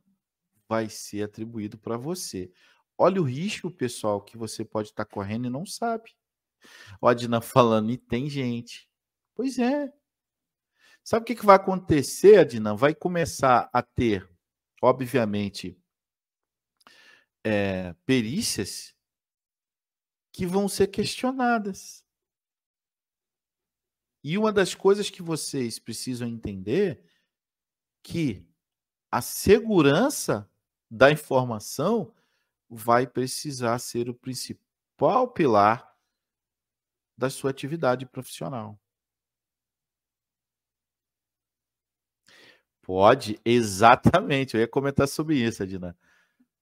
vai 0.68 0.88
ser 0.88 1.22
atribuído 1.22 1.78
para 1.78 1.96
você. 1.96 2.52
Olha 2.96 3.20
o 3.20 3.24
risco, 3.24 3.70
pessoal, 3.70 4.20
que 4.20 4.36
você 4.36 4.64
pode 4.64 4.88
estar 4.88 5.04
tá 5.04 5.10
correndo 5.10 5.46
e 5.46 5.50
não 5.50 5.64
sabe. 5.64 6.14
O 7.00 7.06
Adina 7.06 7.40
falando, 7.40 7.90
e 7.90 7.96
tem 7.96 8.28
gente. 8.28 8.88
Pois 9.34 9.58
é. 9.58 9.92
Sabe 11.04 11.22
o 11.22 11.24
que, 11.24 11.36
que 11.36 11.46
vai 11.46 11.56
acontecer, 11.56 12.38
Adina? 12.38 12.74
Vai 12.74 12.94
começar 12.94 13.70
a 13.72 13.82
ter, 13.82 14.28
obviamente, 14.82 15.80
é, 17.44 17.94
perícias 18.04 18.94
que 20.32 20.44
vão 20.44 20.68
ser 20.68 20.88
questionadas. 20.88 22.04
E 24.22 24.36
uma 24.36 24.52
das 24.52 24.74
coisas 24.74 25.10
que 25.10 25.22
vocês 25.22 25.78
precisam 25.78 26.28
entender 26.28 27.02
que 28.02 28.46
a 29.10 29.20
segurança 29.20 30.50
da 30.90 31.10
informação 31.10 32.14
vai 32.68 33.06
precisar 33.06 33.78
ser 33.78 34.08
o 34.08 34.14
principal 34.14 35.28
pilar 35.32 35.96
da 37.16 37.30
sua 37.30 37.50
atividade 37.50 38.06
profissional. 38.06 38.78
Pode, 42.82 43.38
exatamente. 43.44 44.54
Eu 44.54 44.60
ia 44.60 44.68
comentar 44.68 45.06
sobre 45.06 45.36
isso, 45.36 45.62
Adina. 45.62 45.96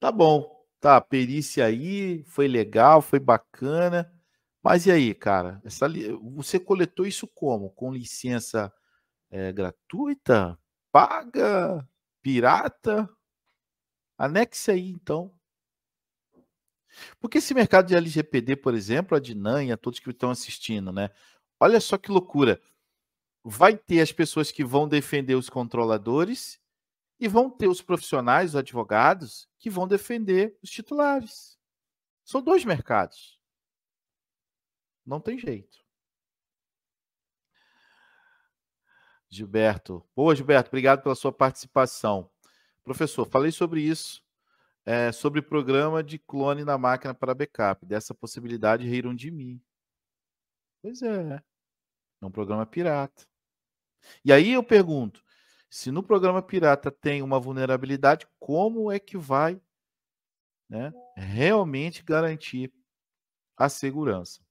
Tá 0.00 0.10
bom, 0.10 0.66
tá. 0.80 1.00
Perícia 1.00 1.64
aí, 1.64 2.24
foi 2.24 2.48
legal, 2.48 3.00
foi 3.02 3.20
bacana. 3.20 4.12
Mas 4.68 4.84
e 4.84 4.90
aí, 4.90 5.14
cara? 5.14 5.62
Essa, 5.64 5.86
você 6.34 6.58
coletou 6.58 7.06
isso 7.06 7.28
como? 7.28 7.70
Com 7.70 7.92
licença 7.92 8.74
é, 9.30 9.52
gratuita? 9.52 10.58
Paga? 10.90 11.88
Pirata? 12.20 13.08
Anexe 14.18 14.72
aí, 14.72 14.88
então. 14.90 15.32
Porque 17.20 17.38
esse 17.38 17.54
mercado 17.54 17.86
de 17.86 17.94
LGPD, 17.94 18.56
por 18.56 18.74
exemplo, 18.74 19.16
a 19.16 19.20
Dinan 19.20 19.62
e 19.62 19.70
a 19.70 19.76
todos 19.76 20.00
que 20.00 20.10
estão 20.10 20.30
assistindo, 20.30 20.90
né? 20.90 21.10
Olha 21.60 21.78
só 21.78 21.96
que 21.96 22.10
loucura. 22.10 22.60
Vai 23.44 23.76
ter 23.76 24.00
as 24.00 24.10
pessoas 24.10 24.50
que 24.50 24.64
vão 24.64 24.88
defender 24.88 25.36
os 25.36 25.48
controladores 25.48 26.58
e 27.20 27.28
vão 27.28 27.48
ter 27.48 27.68
os 27.68 27.82
profissionais, 27.82 28.50
os 28.50 28.56
advogados, 28.56 29.48
que 29.60 29.70
vão 29.70 29.86
defender 29.86 30.58
os 30.60 30.70
titulares. 30.70 31.56
São 32.24 32.42
dois 32.42 32.64
mercados. 32.64 33.35
Não 35.06 35.20
tem 35.20 35.38
jeito. 35.38 35.84
Gilberto. 39.28 40.04
Boa, 40.14 40.34
Gilberto. 40.34 40.68
Obrigado 40.68 41.02
pela 41.02 41.14
sua 41.14 41.32
participação. 41.32 42.30
Professor, 42.82 43.26
falei 43.28 43.52
sobre 43.52 43.80
isso 43.80 44.26
é, 44.86 45.10
sobre 45.10 45.42
programa 45.42 46.02
de 46.02 46.16
clone 46.16 46.64
na 46.64 46.78
máquina 46.78 47.12
para 47.12 47.34
backup. 47.34 47.84
Dessa 47.84 48.14
possibilidade 48.14 48.86
riram 48.86 49.14
de 49.14 49.32
mim. 49.32 49.60
Pois 50.80 51.02
é. 51.02 51.42
É 52.22 52.26
um 52.26 52.30
programa 52.30 52.64
pirata. 52.64 53.26
E 54.24 54.32
aí 54.32 54.52
eu 54.52 54.62
pergunto: 54.62 55.22
se 55.68 55.90
no 55.90 56.02
programa 56.02 56.40
pirata 56.40 56.90
tem 56.90 57.20
uma 57.20 57.40
vulnerabilidade, 57.40 58.26
como 58.38 58.90
é 58.90 59.00
que 59.00 59.18
vai 59.18 59.60
né, 60.68 60.92
realmente 61.16 62.04
garantir 62.04 62.72
a 63.56 63.68
segurança? 63.68 64.45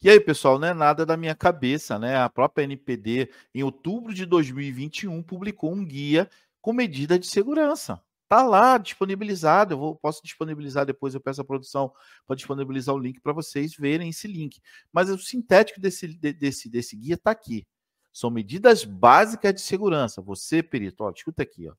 E 0.00 0.10
aí, 0.10 0.20
pessoal, 0.20 0.58
não 0.58 0.68
é 0.68 0.74
nada 0.74 1.06
da 1.06 1.16
minha 1.16 1.34
cabeça, 1.34 1.98
né? 1.98 2.16
A 2.16 2.28
própria 2.28 2.64
NPD, 2.64 3.30
em 3.54 3.62
outubro 3.62 4.12
de 4.12 4.26
2021, 4.26 5.22
publicou 5.22 5.72
um 5.72 5.84
guia 5.84 6.28
com 6.60 6.72
medida 6.72 7.18
de 7.18 7.26
segurança. 7.26 8.02
Tá 8.28 8.42
lá 8.42 8.78
disponibilizado. 8.78 9.74
Eu 9.74 9.78
vou, 9.78 9.96
posso 9.96 10.22
disponibilizar 10.22 10.84
depois. 10.86 11.14
Eu 11.14 11.20
peço 11.20 11.40
a 11.40 11.44
produção 11.44 11.92
para 12.26 12.36
disponibilizar 12.36 12.94
o 12.94 12.98
link 12.98 13.20
para 13.20 13.32
vocês 13.32 13.74
verem 13.74 14.08
esse 14.10 14.26
link. 14.26 14.60
Mas 14.92 15.08
o 15.10 15.18
sintético 15.18 15.80
desse, 15.80 16.08
desse, 16.08 16.68
desse 16.68 16.96
guia 16.96 17.14
está 17.14 17.30
aqui. 17.30 17.66
São 18.12 18.30
medidas 18.30 18.84
básicas 18.84 19.54
de 19.54 19.60
segurança. 19.60 20.22
Você, 20.22 20.62
perito, 20.62 21.04
ó, 21.04 21.10
escuta 21.10 21.42
aqui, 21.42 21.68
ó. 21.68 21.74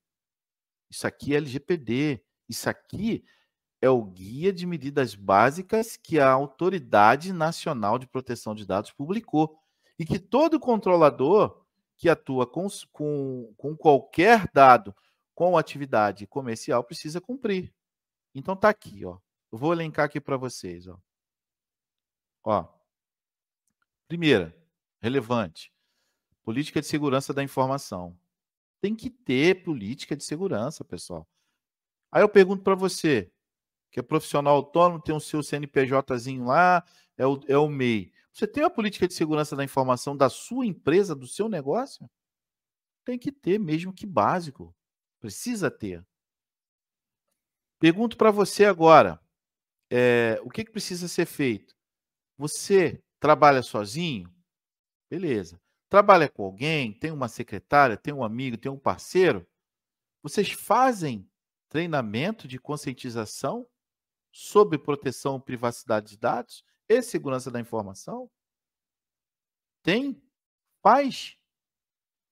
Isso 0.89 1.07
aqui 1.07 1.33
é 1.33 1.37
LGPD. 1.37 2.21
Isso 2.47 2.69
aqui 2.69 3.23
é 3.85 3.89
o 3.89 4.03
guia 4.03 4.51
de 4.51 4.65
medidas 4.65 5.13
básicas 5.13 5.95
que 5.95 6.19
a 6.19 6.31
Autoridade 6.31 7.31
Nacional 7.31 7.99
de 7.99 8.07
Proteção 8.07 8.55
de 8.55 8.65
Dados 8.65 8.91
publicou 8.91 9.59
e 9.97 10.05
que 10.05 10.17
todo 10.17 10.59
controlador 10.59 11.63
que 11.95 12.09
atua 12.09 12.47
com, 12.47 12.67
com, 12.91 13.53
com 13.55 13.77
qualquer 13.77 14.49
dado 14.51 14.93
com 15.35 15.57
atividade 15.57 16.25
comercial 16.25 16.83
precisa 16.83 17.21
cumprir. 17.21 17.73
Então 18.33 18.55
tá 18.55 18.69
aqui, 18.69 19.05
ó. 19.05 19.19
Eu 19.51 19.57
vou 19.57 19.71
elencar 19.71 20.05
aqui 20.05 20.19
para 20.19 20.35
vocês, 20.35 20.87
ó. 20.87 20.99
Ó. 22.43 22.67
Primeira, 24.07 24.55
relevante. 24.99 25.71
Política 26.43 26.81
de 26.81 26.87
segurança 26.87 27.33
da 27.33 27.43
informação. 27.43 28.17
Tem 28.81 28.95
que 28.95 29.09
ter 29.09 29.63
política 29.63 30.15
de 30.15 30.23
segurança, 30.23 30.83
pessoal. 30.83 31.27
Aí 32.11 32.21
eu 32.23 32.29
pergunto 32.29 32.63
para 32.63 32.75
você, 32.75 33.31
que 33.95 33.99
é 34.01 34.03
profissional 34.03 34.57
autônomo, 34.57 35.01
tem 35.01 35.15
o 35.15 35.21
seu 35.21 35.41
CNPJzinho 35.41 36.43
lá, 36.43 36.83
é 37.15 37.25
o, 37.25 37.39
é 37.47 37.57
o 37.57 37.69
MEI. 37.69 38.11
Você 38.29 38.45
tem 38.45 38.61
a 38.61 38.69
política 38.69 39.07
de 39.07 39.13
segurança 39.13 39.55
da 39.55 39.63
informação 39.63 40.17
da 40.17 40.29
sua 40.29 40.65
empresa, 40.65 41.15
do 41.15 41.25
seu 41.25 41.47
negócio? 41.47 42.05
Tem 43.05 43.17
que 43.17 43.31
ter, 43.31 43.57
mesmo 43.57 43.93
que 43.93 44.05
básico. 44.05 44.75
Precisa 45.21 45.71
ter. 45.71 46.05
Pergunto 47.79 48.17
para 48.17 48.31
você 48.31 48.65
agora: 48.65 49.17
é, 49.89 50.41
o 50.43 50.49
que, 50.49 50.65
que 50.65 50.71
precisa 50.71 51.07
ser 51.07 51.25
feito? 51.25 51.73
Você 52.37 53.01
trabalha 53.17 53.63
sozinho? 53.63 54.29
Beleza. 55.09 55.57
Trabalha 55.87 56.27
com 56.27 56.43
alguém? 56.43 56.91
Tem 56.91 57.11
uma 57.11 57.29
secretária? 57.29 57.95
Tem 57.95 58.13
um 58.13 58.25
amigo? 58.25 58.57
Tem 58.57 58.69
um 58.69 58.77
parceiro? 58.77 59.47
Vocês 60.21 60.51
fazem 60.51 61.25
treinamento 61.69 62.45
de 62.45 62.59
conscientização 62.59 63.65
sobre 64.37 64.77
proteção 64.77 65.39
privacidade 65.39 66.09
de 66.09 66.17
dados 66.17 66.61
e 66.89 67.01
segurança 67.01 67.49
da 67.49 67.57
informação? 67.57 68.29
Tem? 69.81 70.21
Faz? 70.83 71.37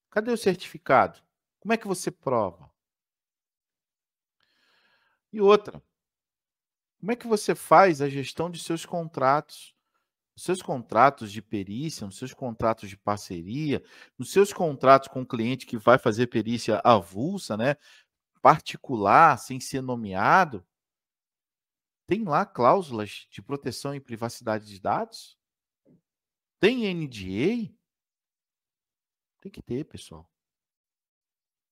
Cadê 0.09 0.29
o 0.29 0.37
certificado? 0.37 1.23
Como 1.61 1.71
é 1.71 1.77
que 1.77 1.87
você 1.87 2.11
prova? 2.11 2.69
E 5.31 5.39
outra, 5.39 5.81
como 6.99 7.13
é 7.13 7.15
que 7.15 7.25
você 7.25 7.55
faz 7.55 8.01
a 8.01 8.09
gestão 8.09 8.51
de 8.51 8.59
seus 8.59 8.85
contratos? 8.85 9.73
Os 10.35 10.43
seus 10.43 10.61
contratos 10.61 11.31
de 11.31 11.41
perícia, 11.41 12.05
nos 12.05 12.17
seus 12.17 12.33
contratos 12.33 12.89
de 12.89 12.97
parceria, 12.97 13.81
nos 14.17 14.29
seus 14.29 14.51
contratos 14.51 15.07
com 15.07 15.21
o 15.21 15.25
cliente 15.25 15.65
que 15.65 15.77
vai 15.77 15.97
fazer 15.97 16.27
perícia 16.27 16.81
avulsa, 16.83 17.55
né? 17.55 17.77
particular, 18.41 19.39
sem 19.39 19.57
ser 19.61 19.81
nomeado, 19.81 20.65
tem 22.13 22.23
lá 22.23 22.45
cláusulas 22.45 23.27
de 23.31 23.41
proteção 23.41 23.95
e 23.95 23.99
privacidade 23.99 24.67
de 24.67 24.79
dados? 24.79 25.35
Tem 26.59 26.93
NDA? 26.93 27.73
Tem 29.41 29.51
que 29.51 29.63
ter, 29.63 29.83
pessoal. 29.85 30.29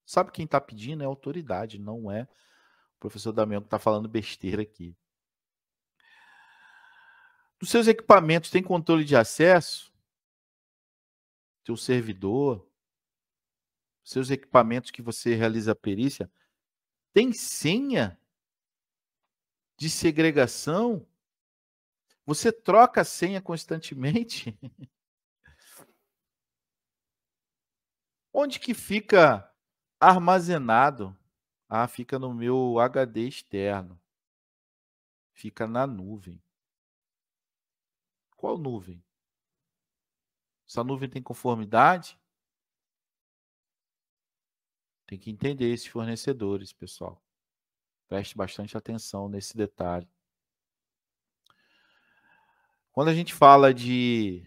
Sabe 0.03 0.31
quem 0.31 0.45
está 0.45 0.59
pedindo 0.59 1.03
é 1.03 1.05
autoridade, 1.05 1.77
não 1.77 2.11
é 2.11 2.27
professor 2.99 3.31
Damião 3.31 3.61
que 3.61 3.67
está 3.67 3.77
falando 3.77 4.09
besteira 4.09 4.63
aqui. 4.63 4.97
Dos 7.59 7.69
seus 7.69 7.87
equipamentos, 7.87 8.49
tem 8.49 8.63
controle 8.63 9.05
de 9.05 9.15
acesso? 9.15 9.93
Seu 11.63 11.77
servidor? 11.77 12.67
Seus 14.03 14.31
equipamentos 14.31 14.89
que 14.89 15.03
você 15.03 15.35
realiza 15.35 15.73
a 15.73 15.75
perícia? 15.75 16.31
Tem 17.13 17.31
senha 17.31 18.19
de 19.81 19.89
segregação? 19.89 21.07
Você 22.23 22.51
troca 22.51 23.01
a 23.01 23.03
senha 23.03 23.41
constantemente? 23.41 24.55
Onde 28.31 28.59
que 28.59 28.75
fica 28.75 29.51
armazenado 29.99 31.17
ah, 31.67 31.87
fica 31.87 32.19
no 32.19 32.31
meu 32.31 32.77
HD 32.79 33.27
externo. 33.27 33.99
Fica 35.33 35.65
na 35.65 35.87
nuvem. 35.87 36.39
Qual 38.37 38.59
nuvem? 38.59 39.03
Essa 40.67 40.83
nuvem 40.83 41.09
tem 41.09 41.23
conformidade? 41.23 42.19
Tem 45.07 45.17
que 45.17 45.31
entender 45.31 45.73
esses 45.73 45.87
fornecedores, 45.87 46.71
pessoal. 46.71 47.19
Preste 48.11 48.35
bastante 48.35 48.75
atenção 48.75 49.29
nesse 49.29 49.55
detalhe. 49.55 50.05
Quando 52.91 53.07
a 53.07 53.13
gente 53.13 53.33
fala 53.33 53.73
de 53.73 54.45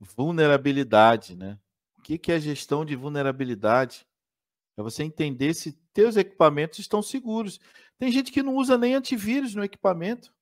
vulnerabilidade, 0.00 1.36
né? 1.36 1.60
O 1.98 2.00
que 2.00 2.32
é 2.32 2.40
gestão 2.40 2.86
de 2.86 2.96
vulnerabilidade? 2.96 4.08
É 4.78 4.82
você 4.82 5.04
entender 5.04 5.52
se 5.52 5.72
teus 5.92 6.16
equipamentos 6.16 6.78
estão 6.78 7.02
seguros. 7.02 7.60
Tem 7.98 8.10
gente 8.10 8.32
que 8.32 8.42
não 8.42 8.54
usa 8.54 8.78
nem 8.78 8.94
antivírus 8.94 9.54
no 9.54 9.62
equipamento. 9.62 10.34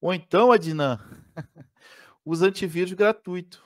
Ou 0.00 0.12
então, 0.12 0.50
Adnan, 0.50 0.98
usa 2.24 2.48
antivírus 2.48 2.94
gratuito. 2.94 3.64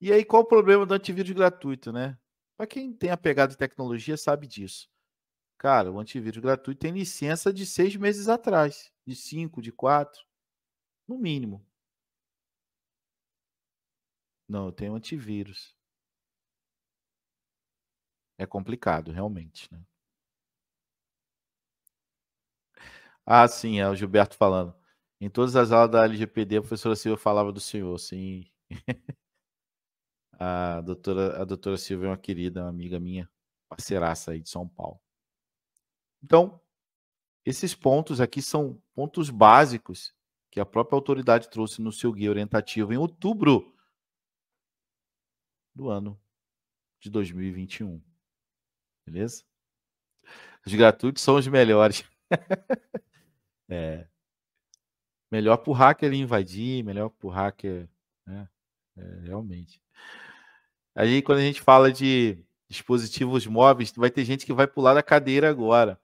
E 0.00 0.12
aí, 0.12 0.24
qual 0.24 0.42
o 0.42 0.46
problema 0.46 0.84
do 0.84 0.94
antivírus 0.94 1.30
gratuito, 1.30 1.92
né? 1.92 2.18
Para 2.56 2.66
quem 2.66 2.92
tem 2.92 3.10
apegado 3.10 3.52
em 3.52 3.56
tecnologia, 3.56 4.16
sabe 4.16 4.46
disso. 4.46 4.88
Cara, 5.58 5.92
o 5.92 6.00
antivírus 6.00 6.42
gratuito 6.42 6.80
tem 6.80 6.92
licença 6.92 7.52
de 7.52 7.66
seis 7.66 7.96
meses 7.96 8.28
atrás, 8.28 8.92
de 9.06 9.16
cinco, 9.16 9.62
de 9.62 9.72
quatro, 9.72 10.20
no 11.08 11.18
mínimo. 11.18 11.64
Não, 14.48 14.66
eu 14.66 14.72
tenho 14.72 14.94
antivírus. 14.96 15.76
É 18.38 18.46
complicado, 18.46 19.12
realmente, 19.12 19.68
né? 19.70 19.84
Ah, 23.24 23.46
sim, 23.48 23.80
é 23.80 23.88
o 23.88 23.94
Gilberto 23.94 24.36
falando. 24.36 24.74
Em 25.20 25.28
todas 25.30 25.56
as 25.56 25.72
aulas 25.72 25.90
da 25.90 26.04
LGPD, 26.04 26.56
a 26.58 26.60
professora 26.60 26.94
Silvia 26.96 27.16
falava 27.22 27.52
do 27.52 27.60
senhor, 27.60 27.98
sim. 27.98 28.44
A 30.38 30.80
doutora, 30.82 31.40
a 31.40 31.44
doutora 31.44 31.76
Silvia 31.76 32.06
é 32.06 32.10
uma 32.10 32.16
querida, 32.16 32.62
uma 32.62 32.68
amiga 32.68 33.00
minha, 33.00 33.28
parceiraça 33.68 34.32
aí 34.32 34.40
de 34.40 34.48
São 34.48 34.68
Paulo. 34.68 35.00
Então, 36.22 36.60
esses 37.44 37.74
pontos 37.74 38.20
aqui 38.20 38.42
são 38.42 38.82
pontos 38.94 39.30
básicos 39.30 40.14
que 40.50 40.60
a 40.60 40.66
própria 40.66 40.96
autoridade 40.96 41.48
trouxe 41.48 41.80
no 41.80 41.92
seu 41.92 42.12
guia 42.12 42.30
orientativo 42.30 42.92
em 42.92 42.96
outubro 42.96 43.74
do 45.74 45.88
ano 45.88 46.20
de 47.00 47.10
2021. 47.10 48.02
Beleza? 49.06 49.44
Os 50.66 50.74
gratuitos 50.74 51.22
são 51.22 51.36
os 51.36 51.46
melhores. 51.46 52.04
é. 53.68 54.08
Melhor 55.30 55.58
para 55.58 55.70
o 55.70 55.74
hacker 55.74 56.12
invadir, 56.12 56.84
melhor 56.84 57.10
para 57.10 57.26
o 57.26 57.30
hacker. 57.30 57.88
Né? 58.26 58.48
É, 58.96 59.20
realmente. 59.20 59.80
Aí, 60.98 61.20
quando 61.20 61.40
a 61.40 61.42
gente 61.42 61.60
fala 61.60 61.92
de 61.92 62.42
dispositivos 62.66 63.46
móveis, 63.46 63.92
vai 63.94 64.10
ter 64.10 64.24
gente 64.24 64.46
que 64.46 64.52
vai 64.54 64.66
pular 64.66 64.94
da 64.94 65.02
cadeira 65.02 65.50
agora. 65.50 66.00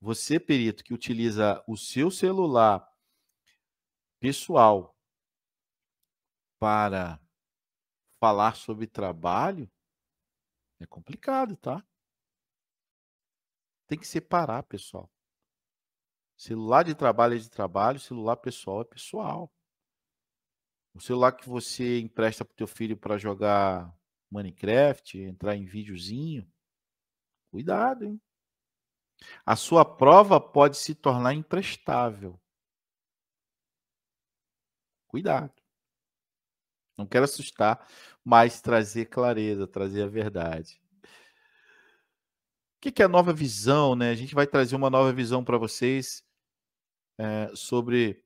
Você, 0.00 0.40
perito, 0.40 0.82
que 0.82 0.92
utiliza 0.92 1.62
o 1.64 1.76
seu 1.76 2.10
celular 2.10 2.84
pessoal 4.18 4.98
para 6.58 7.20
falar 8.18 8.56
sobre 8.56 8.88
trabalho, 8.88 9.70
é 10.80 10.86
complicado, 10.86 11.56
tá? 11.56 11.86
Tem 13.86 13.96
que 13.96 14.08
separar, 14.08 14.64
pessoal. 14.64 15.08
Celular 16.36 16.82
de 16.82 16.96
trabalho 16.96 17.36
é 17.36 17.38
de 17.38 17.48
trabalho, 17.48 18.00
celular 18.00 18.36
pessoal 18.38 18.80
é 18.80 18.84
pessoal. 18.84 19.54
O 20.92 21.00
celular 21.00 21.30
que 21.30 21.48
você 21.48 22.00
empresta 22.00 22.44
para 22.44 22.52
o 22.52 22.56
teu 22.56 22.66
filho 22.66 22.96
para 22.96 23.16
jogar 23.16 23.96
Minecraft, 24.30 25.18
entrar 25.18 25.56
em 25.56 25.64
videozinho, 25.64 26.46
cuidado, 27.50 28.04
hein? 28.04 28.20
A 29.44 29.56
sua 29.56 29.84
prova 29.84 30.40
pode 30.40 30.76
se 30.76 30.94
tornar 30.94 31.32
imprestável. 31.32 32.38
Cuidado. 35.06 35.52
Não 36.96 37.06
quero 37.06 37.24
assustar, 37.24 37.86
mas 38.24 38.60
trazer 38.60 39.06
clareza, 39.06 39.66
trazer 39.66 40.02
a 40.02 40.08
verdade. 40.08 40.80
O 42.76 42.90
que 42.92 43.02
é 43.02 43.04
a 43.04 43.08
nova 43.08 43.32
visão, 43.32 43.94
né? 43.94 44.10
A 44.10 44.14
gente 44.14 44.34
vai 44.34 44.46
trazer 44.46 44.76
uma 44.76 44.90
nova 44.90 45.12
visão 45.12 45.44
para 45.44 45.58
vocês 45.58 46.22
é, 47.18 47.50
sobre 47.54 48.22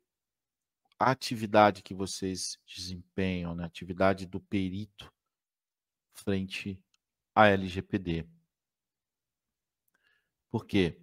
a 0.99 1.11
atividade 1.11 1.83
que 1.83 1.95
vocês 1.95 2.59
desempenham, 2.67 3.55
né? 3.55 3.65
A 3.65 3.67
atividade 3.67 4.27
do 4.27 4.41
perito 4.41 5.11
frente 6.21 6.83
à 7.35 7.49
LGPD. 7.49 8.27
Por 10.51 10.67
quê? 10.67 11.01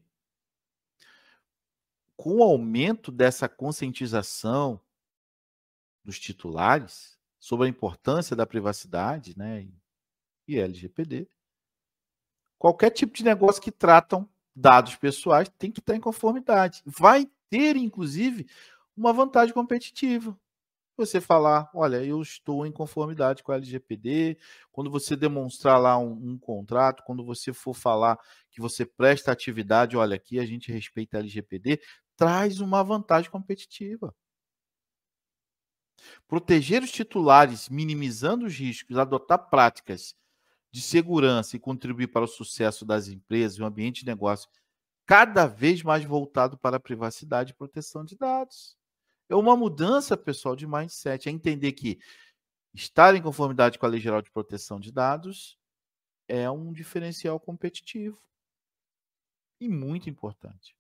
Com 2.16 2.38
o 2.38 2.44
aumento 2.44 3.12
dessa 3.12 3.48
conscientização 3.48 4.82
dos 6.04 6.20
titulares 6.20 7.18
sobre 7.40 7.68
a 7.68 7.70
importância 7.70 8.36
da 8.36 8.46
privacidade 8.46 9.38
né, 9.38 9.68
e 10.48 10.58
LGPD, 10.58 11.30
qualquer 12.58 12.90
tipo 12.90 13.14
de 13.14 13.24
negócio 13.24 13.62
que 13.62 13.72
tratam 13.72 14.28
dados 14.56 14.96
pessoais 14.96 15.50
tem 15.58 15.72
que 15.72 15.80
estar 15.80 15.96
em 15.96 16.02
conformidade. 16.02 16.82
Vai 16.86 17.30
ter, 17.50 17.76
inclusive, 17.76 18.48
uma 18.96 19.14
vantagem 19.14 19.54
competitiva. 19.54 20.38
Você 20.98 21.22
falar, 21.22 21.70
olha, 21.76 22.04
eu 22.04 22.20
estou 22.24 22.66
em 22.66 22.72
conformidade 22.72 23.44
com 23.44 23.52
a 23.52 23.56
LGPD, 23.56 24.36
quando 24.72 24.90
você 24.90 25.16
demonstrar 25.16 25.80
lá 25.80 25.96
um, 25.96 26.32
um, 26.32 26.40
contrato, 26.40 27.04
quando 27.06 27.24
você 27.24 27.54
for 27.54 27.76
falar 27.76 28.20
que 28.50 28.60
você 28.60 28.84
presta 28.84 29.32
atividade, 29.32 29.96
olha, 29.96 30.16
aqui 30.16 30.40
a 30.40 30.46
gente 30.46 30.72
respeita 30.72 31.18
a 31.18 31.20
LGPD, 31.20 31.80
traz 32.16 32.60
uma 32.60 32.84
vantagem 32.84 33.30
competitiva. 33.30 34.14
Proteger 36.28 36.82
os 36.82 36.92
titulares, 36.92 37.70
minimizando 37.70 38.46
os 38.48 38.56
riscos, 38.56 38.98
adotar 38.98 39.50
práticas 39.50 40.16
de 40.72 40.82
segurança 40.82 41.56
e 41.56 41.60
contribuir 41.60 42.08
para 42.08 42.26
o 42.26 42.28
sucesso 42.28 42.86
das 42.86 43.08
empresas 43.08 43.58
e 43.58 43.62
um 43.62 43.68
ambiente 43.68 44.02
de 44.02 44.08
negócio 44.08 44.50
cada 45.06 45.46
vez 45.46 45.84
mais 45.84 46.04
voltado 46.04 46.58
para 46.58 46.78
a 46.78 46.80
privacidade 46.80 47.52
e 47.52 47.56
proteção 47.56 48.04
de 48.04 48.16
dados. 48.18 48.76
É 49.30 49.36
uma 49.36 49.56
mudança, 49.56 50.16
pessoal, 50.16 50.56
de 50.56 50.66
mindset. 50.66 51.28
É 51.28 51.32
entender 51.32 51.74
que 51.74 52.00
estar 52.74 53.16
em 53.16 53.22
conformidade 53.22 53.78
com 53.78 53.86
a 53.86 53.90
Lei 53.90 54.00
Geral 54.00 54.22
de 54.22 54.32
Proteção 54.32 54.80
de 54.80 54.92
Dados 54.92 55.58
é 56.28 56.50
um 56.50 56.72
diferencial 56.72 57.40
competitivo. 57.40 58.22
E 59.60 59.68
muito 59.68 60.10
importante. 60.10 60.76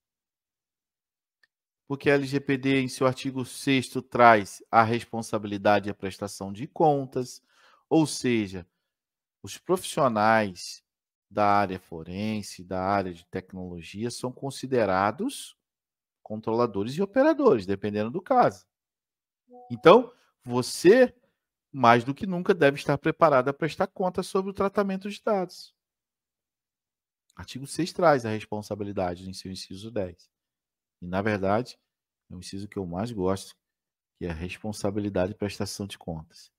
Porque 1.87 2.09
a 2.09 2.15
LGPD, 2.15 2.81
em 2.81 2.87
seu 2.87 3.07
artigo 3.07 3.45
6, 3.45 3.89
traz 4.09 4.61
a 4.69 4.83
responsabilidade 4.83 5.87
e 5.87 5.91
a 5.91 5.95
prestação 5.95 6.51
de 6.51 6.67
contas, 6.67 7.41
ou 7.89 8.05
seja, 8.05 8.67
os 9.41 9.57
profissionais 9.57 10.83
da 11.29 11.45
área 11.45 11.79
forense, 11.79 12.63
da 12.63 12.81
área 12.81 13.13
de 13.13 13.25
tecnologia, 13.25 14.11
são 14.11 14.31
considerados 14.31 15.56
controladores 16.27 16.93
e 16.93 17.01
operadores, 17.01 17.65
dependendo 17.65 18.11
do 18.11 18.21
caso. 18.21 18.65
Então, 19.71 20.11
você, 20.43 21.15
mais 21.71 22.03
do 22.03 22.13
que 22.13 22.25
nunca, 22.25 22.53
deve 22.53 22.77
estar 22.77 22.97
preparado 22.97 23.47
a 23.47 23.53
prestar 23.53 23.87
conta 23.87 24.21
sobre 24.21 24.51
o 24.51 24.53
tratamento 24.53 25.09
de 25.09 25.21
dados. 25.23 25.73
Artigo 27.35 27.65
6 27.65 27.93
traz 27.93 28.25
a 28.25 28.29
responsabilidade 28.29 29.29
em 29.29 29.33
seu 29.33 29.51
inciso 29.51 29.89
10. 29.89 30.29
E, 31.01 31.07
na 31.07 31.21
verdade, 31.21 31.79
é 32.29 32.35
o 32.35 32.39
inciso 32.39 32.67
que 32.67 32.77
eu 32.77 32.85
mais 32.85 33.11
gosto, 33.11 33.55
que 34.17 34.25
é 34.25 34.29
a 34.29 34.33
responsabilidade 34.33 35.31
e 35.31 35.35
prestação 35.35 35.87
de 35.87 35.97
contas. 35.97 36.51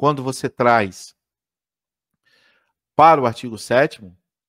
quando 0.00 0.22
você 0.22 0.48
traz 0.48 1.14
para 2.96 3.20
o 3.20 3.26
artigo 3.26 3.58
7 3.58 4.00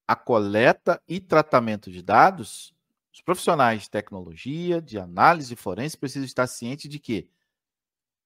a 0.08 0.16
coleta 0.16 1.02
e 1.08 1.20
tratamento 1.20 1.92
de 1.92 2.02
dados, 2.02 2.74
os 3.14 3.22
profissionais 3.22 3.84
de 3.84 3.90
tecnologia, 3.90 4.82
de 4.82 4.98
análise 4.98 5.56
forense 5.56 5.98
precisam 5.98 6.26
estar 6.26 6.48
cientes 6.48 6.90
de 6.90 7.00
que 7.00 7.30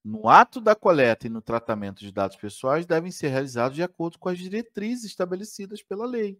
no 0.03 0.29
ato 0.29 0.61
da 0.61 0.75
coleta 0.75 1.25
e 1.27 1.29
no 1.29 1.41
tratamento 1.41 1.99
de 1.99 2.11
dados 2.11 2.37
pessoais 2.37 2.85
devem 2.85 3.11
ser 3.11 3.29
realizados 3.29 3.75
de 3.75 3.83
acordo 3.83 4.19
com 4.19 4.29
as 4.29 4.37
diretrizes 4.37 5.05
estabelecidas 5.05 5.81
pela 5.81 6.05
lei. 6.05 6.39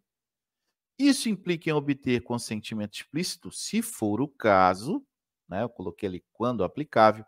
Isso 0.97 1.27
implica 1.29 1.69
em 1.69 1.73
obter 1.73 2.21
consentimento 2.21 2.93
explícito, 2.93 3.51
se 3.51 3.81
for 3.81 4.21
o 4.21 4.27
caso, 4.27 5.05
né, 5.49 5.63
eu 5.63 5.69
coloquei 5.69 6.07
ali 6.07 6.25
quando 6.31 6.63
aplicável, 6.63 7.25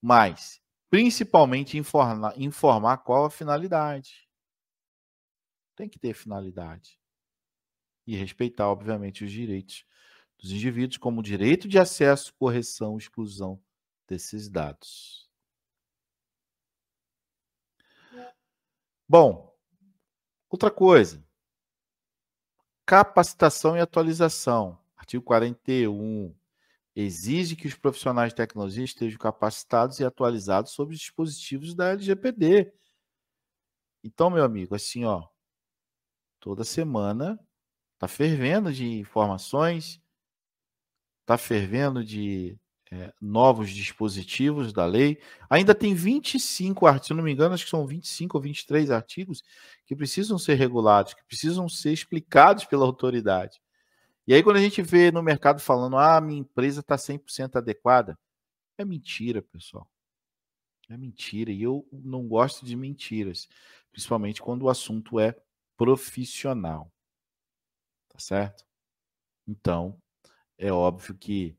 mas 0.00 0.60
Principalmente 0.88 1.76
informar, 1.76 2.32
informar 2.40 2.98
qual 2.98 3.24
a 3.24 3.30
finalidade. 3.30 4.28
Tem 5.74 5.88
que 5.88 5.98
ter 5.98 6.14
finalidade. 6.14 6.98
E 8.06 8.14
respeitar, 8.16 8.68
obviamente, 8.68 9.24
os 9.24 9.32
direitos 9.32 9.84
dos 10.38 10.52
indivíduos, 10.52 10.98
como 10.98 11.20
o 11.20 11.22
direito 11.22 11.66
de 11.66 11.78
acesso, 11.78 12.34
correção, 12.34 12.96
exclusão 12.96 13.60
desses 14.06 14.48
dados. 14.48 15.28
Bom, 19.08 19.54
outra 20.48 20.70
coisa. 20.70 21.24
Capacitação 22.84 23.76
e 23.76 23.80
atualização. 23.80 24.78
Artigo 24.96 25.22
41 25.22 26.34
exige 26.94 27.54
que 27.54 27.68
os 27.68 27.74
profissionais 27.74 28.30
de 28.30 28.36
tecnologia 28.36 28.84
estejam 28.84 29.18
capacitados 29.18 30.00
e 30.00 30.04
atualizados 30.04 30.72
sobre 30.72 30.94
os 30.94 31.00
dispositivos 31.00 31.74
da 31.74 31.90
LGPD. 31.90 32.72
Então, 34.02 34.30
meu 34.30 34.42
amigo, 34.42 34.74
assim, 34.74 35.04
ó, 35.04 35.28
toda 36.40 36.64
semana 36.64 37.38
tá 37.98 38.08
fervendo 38.08 38.72
de 38.72 38.86
informações, 38.86 40.00
tá 41.24 41.36
fervendo 41.36 42.04
de 42.04 42.58
é, 42.90 43.12
novos 43.20 43.70
dispositivos 43.70 44.72
da 44.72 44.86
lei. 44.86 45.20
Ainda 45.50 45.74
tem 45.74 45.94
25 45.94 46.86
artigos, 46.86 47.08
se 47.08 47.14
não 47.14 47.24
me 47.24 47.32
engano, 47.32 47.54
acho 47.54 47.64
que 47.64 47.70
são 47.70 47.86
25 47.86 48.36
ou 48.36 48.42
23 48.42 48.90
artigos 48.90 49.42
que 49.86 49.96
precisam 49.96 50.38
ser 50.38 50.54
regulados, 50.54 51.14
que 51.14 51.24
precisam 51.24 51.68
ser 51.68 51.92
explicados 51.92 52.64
pela 52.64 52.84
autoridade. 52.86 53.60
E 54.26 54.34
aí, 54.34 54.42
quando 54.42 54.56
a 54.56 54.60
gente 54.60 54.82
vê 54.82 55.10
no 55.12 55.22
mercado 55.22 55.60
falando, 55.60 55.96
ah, 55.96 56.20
minha 56.20 56.40
empresa 56.40 56.80
está 56.80 56.96
100% 56.96 57.56
adequada, 57.56 58.18
é 58.78 58.84
mentira, 58.84 59.40
pessoal. 59.42 59.88
É 60.88 60.96
mentira. 60.96 61.50
E 61.50 61.62
eu 61.62 61.86
não 61.92 62.26
gosto 62.26 62.64
de 62.64 62.76
mentiras, 62.76 63.48
principalmente 63.92 64.42
quando 64.42 64.62
o 64.62 64.68
assunto 64.68 65.18
é 65.20 65.36
profissional. 65.76 66.90
Tá 68.16 68.20
certo? 68.20 68.64
Então, 69.46 70.00
é 70.56 70.72
óbvio 70.72 71.14
que 71.14 71.54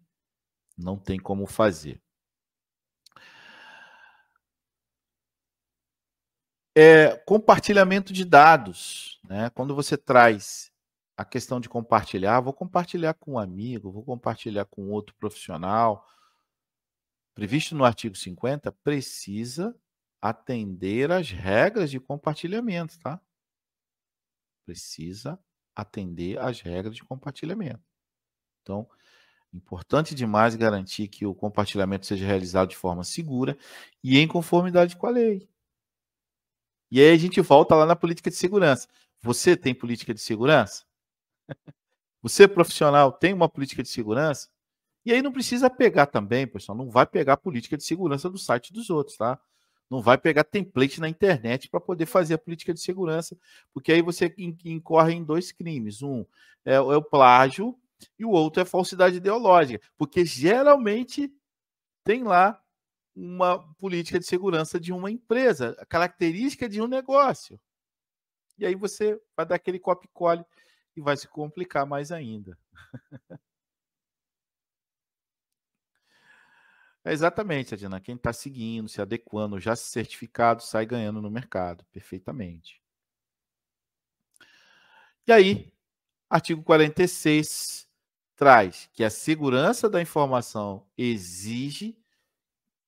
não 0.75 0.97
tem 0.97 1.19
como 1.19 1.45
fazer. 1.45 2.01
É, 6.75 7.15
compartilhamento 7.27 8.11
de 8.11 8.25
dados. 8.25 9.19
Né? 9.23 9.51
Quando 9.51 9.75
você 9.75 9.95
traz 9.95 10.71
a 11.15 11.23
questão 11.23 11.59
de 11.59 11.69
compartilhar, 11.69 12.39
vou 12.41 12.53
compartilhar 12.53 13.13
com 13.13 13.33
um 13.33 13.39
amigo, 13.39 13.91
vou 13.91 14.03
compartilhar 14.03 14.65
com 14.65 14.89
outro 14.89 15.15
profissional, 15.15 16.07
previsto 17.35 17.75
no 17.75 17.85
artigo 17.85 18.15
50, 18.15 18.71
precisa 18.71 19.79
atender 20.19 21.11
às 21.11 21.29
regras 21.29 21.91
de 21.91 21.99
compartilhamento, 21.99 22.99
tá? 22.99 23.21
Precisa 24.65 25.39
atender 25.81 26.39
às 26.39 26.59
regras 26.59 26.95
de 26.95 27.03
compartilhamento. 27.03 27.81
Então, 28.63 28.89
importante 29.53 30.15
demais 30.15 30.55
garantir 30.55 31.07
que 31.07 31.25
o 31.25 31.35
compartilhamento 31.35 32.05
seja 32.05 32.25
realizado 32.25 32.69
de 32.69 32.75
forma 32.75 33.03
segura 33.03 33.57
e 34.03 34.17
em 34.17 34.27
conformidade 34.27 34.95
com 34.97 35.07
a 35.07 35.11
lei. 35.11 35.47
E 36.89 36.99
aí 36.99 37.11
a 37.11 37.17
gente 37.17 37.39
volta 37.41 37.75
lá 37.75 37.85
na 37.85 37.95
política 37.95 38.29
de 38.29 38.35
segurança. 38.35 38.87
Você 39.21 39.55
tem 39.55 39.73
política 39.75 40.13
de 40.13 40.21
segurança? 40.21 40.83
Você 42.21 42.47
profissional 42.47 43.11
tem 43.11 43.33
uma 43.33 43.47
política 43.47 43.83
de 43.83 43.89
segurança? 43.89 44.49
E 45.05 45.13
aí 45.13 45.21
não 45.21 45.31
precisa 45.31 45.69
pegar 45.69 46.07
também, 46.07 46.47
pessoal, 46.47 46.77
não 46.77 46.89
vai 46.89 47.05
pegar 47.05 47.33
a 47.33 47.37
política 47.37 47.77
de 47.77 47.83
segurança 47.83 48.29
do 48.29 48.37
site 48.37 48.73
dos 48.73 48.89
outros, 48.89 49.15
tá? 49.15 49.39
Não 49.89 50.01
vai 50.01 50.17
pegar 50.17 50.43
template 50.43 50.99
na 50.99 51.07
internet 51.07 51.69
para 51.69 51.79
poder 51.79 52.05
fazer 52.05 52.33
a 52.33 52.37
política 52.37 52.73
de 52.73 52.81
segurança, 52.81 53.37
porque 53.73 53.91
aí 53.91 54.01
você 54.01 54.33
incorre 54.65 55.13
em 55.13 55.23
dois 55.23 55.51
crimes. 55.51 56.01
Um 56.01 56.25
é, 56.65 56.75
é 56.75 56.79
o 56.79 57.01
plágio 57.01 57.77
e 58.19 58.25
o 58.25 58.31
outro 58.31 58.61
é 58.61 58.65
falsidade 58.65 59.17
ideológica, 59.17 59.83
porque 59.97 60.25
geralmente 60.25 61.33
tem 62.03 62.23
lá 62.23 62.61
uma 63.15 63.59
política 63.75 64.19
de 64.19 64.25
segurança 64.25 64.79
de 64.79 64.93
uma 64.93 65.09
empresa, 65.09 65.75
a 65.79 65.85
característica 65.85 66.69
de 66.69 66.81
um 66.81 66.87
negócio. 66.87 67.59
E 68.57 68.65
aí 68.65 68.75
você 68.75 69.19
vai 69.35 69.45
dar 69.45 69.55
aquele 69.55 69.79
copy-cole 69.79 70.43
e 70.95 71.01
vai 71.01 71.15
se 71.15 71.27
complicar 71.27 71.85
mais 71.85 72.11
ainda. 72.11 72.57
É 77.07 77.13
exatamente, 77.13 77.73
Adina. 77.73 78.01
Quem 78.01 78.15
está 78.15 78.33
seguindo, 78.33 78.89
se 78.89 79.01
adequando, 79.01 79.61
já 79.61 79.77
certificado, 79.77 80.61
sai 80.61 80.85
ganhando 80.85 81.21
no 81.21 81.31
mercado. 81.31 81.85
Perfeitamente. 81.89 82.81
E 85.25 85.31
aí, 85.31 85.71
artigo 86.29 86.61
46 86.61 87.87
traz 88.35 88.89
que 88.91 89.05
a 89.05 89.09
segurança 89.09 89.89
da 89.89 90.01
informação 90.01 90.85
exige 90.97 91.97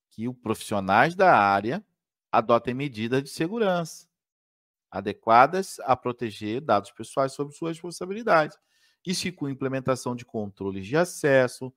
que 0.10 0.28
os 0.28 0.36
profissionais 0.36 1.16
da 1.16 1.34
área 1.34 1.82
adotem 2.30 2.74
medidas 2.74 3.24
de 3.24 3.30
segurança 3.30 4.06
adequadas 4.92 5.80
a 5.86 5.96
proteger 5.96 6.60
dados 6.60 6.92
pessoais 6.92 7.32
sob 7.32 7.54
sua 7.54 7.70
responsabilidade. 7.70 8.54
Isso 9.06 9.30
inclui 9.30 9.54
implementação 9.54 10.14
de 10.14 10.26
controles 10.26 10.86
de 10.86 10.98
acesso, 10.98 11.74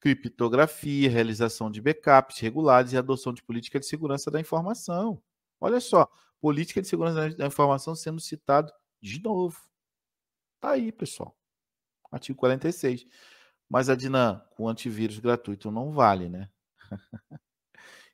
criptografia, 0.00 1.10
realização 1.10 1.70
de 1.70 1.80
backups 1.80 2.38
regulares 2.38 2.92
e 2.92 2.96
adoção 2.96 3.32
de 3.32 3.42
política 3.42 3.80
de 3.80 3.86
segurança 3.86 4.30
da 4.30 4.40
informação. 4.40 5.22
Olha 5.60 5.80
só, 5.80 6.08
política 6.40 6.82
de 6.82 6.88
segurança 6.88 7.34
da 7.36 7.46
informação 7.46 7.94
sendo 7.94 8.20
citado 8.20 8.72
de 9.00 9.22
novo. 9.22 9.60
Tá 10.60 10.72
aí, 10.72 10.92
pessoal. 10.92 11.36
Artigo 12.10 12.38
46. 12.38 13.06
Mas 13.68 13.88
a 13.88 13.96
Dinan, 13.96 14.40
com 14.50 14.68
antivírus 14.68 15.18
gratuito 15.18 15.70
não 15.70 15.92
vale, 15.92 16.28
né? 16.28 16.48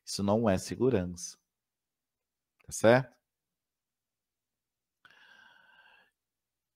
Isso 0.04 0.22
não 0.22 0.48
é 0.48 0.56
segurança. 0.58 1.36
Tá 2.64 2.72
certo? 2.72 3.14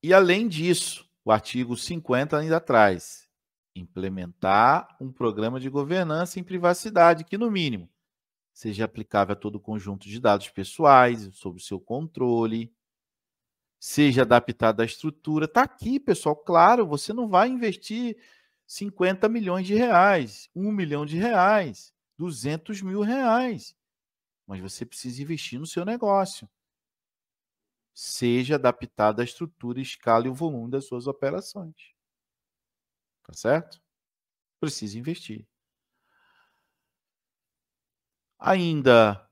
E 0.03 0.13
além 0.13 0.47
disso, 0.47 1.09
o 1.25 1.33
artigo 1.33 1.77
50 1.77 2.39
ainda 2.39 2.61
traz 2.61 3.26
implementar 3.81 4.97
um 5.01 5.13
programa 5.13 5.61
de 5.61 5.69
governança 5.69 6.41
em 6.41 6.45
privacidade 6.45 7.25
que, 7.25 7.39
no 7.39 7.51
mínimo, 7.51 7.89
seja 8.53 8.85
aplicável 8.85 9.35
a 9.35 9.37
todo 9.37 9.57
o 9.57 9.61
conjunto 9.61 10.09
de 10.09 10.19
dados 10.19 10.49
pessoais, 10.49 11.29
sob 11.35 11.59
o 11.59 11.63
seu 11.63 11.79
controle, 11.79 12.75
seja 13.79 14.23
adaptado 14.23 14.81
à 14.81 14.85
estrutura. 14.85 15.45
Está 15.45 15.63
aqui, 15.63 16.01
pessoal. 16.01 16.35
Claro, 16.37 16.87
você 16.87 17.13
não 17.13 17.29
vai 17.29 17.49
investir 17.49 18.17
50 18.67 19.29
milhões 19.29 19.67
de 19.67 19.75
reais, 19.75 20.51
1 20.55 20.73
milhão 20.73 21.07
de 21.07 21.17
reais, 21.17 21.93
200 22.19 22.83
mil 22.83 23.03
reais. 23.03 23.77
Mas 24.47 24.61
você 24.61 24.85
precisa 24.85 25.23
investir 25.23 25.59
no 25.59 25.67
seu 25.67 25.85
negócio. 25.85 26.49
Seja 27.95 28.57
adaptado 28.57 29.21
à 29.21 29.25
estrutura, 29.25 29.81
escala 29.81 30.27
e 30.27 30.31
o 30.31 30.35
volume 30.35 30.71
das 30.71 30.87
suas 30.87 31.07
operações. 31.07 31.96
Tá 33.27 33.35
certo? 33.35 33.83
Precisa 34.61 34.97
investir. 34.99 35.47
Ainda 38.39 39.29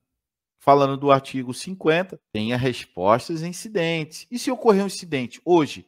falando 0.58 0.96
do 0.96 1.12
artigo 1.12 1.54
50, 1.54 2.18
tenha 2.32 2.56
respostas 2.56 3.42
a 3.42 3.46
incidentes. 3.46 4.26
E 4.30 4.38
se 4.38 4.50
ocorrer 4.50 4.82
um 4.82 4.86
incidente 4.86 5.40
hoje, 5.44 5.86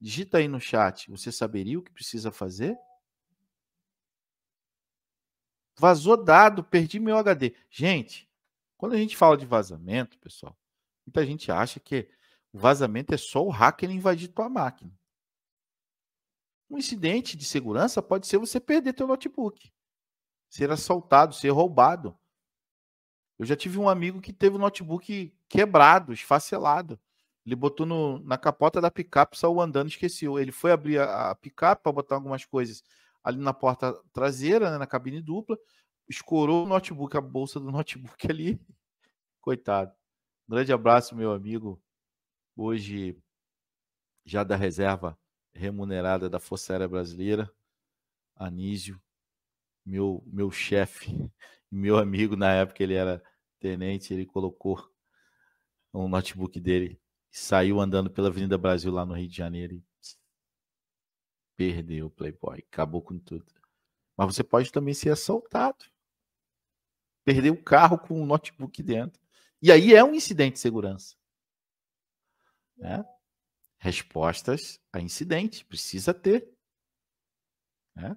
digita 0.00 0.38
aí 0.38 0.46
no 0.46 0.60
chat, 0.60 1.10
você 1.10 1.32
saberia 1.32 1.78
o 1.78 1.82
que 1.82 1.90
precisa 1.90 2.30
fazer? 2.30 2.78
Vazou 5.78 6.22
dado, 6.22 6.62
perdi 6.62 7.00
meu 7.00 7.16
HD. 7.18 7.56
Gente, 7.70 8.30
quando 8.76 8.92
a 8.92 8.98
gente 8.98 9.16
fala 9.16 9.36
de 9.36 9.46
vazamento, 9.46 10.18
pessoal, 10.18 10.56
muita 11.04 11.26
gente 11.26 11.50
acha 11.50 11.80
que 11.80 12.08
o 12.52 12.58
vazamento 12.58 13.14
é 13.14 13.16
só 13.16 13.44
o 13.44 13.50
hacker 13.50 13.90
invadir 13.90 14.28
tua 14.28 14.48
máquina. 14.48 14.92
Um 16.68 16.78
incidente 16.78 17.36
de 17.36 17.44
segurança 17.44 18.02
pode 18.02 18.26
ser 18.26 18.38
você 18.38 18.58
perder 18.58 18.92
teu 18.92 19.06
notebook, 19.06 19.72
ser 20.48 20.70
assaltado, 20.70 21.34
ser 21.34 21.50
roubado. 21.50 22.18
Eu 23.38 23.44
já 23.44 23.54
tive 23.54 23.78
um 23.78 23.88
amigo 23.88 24.20
que 24.20 24.32
teve 24.32 24.56
o 24.56 24.58
notebook 24.58 25.34
quebrado, 25.48 26.12
esfacelado. 26.12 26.98
Ele 27.44 27.54
botou 27.54 27.86
no, 27.86 28.18
na 28.20 28.36
capota 28.36 28.80
da 28.80 28.90
picape, 28.90 29.38
saiu 29.38 29.60
andando, 29.60 29.88
esqueceu. 29.88 30.38
Ele 30.38 30.50
foi 30.50 30.72
abrir 30.72 30.98
a, 30.98 31.30
a 31.30 31.34
picape 31.34 31.82
para 31.82 31.92
botar 31.92 32.16
algumas 32.16 32.44
coisas 32.44 32.82
ali 33.22 33.38
na 33.38 33.52
porta 33.52 33.92
traseira, 34.12 34.70
né, 34.70 34.78
na 34.78 34.86
cabine 34.86 35.20
dupla, 35.20 35.58
escorou 36.08 36.64
o 36.64 36.68
notebook, 36.68 37.16
a 37.16 37.20
bolsa 37.20 37.60
do 37.60 37.70
notebook 37.72 38.30
ali. 38.30 38.60
Coitado. 39.40 39.92
grande 40.48 40.72
abraço, 40.72 41.14
meu 41.14 41.32
amigo. 41.32 41.80
Hoje, 42.56 43.16
já 44.24 44.42
da 44.42 44.56
reserva 44.56 45.18
remunerada 45.56 46.28
da 46.28 46.38
Força 46.38 46.72
Aérea 46.72 46.88
Brasileira, 46.88 47.50
Anísio, 48.34 49.00
meu, 49.84 50.22
meu 50.26 50.50
chefe, 50.50 51.06
meu 51.70 51.98
amigo 51.98 52.36
na 52.36 52.52
época, 52.52 52.82
ele 52.82 52.94
era 52.94 53.22
tenente, 53.58 54.12
ele 54.12 54.26
colocou 54.26 54.92
um 55.92 56.08
notebook 56.08 56.60
dele 56.60 57.00
e 57.32 57.38
saiu 57.38 57.80
andando 57.80 58.10
pela 58.10 58.28
Avenida 58.28 58.58
Brasil 58.58 58.92
lá 58.92 59.06
no 59.06 59.14
Rio 59.14 59.28
de 59.28 59.36
Janeiro 59.36 59.74
e 59.74 59.84
perdeu 61.56 62.06
o 62.06 62.10
Playboy, 62.10 62.58
acabou 62.70 63.00
com 63.00 63.18
tudo. 63.18 63.46
Mas 64.16 64.34
você 64.34 64.44
pode 64.44 64.70
também 64.70 64.94
ser 64.94 65.10
assaltado. 65.10 65.84
Perder 67.24 67.50
o 67.50 67.62
carro 67.62 67.98
com 67.98 68.20
um 68.20 68.26
notebook 68.26 68.82
dentro. 68.82 69.20
E 69.60 69.72
aí 69.72 69.94
é 69.94 70.04
um 70.04 70.14
incidente 70.14 70.54
de 70.54 70.60
segurança. 70.60 71.16
Né? 72.76 73.04
Respostas 73.78 74.80
a 74.92 75.00
incidente, 75.00 75.64
precisa 75.64 76.12
ter. 76.12 76.48
Né? 77.94 78.16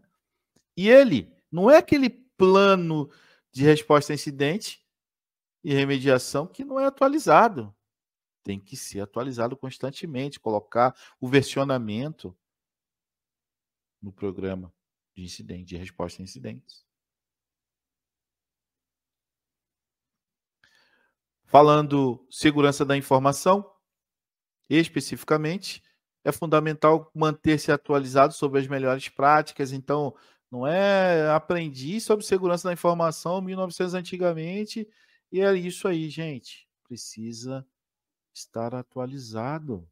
E 0.75 0.89
ele 0.89 1.33
não 1.51 1.69
é 1.69 1.77
aquele 1.77 2.09
plano 2.09 3.09
de 3.51 3.63
resposta 3.63 4.13
a 4.13 4.15
incidente 4.15 4.85
e 5.63 5.73
remediação 5.73 6.47
que 6.47 6.63
não 6.63 6.79
é 6.79 6.85
atualizado. 6.85 7.75
Tem 8.43 8.59
que 8.59 8.77
ser 8.77 9.01
atualizado 9.01 9.57
constantemente, 9.57 10.39
colocar 10.39 10.95
o 11.19 11.27
versionamento 11.27 12.35
no 14.01 14.11
programa 14.11 14.73
de 15.13 15.23
incidente, 15.23 15.65
de 15.65 15.77
resposta 15.77 16.21
a 16.21 16.23
incidentes. 16.23 16.85
Falando 21.43 22.25
segurança 22.29 22.85
da 22.85 22.95
informação, 22.95 23.69
especificamente, 24.77 25.83
é 26.23 26.31
fundamental 26.31 27.11
manter-se 27.13 27.71
atualizado 27.71 28.33
sobre 28.33 28.59
as 28.59 28.67
melhores 28.67 29.09
práticas. 29.09 29.71
Então, 29.71 30.15
não 30.51 30.67
é 30.67 31.29
aprendi 31.31 31.99
sobre 31.99 32.25
segurança 32.25 32.67
da 32.67 32.73
informação 32.73 33.41
1900 33.41 33.93
antigamente 33.93 34.87
e 35.31 35.41
é 35.41 35.53
isso 35.55 35.87
aí, 35.87 36.09
gente. 36.09 36.67
Precisa 36.87 37.65
estar 38.33 38.73
atualizado. 38.75 39.87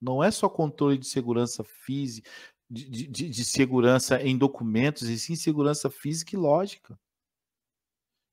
Não 0.00 0.22
é 0.22 0.30
só 0.30 0.48
controle 0.48 0.98
de 0.98 1.06
segurança 1.06 1.62
física, 1.62 2.30
de, 2.70 3.06
de, 3.06 3.28
de, 3.28 3.44
segurança 3.44 4.22
em 4.22 4.36
documentos, 4.38 5.08
e 5.08 5.18
sim 5.18 5.34
segurança 5.36 5.90
física 5.90 6.34
e 6.34 6.38
lógica. 6.38 6.98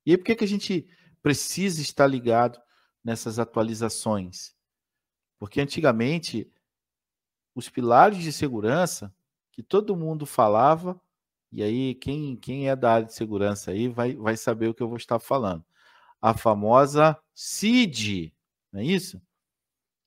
E 0.06 0.12
aí, 0.12 0.18
por 0.18 0.24
que, 0.24 0.36
que 0.36 0.44
a 0.44 0.48
gente 0.48 0.88
precisa 1.22 1.82
estar 1.82 2.08
ligado 2.08 2.58
nessas 3.04 3.40
atualizações. 3.40 4.56
Porque 5.40 5.62
antigamente, 5.62 6.52
os 7.54 7.70
pilares 7.70 8.18
de 8.20 8.32
segurança 8.32 9.14
que 9.52 9.64
todo 9.64 9.96
mundo 9.96 10.26
falava, 10.26 11.00
e 11.52 11.64
aí 11.64 11.96
quem, 11.96 12.36
quem 12.36 12.70
é 12.70 12.76
da 12.76 12.94
área 12.94 13.08
de 13.08 13.14
segurança 13.14 13.72
aí 13.72 13.88
vai, 13.88 14.16
vai 14.16 14.38
saber 14.38 14.68
o 14.68 14.74
que 14.74 14.84
eu 14.84 14.88
vou 14.88 14.98
estar 14.98 15.20
falando. 15.20 15.66
A 16.22 16.38
famosa 16.38 17.18
CID, 17.34 18.34
não 18.72 18.82
é 18.82 18.86
isso? 18.86 19.22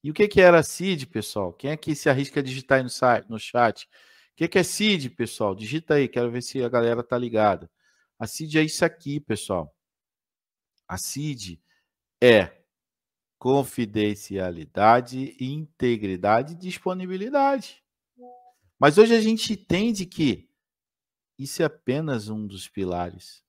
E 0.02 0.10
o 0.10 0.14
que, 0.14 0.28
que 0.28 0.40
era 0.40 0.62
CID, 0.62 1.06
pessoal? 1.06 1.52
Quem 1.52 1.72
aqui 1.72 1.94
se 1.94 2.08
arrisca 2.08 2.40
a 2.40 2.42
digitar 2.42 2.78
aí 2.78 2.84
no, 2.84 2.90
site, 2.90 3.28
no 3.28 3.38
chat? 3.38 3.84
O 3.84 3.88
que, 4.36 4.48
que 4.48 4.58
é 4.58 4.62
CID, 4.62 5.10
pessoal? 5.10 5.54
Digita 5.54 5.94
aí, 5.94 6.08
quero 6.08 6.30
ver 6.30 6.42
se 6.42 6.62
a 6.62 6.68
galera 6.68 7.02
tá 7.02 7.18
ligada. 7.18 7.70
A 8.18 8.26
CID 8.26 8.58
é 8.58 8.62
isso 8.62 8.84
aqui, 8.84 9.20
pessoal. 9.20 9.74
A 10.88 10.96
CID 10.96 11.60
é 12.22 12.59
confidencialidade, 13.40 15.34
integridade 15.40 16.52
e 16.52 16.56
disponibilidade. 16.56 17.82
Mas 18.78 18.98
hoje 18.98 19.16
a 19.16 19.20
gente 19.20 19.54
entende 19.54 20.04
que 20.04 20.52
isso 21.38 21.62
é 21.62 21.64
apenas 21.64 22.28
um 22.28 22.46
dos 22.46 22.68
pilares. 22.68 23.42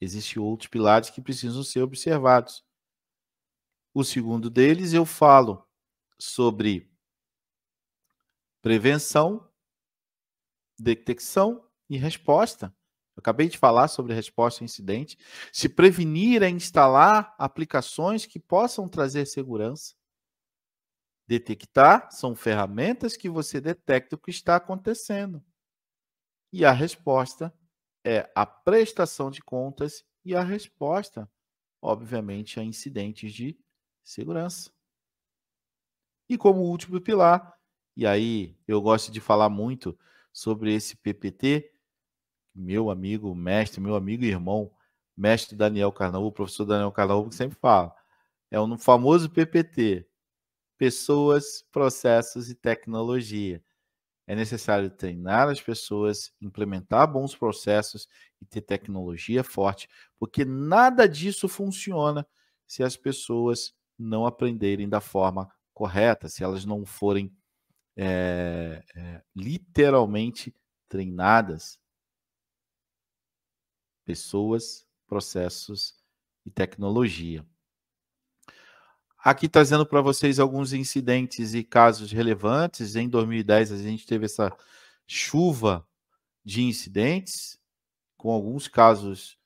Existem 0.00 0.42
outros 0.42 0.68
pilares 0.68 1.10
que 1.10 1.22
precisam 1.22 1.62
ser 1.62 1.80
observados. 1.80 2.66
O 3.94 4.02
segundo 4.02 4.50
deles, 4.50 4.92
eu 4.92 5.06
falo 5.06 5.64
sobre 6.18 6.92
prevenção, 8.60 9.48
detecção 10.76 11.64
e 11.88 11.96
resposta. 11.96 12.74
Eu 13.14 13.20
acabei 13.20 13.48
de 13.48 13.58
falar 13.58 13.88
sobre 13.88 14.14
resposta 14.14 14.62
a 14.62 14.64
incidente. 14.64 15.18
Se 15.52 15.68
prevenir 15.68 16.42
é 16.42 16.48
instalar 16.48 17.34
aplicações 17.38 18.24
que 18.24 18.40
possam 18.40 18.88
trazer 18.88 19.26
segurança. 19.26 19.94
Detectar 21.26 22.10
são 22.10 22.34
ferramentas 22.34 23.16
que 23.16 23.28
você 23.28 23.60
detecta 23.60 24.16
o 24.16 24.18
que 24.18 24.30
está 24.30 24.56
acontecendo. 24.56 25.42
E 26.52 26.64
a 26.64 26.72
resposta 26.72 27.54
é 28.04 28.30
a 28.34 28.44
prestação 28.44 29.30
de 29.30 29.40
contas 29.42 30.04
e 30.24 30.34
a 30.34 30.42
resposta, 30.42 31.30
obviamente, 31.80 32.58
a 32.58 32.62
incidentes 32.62 33.32
de 33.32 33.58
segurança. 34.02 34.70
E 36.28 36.36
como 36.36 36.60
último 36.62 37.00
pilar, 37.00 37.58
e 37.96 38.06
aí 38.06 38.56
eu 38.66 38.80
gosto 38.80 39.12
de 39.12 39.20
falar 39.20 39.48
muito 39.48 39.98
sobre 40.32 40.74
esse 40.74 40.96
PPT, 40.96 41.71
meu 42.54 42.90
amigo, 42.90 43.34
mestre, 43.34 43.80
meu 43.80 43.94
amigo 43.94 44.24
e 44.24 44.28
irmão, 44.28 44.70
mestre 45.16 45.56
Daniel 45.56 45.92
Carnaúbo, 45.92 46.32
professor 46.32 46.64
Daniel 46.64 46.92
Carnaúbo, 46.92 47.30
que 47.30 47.34
sempre 47.34 47.58
fala, 47.58 47.94
é 48.50 48.60
um 48.60 48.76
famoso 48.78 49.30
PPT, 49.30 50.06
pessoas, 50.78 51.64
processos 51.72 52.50
e 52.50 52.54
tecnologia. 52.54 53.62
É 54.26 54.34
necessário 54.34 54.90
treinar 54.90 55.48
as 55.48 55.60
pessoas, 55.60 56.32
implementar 56.40 57.10
bons 57.10 57.34
processos 57.34 58.08
e 58.40 58.46
ter 58.46 58.60
tecnologia 58.60 59.42
forte, 59.42 59.88
porque 60.18 60.44
nada 60.44 61.08
disso 61.08 61.48
funciona 61.48 62.26
se 62.66 62.82
as 62.82 62.96
pessoas 62.96 63.74
não 63.98 64.24
aprenderem 64.24 64.88
da 64.88 65.00
forma 65.00 65.50
correta, 65.74 66.28
se 66.28 66.44
elas 66.44 66.64
não 66.64 66.84
forem 66.86 67.34
é, 67.96 68.82
é, 68.94 69.22
literalmente 69.34 70.54
treinadas. 70.88 71.78
Pessoas, 74.04 74.84
processos 75.06 75.94
e 76.44 76.50
tecnologia. 76.50 77.46
Aqui 79.18 79.48
trazendo 79.48 79.86
para 79.86 80.00
vocês 80.00 80.40
alguns 80.40 80.72
incidentes 80.72 81.54
e 81.54 81.62
casos 81.62 82.10
relevantes. 82.10 82.96
Em 82.96 83.08
2010, 83.08 83.70
a 83.70 83.76
gente 83.76 84.04
teve 84.04 84.24
essa 84.24 84.52
chuva 85.06 85.86
de 86.44 86.62
incidentes, 86.62 87.56
com 88.16 88.32
alguns 88.32 88.66
casos 88.66 89.38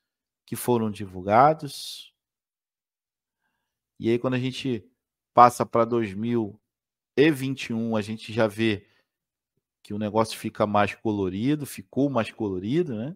que 0.46 0.56
foram 0.56 0.90
divulgados. 0.90 2.14
E 3.98 4.08
aí, 4.08 4.18
quando 4.18 4.34
a 4.34 4.38
gente 4.38 4.88
passa 5.34 5.66
para 5.66 5.84
2021, 5.84 7.96
a 7.96 8.00
gente 8.00 8.32
já 8.32 8.46
vê 8.46 8.86
que 9.82 9.92
o 9.92 9.98
negócio 9.98 10.38
fica 10.38 10.66
mais 10.66 10.94
colorido, 10.94 11.66
ficou 11.66 12.08
mais 12.08 12.30
colorido, 12.30 12.94
né? 12.94 13.14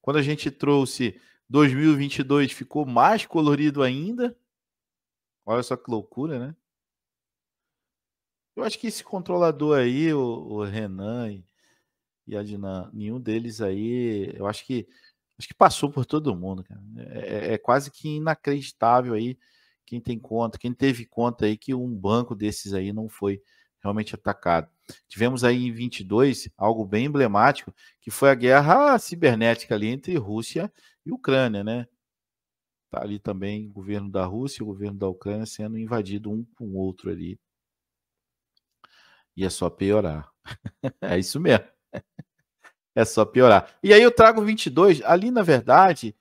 Quando 0.00 0.16
a 0.16 0.22
gente 0.22 0.50
trouxe 0.50 1.20
2022 1.48 2.52
ficou 2.52 2.84
mais 2.84 3.24
colorido 3.24 3.82
ainda. 3.82 4.36
Olha 5.46 5.62
só 5.62 5.76
que 5.76 5.90
loucura, 5.90 6.38
né? 6.38 6.56
Eu 8.54 8.64
acho 8.64 8.78
que 8.78 8.88
esse 8.88 9.04
controlador 9.04 9.78
aí, 9.78 10.12
o, 10.12 10.18
o 10.20 10.64
Renan 10.64 11.30
e, 11.30 11.44
e 12.26 12.36
a 12.36 12.42
Dinan, 12.42 12.90
nenhum 12.92 13.20
deles 13.20 13.60
aí, 13.60 14.32
eu 14.34 14.46
acho 14.46 14.64
que 14.66 14.88
acho 15.38 15.46
que 15.46 15.54
passou 15.54 15.90
por 15.90 16.04
todo 16.04 16.34
mundo, 16.34 16.64
cara. 16.64 16.82
É, 16.96 17.50
é, 17.50 17.54
é 17.54 17.58
quase 17.58 17.90
que 17.90 18.16
inacreditável 18.16 19.14
aí 19.14 19.38
quem 19.86 20.00
tem 20.00 20.18
conta, 20.18 20.58
quem 20.58 20.74
teve 20.74 21.06
conta 21.06 21.46
aí 21.46 21.56
que 21.56 21.72
um 21.72 21.94
banco 21.94 22.34
desses 22.34 22.74
aí 22.74 22.92
não 22.92 23.08
foi 23.08 23.40
realmente 23.88 24.14
atacado. 24.14 24.68
Tivemos 25.08 25.44
aí 25.44 25.66
em 25.66 25.72
22 25.72 26.48
algo 26.56 26.84
bem 26.84 27.06
emblemático, 27.06 27.74
que 28.00 28.10
foi 28.10 28.30
a 28.30 28.34
guerra 28.34 28.98
cibernética 28.98 29.74
ali 29.74 29.88
entre 29.88 30.16
Rússia 30.16 30.72
e 31.04 31.12
Ucrânia, 31.12 31.64
né? 31.64 31.86
Tá 32.90 33.02
ali 33.02 33.18
também 33.18 33.66
o 33.66 33.72
governo 33.72 34.10
da 34.10 34.24
Rússia 34.24 34.60
e 34.60 34.62
o 34.62 34.66
governo 34.66 34.98
da 34.98 35.08
Ucrânia 35.08 35.44
sendo 35.44 35.78
invadido 35.78 36.30
um 36.30 36.44
com 36.56 36.66
o 36.66 36.76
outro 36.76 37.10
ali. 37.10 37.38
E 39.36 39.44
é 39.44 39.50
só 39.50 39.68
piorar. 39.68 40.30
é 41.02 41.18
isso 41.18 41.38
mesmo. 41.38 41.66
é 42.94 43.04
só 43.04 43.24
piorar. 43.24 43.78
E 43.82 43.92
aí 43.92 44.02
eu 44.02 44.10
trago 44.10 44.42
22, 44.42 45.02
ali 45.02 45.30
na 45.30 45.42
verdade, 45.42 46.16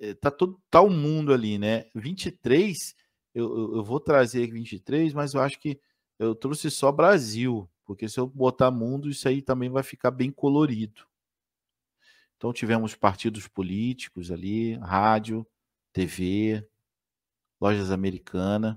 eh, 0.00 0.14
tá 0.14 0.30
todo 0.30 0.60
tá 0.68 0.80
o 0.80 0.90
mundo 0.90 1.32
ali, 1.32 1.56
né? 1.56 1.86
23, 1.94 2.96
eu, 3.32 3.76
eu 3.76 3.84
vou 3.84 4.00
trazer 4.00 4.50
23, 4.50 5.14
mas 5.14 5.34
eu 5.34 5.40
acho 5.40 5.58
que 5.60 5.80
eu 6.18 6.34
trouxe 6.34 6.70
só 6.70 6.90
Brasil, 6.90 7.68
porque 7.84 8.08
se 8.08 8.18
eu 8.18 8.26
botar 8.26 8.70
mundo, 8.70 9.08
isso 9.08 9.28
aí 9.28 9.40
também 9.40 9.70
vai 9.70 9.82
ficar 9.82 10.10
bem 10.10 10.30
colorido. 10.30 11.06
Então 12.36 12.52
tivemos 12.52 12.94
partidos 12.94 13.48
políticos 13.48 14.30
ali, 14.30 14.74
rádio, 14.74 15.46
TV, 15.92 16.66
lojas 17.60 17.90
americanas, 17.90 18.76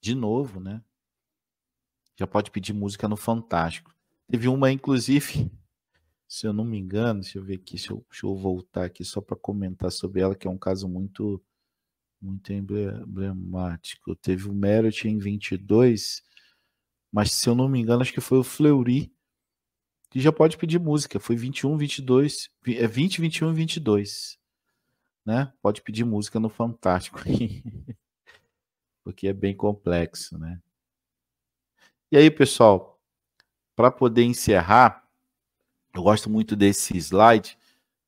de 0.00 0.14
novo, 0.14 0.58
né? 0.60 0.82
Já 2.16 2.26
pode 2.26 2.50
pedir 2.50 2.72
música 2.72 3.08
no 3.08 3.16
Fantástico. 3.16 3.94
Teve 4.28 4.48
uma, 4.48 4.72
inclusive, 4.72 5.50
se 6.26 6.46
eu 6.46 6.52
não 6.52 6.64
me 6.64 6.78
engano, 6.78 7.20
deixa 7.20 7.38
eu 7.38 7.44
ver 7.44 7.54
aqui, 7.54 7.74
deixa 7.74 7.92
eu, 7.92 8.04
deixa 8.10 8.26
eu 8.26 8.34
voltar 8.34 8.86
aqui 8.86 9.04
só 9.04 9.20
para 9.20 9.36
comentar 9.36 9.92
sobre 9.92 10.20
ela, 10.20 10.34
que 10.34 10.46
é 10.46 10.50
um 10.50 10.58
caso 10.58 10.88
muito 10.88 11.42
muito 12.20 12.52
emblemático. 12.52 14.16
Teve 14.16 14.48
o 14.48 14.54
Merit 14.54 15.06
em 15.06 15.18
22, 15.18 16.22
mas 17.16 17.32
se 17.32 17.48
eu 17.48 17.54
não 17.54 17.66
me 17.66 17.80
engano, 17.80 18.02
acho 18.02 18.12
que 18.12 18.20
foi 18.20 18.36
o 18.36 18.44
Fleury 18.44 19.10
que 20.10 20.20
já 20.20 20.30
pode 20.30 20.58
pedir 20.58 20.78
música. 20.78 21.18
Foi 21.18 21.34
21, 21.34 21.74
22, 21.78 22.50
é 22.66 22.86
20, 22.86 23.22
21 23.22 23.52
e 23.52 23.54
22. 23.54 24.38
Né? 25.24 25.50
Pode 25.62 25.80
pedir 25.80 26.04
música 26.04 26.38
no 26.38 26.50
Fantástico. 26.50 27.18
Porque 29.02 29.28
é 29.28 29.32
bem 29.32 29.56
complexo, 29.56 30.36
né? 30.36 30.60
E 32.12 32.18
aí, 32.18 32.30
pessoal, 32.30 33.00
para 33.74 33.90
poder 33.90 34.24
encerrar, 34.24 35.08
eu 35.94 36.02
gosto 36.02 36.28
muito 36.28 36.54
desse 36.54 36.98
slide, 36.98 37.56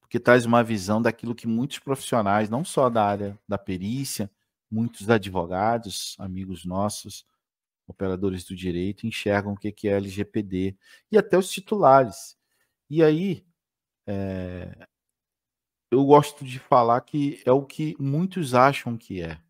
porque 0.01 0.21
traz 0.21 0.45
uma 0.45 0.63
visão 0.63 1.01
daquilo 1.01 1.35
que 1.35 1.47
muitos 1.47 1.79
profissionais, 1.79 2.51
não 2.51 2.63
só 2.63 2.91
da 2.91 3.07
área 3.07 3.39
da 3.49 3.57
perícia, 3.57 4.31
muitos 4.71 5.09
advogados, 5.09 6.15
amigos 6.19 6.67
nossos, 6.67 7.25
operadores 7.89 8.45
do 8.45 8.55
direito 8.55 9.07
enxergam 9.07 9.55
o 9.55 9.57
que 9.57 9.89
é 9.89 9.93
LGPD 9.93 10.77
e 11.11 11.19
até 11.19 11.37
os 11.39 11.51
titulares. 11.51 12.37
E 12.89 13.03
aí, 13.03 13.47
é, 14.07 14.87
eu 15.91 16.05
gosto 16.05 16.45
de 16.45 16.59
falar 16.59 17.01
que 17.01 17.43
é 17.45 17.53
o 17.53 17.65
que 17.65 17.97
muitos 17.99 18.55
acham 18.55 18.97
que 18.97 19.23
é. 19.23 19.41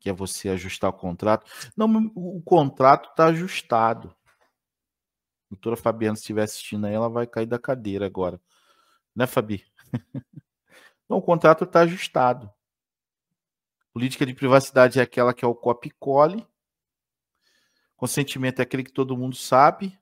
Que 0.00 0.10
é 0.10 0.12
você 0.12 0.48
ajustar 0.48 0.90
o 0.90 0.94
contrato. 0.94 1.46
Não, 1.76 1.86
o 2.14 2.42
contrato 2.42 3.10
está 3.10 3.26
ajustado. 3.26 4.08
A 4.08 5.54
doutora 5.54 5.76
Fabiana, 5.76 6.16
se 6.16 6.22
estiver 6.22 6.42
assistindo 6.42 6.86
aí, 6.86 6.94
ela 6.94 7.08
vai 7.08 7.26
cair 7.26 7.46
da 7.46 7.58
cadeira 7.58 8.06
agora. 8.06 8.40
Né, 9.14 9.26
Fabi? 9.26 9.64
Não, 11.08 11.18
o 11.18 11.22
contrato 11.22 11.64
está 11.64 11.80
ajustado. 11.80 12.50
Política 13.92 14.24
de 14.24 14.34
privacidade 14.34 14.98
é 14.98 15.02
aquela 15.02 15.34
que 15.34 15.44
é 15.44 15.48
o 15.48 15.54
copy-cole 15.54 16.46
Consentimento 18.02 18.58
é 18.58 18.62
aquele 18.64 18.82
que 18.82 18.90
todo 18.90 19.16
mundo 19.16 19.36
sabe. 19.36 19.96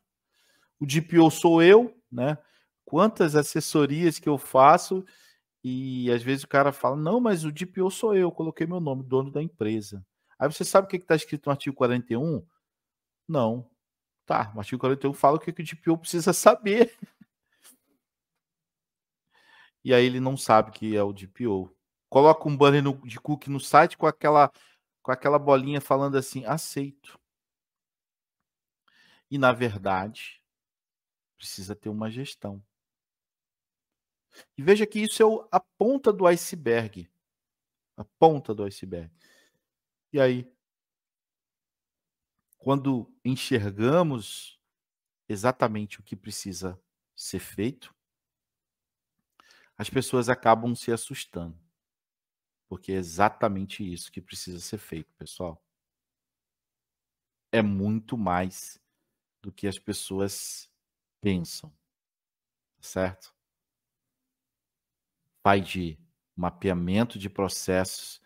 O 0.80 0.86
DPO 0.86 1.30
sou 1.30 1.62
eu, 1.62 1.94
né? 2.10 2.38
Quantas 2.82 3.36
assessorias 3.36 4.18
que 4.18 4.26
eu 4.26 4.38
faço 4.38 5.04
E 5.62 6.10
às 6.10 6.22
vezes 6.22 6.44
o 6.44 6.48
cara 6.48 6.72
fala: 6.72 6.96
não, 6.96 7.20
mas 7.20 7.44
o 7.44 7.52
DPO 7.52 7.90
sou 7.90 8.16
eu, 8.16 8.32
coloquei 8.32 8.66
meu 8.66 8.80
nome, 8.80 9.02
dono 9.02 9.30
da 9.30 9.42
empresa. 9.42 10.02
Aí 10.38 10.50
você 10.50 10.64
sabe 10.64 10.86
o 10.86 10.88
que 10.88 10.96
está 10.96 11.14
escrito 11.14 11.44
no 11.44 11.52
artigo 11.52 11.76
41? 11.76 12.42
Não. 13.28 13.70
Tá, 14.24 14.50
o 14.56 14.60
artigo 14.60 14.80
41 14.80 15.12
fala 15.12 15.36
o 15.36 15.38
que, 15.38 15.52
que 15.52 15.60
o 15.60 15.66
DPO 15.66 15.98
precisa 15.98 16.32
saber. 16.32 16.96
E 19.84 19.92
aí 19.92 20.06
ele 20.06 20.20
não 20.20 20.38
sabe 20.38 20.70
que 20.70 20.96
é 20.96 21.02
o 21.02 21.12
DPO. 21.12 21.70
Coloca 22.08 22.48
um 22.48 22.56
banner 22.56 22.82
no, 22.82 22.94
de 23.06 23.20
cookie 23.20 23.50
no 23.50 23.60
site 23.60 23.98
com 23.98 24.06
aquela, 24.06 24.50
com 25.02 25.12
aquela 25.12 25.38
bolinha 25.38 25.82
falando 25.82 26.16
assim: 26.16 26.46
aceito. 26.46 27.20
E 29.30 29.38
na 29.38 29.52
verdade, 29.52 30.42
precisa 31.36 31.74
ter 31.76 31.88
uma 31.88 32.10
gestão. 32.10 32.62
E 34.56 34.62
veja 34.62 34.86
que 34.86 35.00
isso 35.00 35.22
é 35.22 35.48
a 35.50 35.60
ponta 35.60 36.12
do 36.12 36.26
iceberg. 36.26 37.10
A 37.96 38.04
ponta 38.04 38.54
do 38.54 38.64
iceberg. 38.64 39.10
E 40.12 40.20
aí, 40.20 40.50
quando 42.58 43.12
enxergamos 43.24 44.60
exatamente 45.28 46.00
o 46.00 46.02
que 46.02 46.16
precisa 46.16 46.80
ser 47.14 47.38
feito, 47.38 47.94
as 49.76 49.88
pessoas 49.88 50.28
acabam 50.28 50.74
se 50.74 50.92
assustando. 50.92 51.58
Porque 52.68 52.92
é 52.92 52.96
exatamente 52.96 53.82
isso 53.82 54.12
que 54.12 54.20
precisa 54.20 54.60
ser 54.60 54.78
feito, 54.78 55.12
pessoal. 55.14 55.62
É 57.52 57.62
muito 57.62 58.16
mais 58.16 58.79
do 59.42 59.52
que 59.52 59.66
as 59.66 59.78
pessoas 59.78 60.70
pensam. 61.20 61.72
Certo? 62.80 63.34
vai 65.42 65.60
de 65.60 65.98
mapeamento 66.36 67.18
de 67.18 67.28
processos 67.28 68.20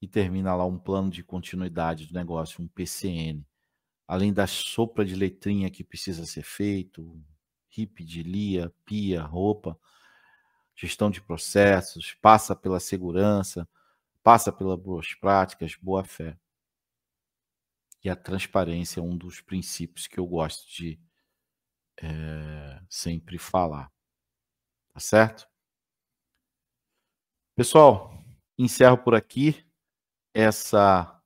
e 0.00 0.08
termina 0.08 0.54
lá 0.54 0.66
um 0.66 0.78
plano 0.78 1.10
de 1.10 1.22
continuidade 1.22 2.06
do 2.06 2.14
negócio, 2.14 2.62
um 2.62 2.68
PCN. 2.68 3.46
Além 4.06 4.32
da 4.32 4.46
sopra 4.46 5.04
de 5.04 5.14
letrinha 5.14 5.70
que 5.70 5.82
precisa 5.82 6.26
ser 6.26 6.42
feito, 6.42 7.18
RIP 7.70 8.04
de 8.04 8.22
LIA, 8.22 8.72
PIA, 8.84 9.22
roupa, 9.22 9.78
gestão 10.74 11.10
de 11.10 11.22
processos, 11.22 12.14
passa 12.20 12.54
pela 12.54 12.80
segurança, 12.80 13.68
passa 14.22 14.52
pelas 14.52 14.78
boas 14.78 15.14
práticas, 15.14 15.74
boa 15.80 16.04
fé. 16.04 16.36
E 18.04 18.10
a 18.10 18.14
transparência 18.14 19.00
é 19.00 19.02
um 19.02 19.16
dos 19.16 19.40
princípios 19.40 20.06
que 20.06 20.20
eu 20.20 20.26
gosto 20.26 20.68
de 20.70 21.00
é, 22.02 22.82
sempre 22.86 23.38
falar. 23.38 23.90
Tá 24.92 25.00
certo? 25.00 25.48
Pessoal, 27.56 28.12
encerro 28.58 28.98
por 28.98 29.14
aqui 29.14 29.64
essa 30.34 31.18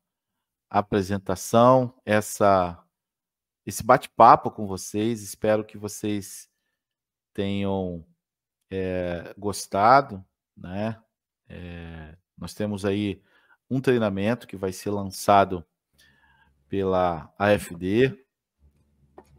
apresentação, 0.70 1.98
essa 2.04 2.84
esse 3.66 3.82
bate-papo 3.82 4.50
com 4.50 4.66
vocês. 4.66 5.20
Espero 5.20 5.64
que 5.64 5.76
vocês 5.76 6.48
tenham 7.34 8.06
é, 8.70 9.34
gostado, 9.36 10.24
né? 10.56 11.02
É, 11.48 12.16
nós 12.36 12.54
temos 12.54 12.84
aí 12.84 13.22
um 13.68 13.80
treinamento 13.80 14.46
que 14.46 14.56
vai 14.56 14.72
ser 14.72 14.90
lançado 14.90 15.66
pela 16.68 17.32
AFD 17.38 18.16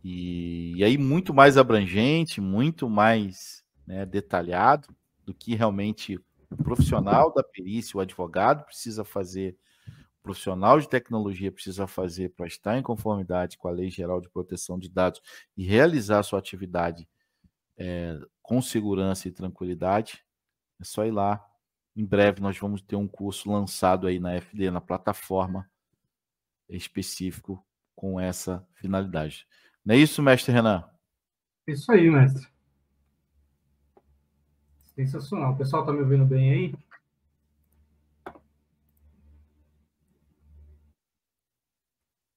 e, 0.03 0.73
e 0.75 0.83
aí 0.83 0.97
muito 0.97 1.33
mais 1.33 1.57
abrangente, 1.57 2.41
muito 2.41 2.89
mais 2.89 3.63
né, 3.85 4.05
detalhado 4.05 4.87
do 5.25 5.33
que 5.33 5.55
realmente 5.55 6.17
o 6.49 6.57
profissional 6.63 7.31
da 7.33 7.43
perícia, 7.43 7.97
o 7.97 7.99
advogado 7.99 8.65
precisa 8.65 9.03
fazer, 9.03 9.55
o 10.19 10.23
profissional 10.23 10.79
de 10.79 10.89
tecnologia 10.89 11.51
precisa 11.51 11.85
fazer 11.85 12.29
para 12.29 12.47
estar 12.47 12.77
em 12.77 12.83
conformidade 12.83 13.57
com 13.57 13.67
a 13.67 13.71
Lei 13.71 13.89
Geral 13.89 14.19
de 14.19 14.29
Proteção 14.29 14.79
de 14.79 14.89
Dados 14.89 15.21
e 15.55 15.63
realizar 15.65 16.23
sua 16.23 16.39
atividade 16.39 17.07
é, 17.77 18.19
com 18.41 18.61
segurança 18.61 19.27
e 19.27 19.31
tranquilidade, 19.31 20.23
é 20.79 20.83
só 20.83 21.05
ir 21.05 21.11
lá. 21.11 21.45
Em 21.95 22.05
breve 22.05 22.41
nós 22.41 22.57
vamos 22.57 22.81
ter 22.81 22.95
um 22.95 23.07
curso 23.07 23.51
lançado 23.51 24.07
aí 24.07 24.19
na 24.19 24.33
FD, 24.33 24.71
na 24.71 24.81
plataforma 24.81 25.69
específico 26.69 27.65
com 27.95 28.19
essa 28.19 28.65
finalidade. 28.75 29.47
Não 29.83 29.95
é 29.95 29.97
isso, 29.97 30.21
mestre 30.21 30.53
Renan? 30.53 30.83
Isso 31.67 31.91
aí, 31.91 32.09
mestre. 32.09 32.47
Sensacional. 34.95 35.53
O 35.53 35.57
pessoal 35.57 35.83
está 35.83 35.93
me 35.93 35.99
ouvindo 35.99 36.25
bem 36.25 36.51
aí? 36.51 36.75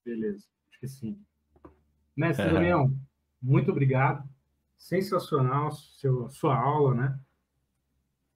Beleza, 0.05 0.45
acho 0.69 0.81
que 0.81 0.89
sim. 0.89 1.19
Mestre 2.17 2.47
é. 2.47 2.53
Damião, 2.53 2.95
muito 3.41 3.71
obrigado. 3.71 4.29
Sensacional 4.77 5.73
seu, 5.73 6.29
sua 6.29 6.57
aula, 6.57 6.95
né? 6.95 7.21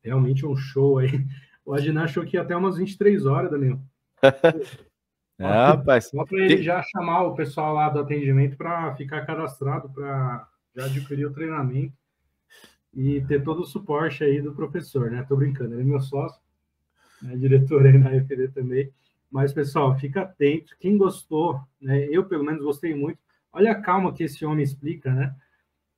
Realmente 0.03 0.47
um 0.47 0.57
show 0.57 0.99
aí. 0.99 1.09
O 1.67 1.75
Adnan 1.75 2.05
achou 2.05 2.25
que 2.25 2.37
ia 2.37 2.43
até 2.43 2.57
umas 2.57 2.77
23 2.77 3.27
horas, 3.27 3.51
Damião. 3.51 3.85
É, 5.39 5.45
rapaz. 5.45 6.09
Só 6.09 6.25
para 6.25 6.39
ele 6.39 6.63
já 6.63 6.83
chamar 6.83 7.25
o 7.25 7.35
pessoal 7.35 7.75
lá 7.75 7.89
do 7.89 8.01
atendimento 8.01 8.57
para 8.57 8.95
ficar 8.97 9.27
cadastrado, 9.27 9.89
para 9.91 10.49
já 10.75 10.87
adquirir 10.87 11.27
o 11.27 11.33
treinamento 11.33 11.95
e 12.95 13.21
ter 13.23 13.43
todo 13.43 13.61
o 13.61 13.67
suporte 13.67 14.25
aí 14.25 14.41
do 14.41 14.55
professor, 14.55 15.11
né? 15.11 15.25
Tô 15.29 15.37
brincando, 15.37 15.75
ele 15.75 15.83
é 15.83 15.85
meu 15.85 16.01
sócio, 16.01 16.41
né? 17.21 17.37
diretor 17.37 17.87
aí 17.87 17.99
na 17.99 18.15
FD 18.15 18.49
também. 18.49 18.91
Mas, 19.31 19.53
pessoal, 19.53 19.99
fica 19.99 20.23
atento. 20.23 20.75
Quem 20.81 20.97
gostou, 20.97 21.61
né? 21.81 22.07
Eu, 22.11 22.25
pelo 22.25 22.45
menos, 22.45 22.63
gostei 22.63 22.95
muito. 22.95 23.19
Olha 23.53 23.73
a 23.73 23.81
calma 23.81 24.15
que 24.15 24.25
esse 24.25 24.45
homem 24.47 24.63
explica, 24.63 25.13
né? 25.13 25.35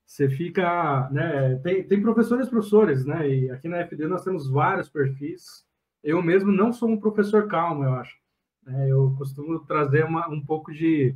Você 0.04 0.28
fica, 0.28 1.08
né? 1.10 1.56
Tem, 1.56 1.84
tem 1.84 2.00
professores 2.00 2.46
e 2.46 2.50
professores, 2.50 3.04
né? 3.04 3.28
E 3.28 3.50
aqui 3.50 3.68
na 3.68 3.78
FD 3.78 4.06
nós 4.06 4.24
temos 4.24 4.50
vários 4.50 4.88
perfis. 4.88 5.66
Eu 6.02 6.22
mesmo 6.22 6.50
não 6.50 6.72
sou 6.72 6.88
um 6.88 6.98
professor 6.98 7.46
calmo, 7.46 7.84
eu 7.84 7.94
acho. 7.94 8.16
É, 8.68 8.92
eu 8.92 9.14
costumo 9.16 9.58
trazer 9.60 10.04
uma, 10.04 10.28
um 10.28 10.44
pouco 10.44 10.72
de, 10.72 11.14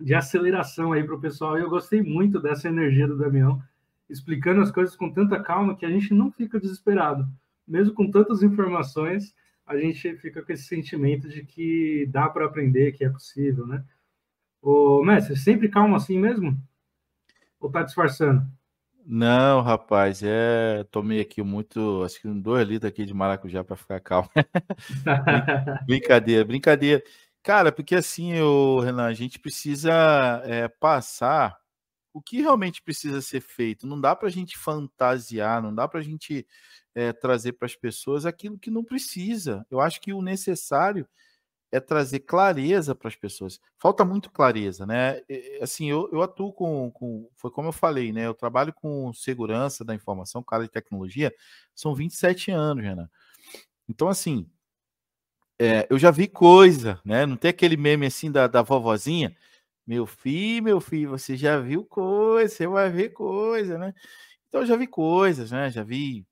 de 0.00 0.14
aceleração 0.14 0.92
aí 0.92 1.04
para 1.04 1.14
o 1.14 1.20
pessoal. 1.20 1.56
E 1.56 1.62
eu 1.62 1.70
gostei 1.70 2.02
muito 2.02 2.40
dessa 2.40 2.68
energia 2.68 3.06
do 3.06 3.16
Damião 3.16 3.62
explicando 4.08 4.60
as 4.60 4.70
coisas 4.70 4.94
com 4.96 5.10
tanta 5.10 5.40
calma 5.42 5.76
que 5.76 5.86
a 5.86 5.90
gente 5.90 6.12
não 6.12 6.30
fica 6.30 6.60
desesperado. 6.60 7.26
Mesmo 7.66 7.94
com 7.94 8.10
tantas 8.10 8.42
informações, 8.42 9.34
a 9.66 9.76
gente 9.76 10.16
fica 10.16 10.42
com 10.42 10.52
esse 10.52 10.64
sentimento 10.64 11.28
de 11.28 11.44
que 11.44 12.06
dá 12.10 12.28
para 12.28 12.44
aprender, 12.44 12.92
que 12.92 13.04
é 13.04 13.08
possível, 13.08 13.66
né? 13.66 13.84
Ô, 14.60 15.02
mestre, 15.02 15.36
sempre 15.36 15.68
calmo 15.68 15.96
assim 15.96 16.18
mesmo? 16.18 16.58
Ou 17.60 17.70
tá 17.70 17.82
disfarçando? 17.82 18.46
Não, 19.06 19.60
rapaz, 19.60 20.22
é. 20.22 20.84
Tomei 20.90 21.20
aqui 21.20 21.42
muito, 21.42 22.02
acho 22.04 22.20
que 22.20 22.28
dois 22.28 22.66
litros 22.66 22.88
aqui 22.90 23.04
de 23.04 23.12
maracujá 23.12 23.62
para 23.62 23.76
ficar 23.76 24.00
calmo. 24.00 24.30
brincadeira, 25.86 26.44
brincadeira. 26.44 27.02
Cara, 27.42 27.70
porque 27.70 27.94
assim, 27.94 28.40
o 28.40 28.80
Renan, 28.80 29.04
a 29.06 29.12
gente 29.12 29.38
precisa 29.38 29.92
é, 30.44 30.68
passar 30.68 31.58
o 32.14 32.22
que 32.22 32.40
realmente 32.40 32.80
precisa 32.80 33.20
ser 33.20 33.40
feito. 33.42 33.86
Não 33.86 34.00
dá 34.00 34.16
para 34.16 34.28
a 34.28 34.30
gente 34.30 34.56
fantasiar, 34.56 35.60
não 35.62 35.74
dá 35.74 35.86
para 35.86 36.00
a 36.00 36.02
gente 36.02 36.46
é, 36.94 37.12
trazer 37.12 37.52
para 37.54 37.66
as 37.66 37.76
pessoas 37.76 38.24
aquilo 38.24 38.58
que 38.58 38.70
não 38.70 38.84
precisa. 38.84 39.66
Eu 39.70 39.80
acho 39.80 40.00
que 40.00 40.12
o 40.14 40.22
necessário 40.22 41.06
é 41.74 41.80
trazer 41.80 42.20
clareza 42.20 42.94
para 42.94 43.08
as 43.08 43.16
pessoas. 43.16 43.60
Falta 43.78 44.04
muito 44.04 44.30
clareza, 44.30 44.86
né? 44.86 45.20
Assim, 45.60 45.90
eu, 45.90 46.08
eu 46.12 46.22
atuo 46.22 46.52
com, 46.52 46.90
com, 46.92 47.28
Foi 47.36 47.50
como 47.50 47.68
eu 47.68 47.72
falei, 47.72 48.12
né? 48.12 48.26
Eu 48.26 48.34
trabalho 48.34 48.72
com 48.72 49.12
segurança 49.12 49.84
da 49.84 49.94
informação, 49.94 50.42
cara 50.42 50.64
de 50.64 50.70
tecnologia, 50.70 51.32
são 51.74 51.94
27 51.94 52.50
anos, 52.50 52.84
Renan. 52.84 53.08
Então, 53.88 54.08
assim, 54.08 54.48
é, 55.58 55.86
eu 55.90 55.98
já 55.98 56.10
vi 56.10 56.28
coisa, 56.28 57.00
né? 57.04 57.26
Não 57.26 57.36
tem 57.36 57.50
aquele 57.50 57.76
meme 57.76 58.06
assim 58.06 58.30
da, 58.30 58.46
da 58.46 58.62
vovozinha 58.62 59.34
meu 59.86 60.06
filho, 60.06 60.64
meu 60.64 60.80
filho, 60.80 61.10
você 61.10 61.36
já 61.36 61.58
viu 61.60 61.84
coisa, 61.84 62.54
você 62.54 62.66
vai 62.66 62.90
ver 62.90 63.10
coisa, 63.10 63.78
né? 63.78 63.94
Então 64.48 64.62
eu 64.62 64.66
já 64.66 64.76
vi 64.76 64.86
coisas, 64.86 65.50
né? 65.50 65.70
Já 65.70 65.82
vi 65.82 66.26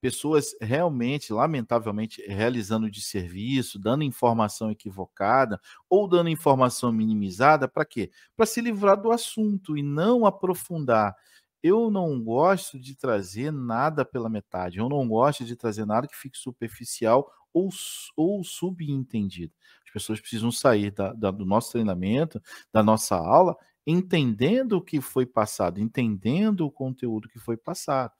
pessoas 0.00 0.54
realmente, 0.60 1.32
lamentavelmente, 1.32 2.22
realizando 2.26 2.90
de 2.90 3.00
serviço, 3.02 3.78
dando 3.78 4.02
informação 4.02 4.70
equivocada 4.70 5.60
ou 5.88 6.08
dando 6.08 6.30
informação 6.30 6.90
minimizada, 6.92 7.68
para 7.68 7.84
quê? 7.84 8.10
Para 8.36 8.46
se 8.46 8.60
livrar 8.60 9.00
do 9.00 9.12
assunto 9.12 9.76
e 9.76 9.82
não 9.82 10.24
aprofundar. 10.24 11.14
Eu 11.62 11.90
não 11.90 12.22
gosto 12.22 12.78
de 12.78 12.94
trazer 12.94 13.52
nada 13.52 14.04
pela 14.04 14.30
metade, 14.30 14.78
eu 14.78 14.88
não 14.88 15.06
gosto 15.06 15.44
de 15.44 15.54
trazer 15.54 15.84
nada 15.84 16.08
que 16.08 16.16
fique 16.16 16.38
superficial 16.38 17.30
ou, 17.52 17.68
ou 18.16 18.42
subentendido. 18.42 19.52
As 19.84 19.92
pessoas 19.92 20.20
precisam 20.20 20.50
sair 20.50 20.90
da, 20.90 21.12
da, 21.12 21.30
do 21.30 21.44
nosso 21.44 21.72
treinamento, 21.72 22.40
da 22.72 22.82
nossa 22.82 23.16
aula, 23.16 23.56
entendendo 23.86 24.74
o 24.74 24.82
que 24.82 25.00
foi 25.00 25.26
passado, 25.26 25.80
entendendo 25.80 26.64
o 26.64 26.70
conteúdo 26.70 27.28
que 27.28 27.38
foi 27.38 27.56
passado. 27.56 28.12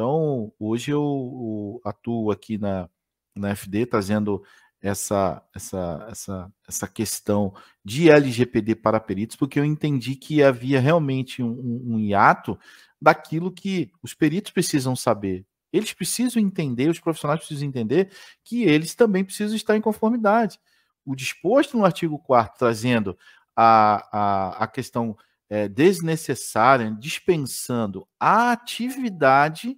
Então, 0.00 0.50
hoje 0.58 0.92
eu, 0.92 1.02
eu 1.02 1.80
atuo 1.84 2.30
aqui 2.30 2.56
na, 2.56 2.88
na 3.36 3.50
FD, 3.50 3.84
trazendo 3.84 4.42
essa, 4.80 5.46
essa, 5.54 6.06
essa, 6.10 6.52
essa 6.66 6.88
questão 6.88 7.52
de 7.84 8.10
LGPD 8.10 8.76
para 8.76 8.98
peritos, 8.98 9.36
porque 9.36 9.60
eu 9.60 9.64
entendi 9.64 10.16
que 10.16 10.42
havia 10.42 10.80
realmente 10.80 11.42
um, 11.42 11.82
um 11.86 11.98
hiato 11.98 12.58
daquilo 12.98 13.52
que 13.52 13.92
os 14.02 14.14
peritos 14.14 14.52
precisam 14.52 14.96
saber. 14.96 15.44
Eles 15.70 15.92
precisam 15.92 16.40
entender, 16.40 16.88
os 16.88 16.98
profissionais 16.98 17.40
precisam 17.40 17.68
entender 17.68 18.10
que 18.42 18.62
eles 18.62 18.94
também 18.94 19.22
precisam 19.22 19.54
estar 19.54 19.76
em 19.76 19.82
conformidade. 19.82 20.58
O 21.04 21.14
disposto 21.14 21.76
no 21.76 21.84
artigo 21.84 22.18
4 22.18 22.58
trazendo 22.58 23.18
a, 23.54 24.08
a, 24.10 24.64
a 24.64 24.66
questão 24.66 25.14
é, 25.50 25.68
desnecessária, 25.68 26.90
dispensando 26.98 28.08
a 28.18 28.52
atividade, 28.52 29.76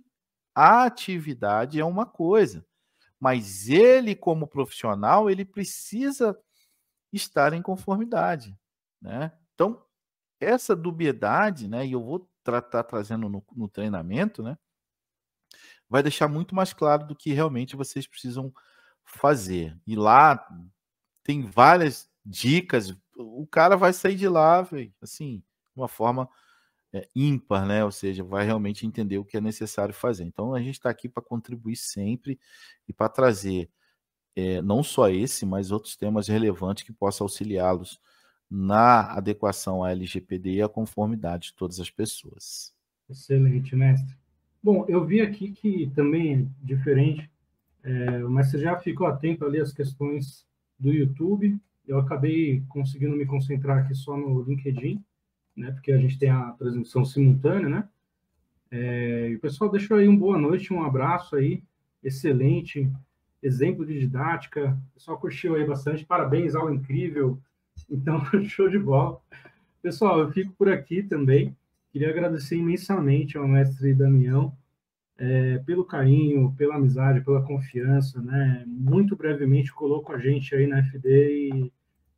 a 0.54 0.84
atividade 0.84 1.80
é 1.80 1.84
uma 1.84 2.06
coisa 2.06 2.64
mas 3.22 3.68
ele 3.68 4.16
como 4.16 4.48
profissional 4.48 5.30
ele 5.30 5.44
precisa 5.44 6.36
estar 7.12 7.52
em 7.52 7.62
conformidade, 7.62 8.58
né? 9.00 9.30
Então 9.54 9.80
essa 10.40 10.74
dubiedade, 10.74 11.68
né? 11.68 11.86
E 11.86 11.92
eu 11.92 12.02
vou 12.02 12.28
tratar 12.42 12.82
trazendo 12.82 13.28
no, 13.28 13.44
no 13.54 13.68
treinamento, 13.68 14.42
né? 14.42 14.58
Vai 15.88 16.02
deixar 16.02 16.26
muito 16.26 16.52
mais 16.52 16.72
claro 16.72 17.06
do 17.06 17.14
que 17.14 17.32
realmente 17.32 17.76
vocês 17.76 18.08
precisam 18.08 18.52
fazer. 19.04 19.80
E 19.86 19.94
lá 19.94 20.44
tem 21.22 21.42
várias 21.42 22.10
dicas. 22.26 22.92
O 23.16 23.46
cara 23.46 23.76
vai 23.76 23.92
sair 23.92 24.16
de 24.16 24.28
lá, 24.28 24.62
véio, 24.62 24.92
assim, 25.00 25.38
de 25.38 25.80
uma 25.80 25.86
forma 25.86 26.28
é, 26.92 27.08
ímpar, 27.14 27.66
né? 27.66 27.84
Ou 27.84 27.90
seja, 27.90 28.22
vai 28.22 28.44
realmente 28.44 28.86
entender 28.86 29.18
o 29.18 29.24
que 29.24 29.36
é 29.36 29.40
necessário 29.40 29.94
fazer. 29.94 30.24
Então 30.24 30.54
a 30.54 30.60
gente 30.60 30.74
está 30.74 30.90
aqui 30.90 31.08
para 31.08 31.22
contribuir 31.22 31.76
sempre 31.76 32.38
e 32.88 32.92
para 32.92 33.08
trazer 33.08 33.70
é, 34.36 34.60
não 34.62 34.82
só 34.82 35.08
esse, 35.08 35.46
mas 35.46 35.70
outros 35.70 35.96
temas 35.96 36.28
relevantes 36.28 36.84
que 36.84 36.92
possam 36.92 37.24
auxiliá-los 37.24 38.00
na 38.50 39.12
adequação 39.12 39.82
à 39.82 39.92
LGPD 39.92 40.54
e 40.56 40.62
à 40.62 40.68
conformidade 40.68 41.48
de 41.48 41.54
todas 41.54 41.80
as 41.80 41.90
pessoas. 41.90 42.74
Excelente, 43.08 43.74
mestre. 43.74 44.14
Bom, 44.62 44.84
eu 44.88 45.04
vi 45.04 45.20
aqui 45.20 45.50
que 45.50 45.90
também 45.94 46.34
é 46.34 46.46
diferente, 46.64 47.30
é, 47.82 48.24
o 48.24 48.30
mestre 48.30 48.60
já 48.60 48.78
ficou 48.78 49.06
atento 49.06 49.44
ali 49.44 49.58
às 49.58 49.72
questões 49.72 50.46
do 50.78 50.92
YouTube. 50.92 51.58
Eu 51.86 51.98
acabei 51.98 52.62
conseguindo 52.68 53.16
me 53.16 53.26
concentrar 53.26 53.78
aqui 53.78 53.94
só 53.94 54.16
no 54.16 54.42
LinkedIn 54.42 55.02
né? 55.56 55.70
Porque 55.72 55.92
a 55.92 55.98
gente 55.98 56.18
tem 56.18 56.30
a 56.30 56.52
transmissão 56.52 57.04
simultânea, 57.04 57.68
né? 57.68 57.88
É, 58.70 59.28
e 59.28 59.38
pessoal 59.38 59.70
deixou 59.70 59.98
aí 59.98 60.08
um 60.08 60.16
boa 60.16 60.38
noite, 60.38 60.72
um 60.72 60.82
abraço 60.82 61.36
aí, 61.36 61.62
excelente 62.02 62.90
exemplo 63.42 63.84
de 63.84 63.98
didática. 63.98 64.78
O 64.90 64.94
pessoal 64.94 65.18
curtiu 65.18 65.54
aí 65.54 65.64
bastante, 65.66 66.06
parabéns, 66.06 66.54
aula 66.54 66.74
incrível. 66.74 67.38
Então, 67.90 68.24
show 68.44 68.68
de 68.68 68.78
bola. 68.78 69.20
Pessoal, 69.82 70.20
eu 70.20 70.32
fico 70.32 70.52
por 70.52 70.68
aqui 70.68 71.02
também. 71.02 71.54
Queria 71.90 72.08
agradecer 72.08 72.56
imensamente 72.56 73.36
ao 73.36 73.46
mestre 73.46 73.92
Damião 73.92 74.56
é, 75.18 75.58
pelo 75.58 75.84
carinho, 75.84 76.54
pela 76.56 76.76
amizade, 76.76 77.20
pela 77.20 77.42
confiança, 77.42 78.22
né? 78.22 78.64
Muito 78.66 79.14
brevemente 79.16 79.72
colocou 79.74 80.14
a 80.14 80.18
gente 80.18 80.54
aí 80.54 80.66
na 80.66 80.78
FD 80.78 81.70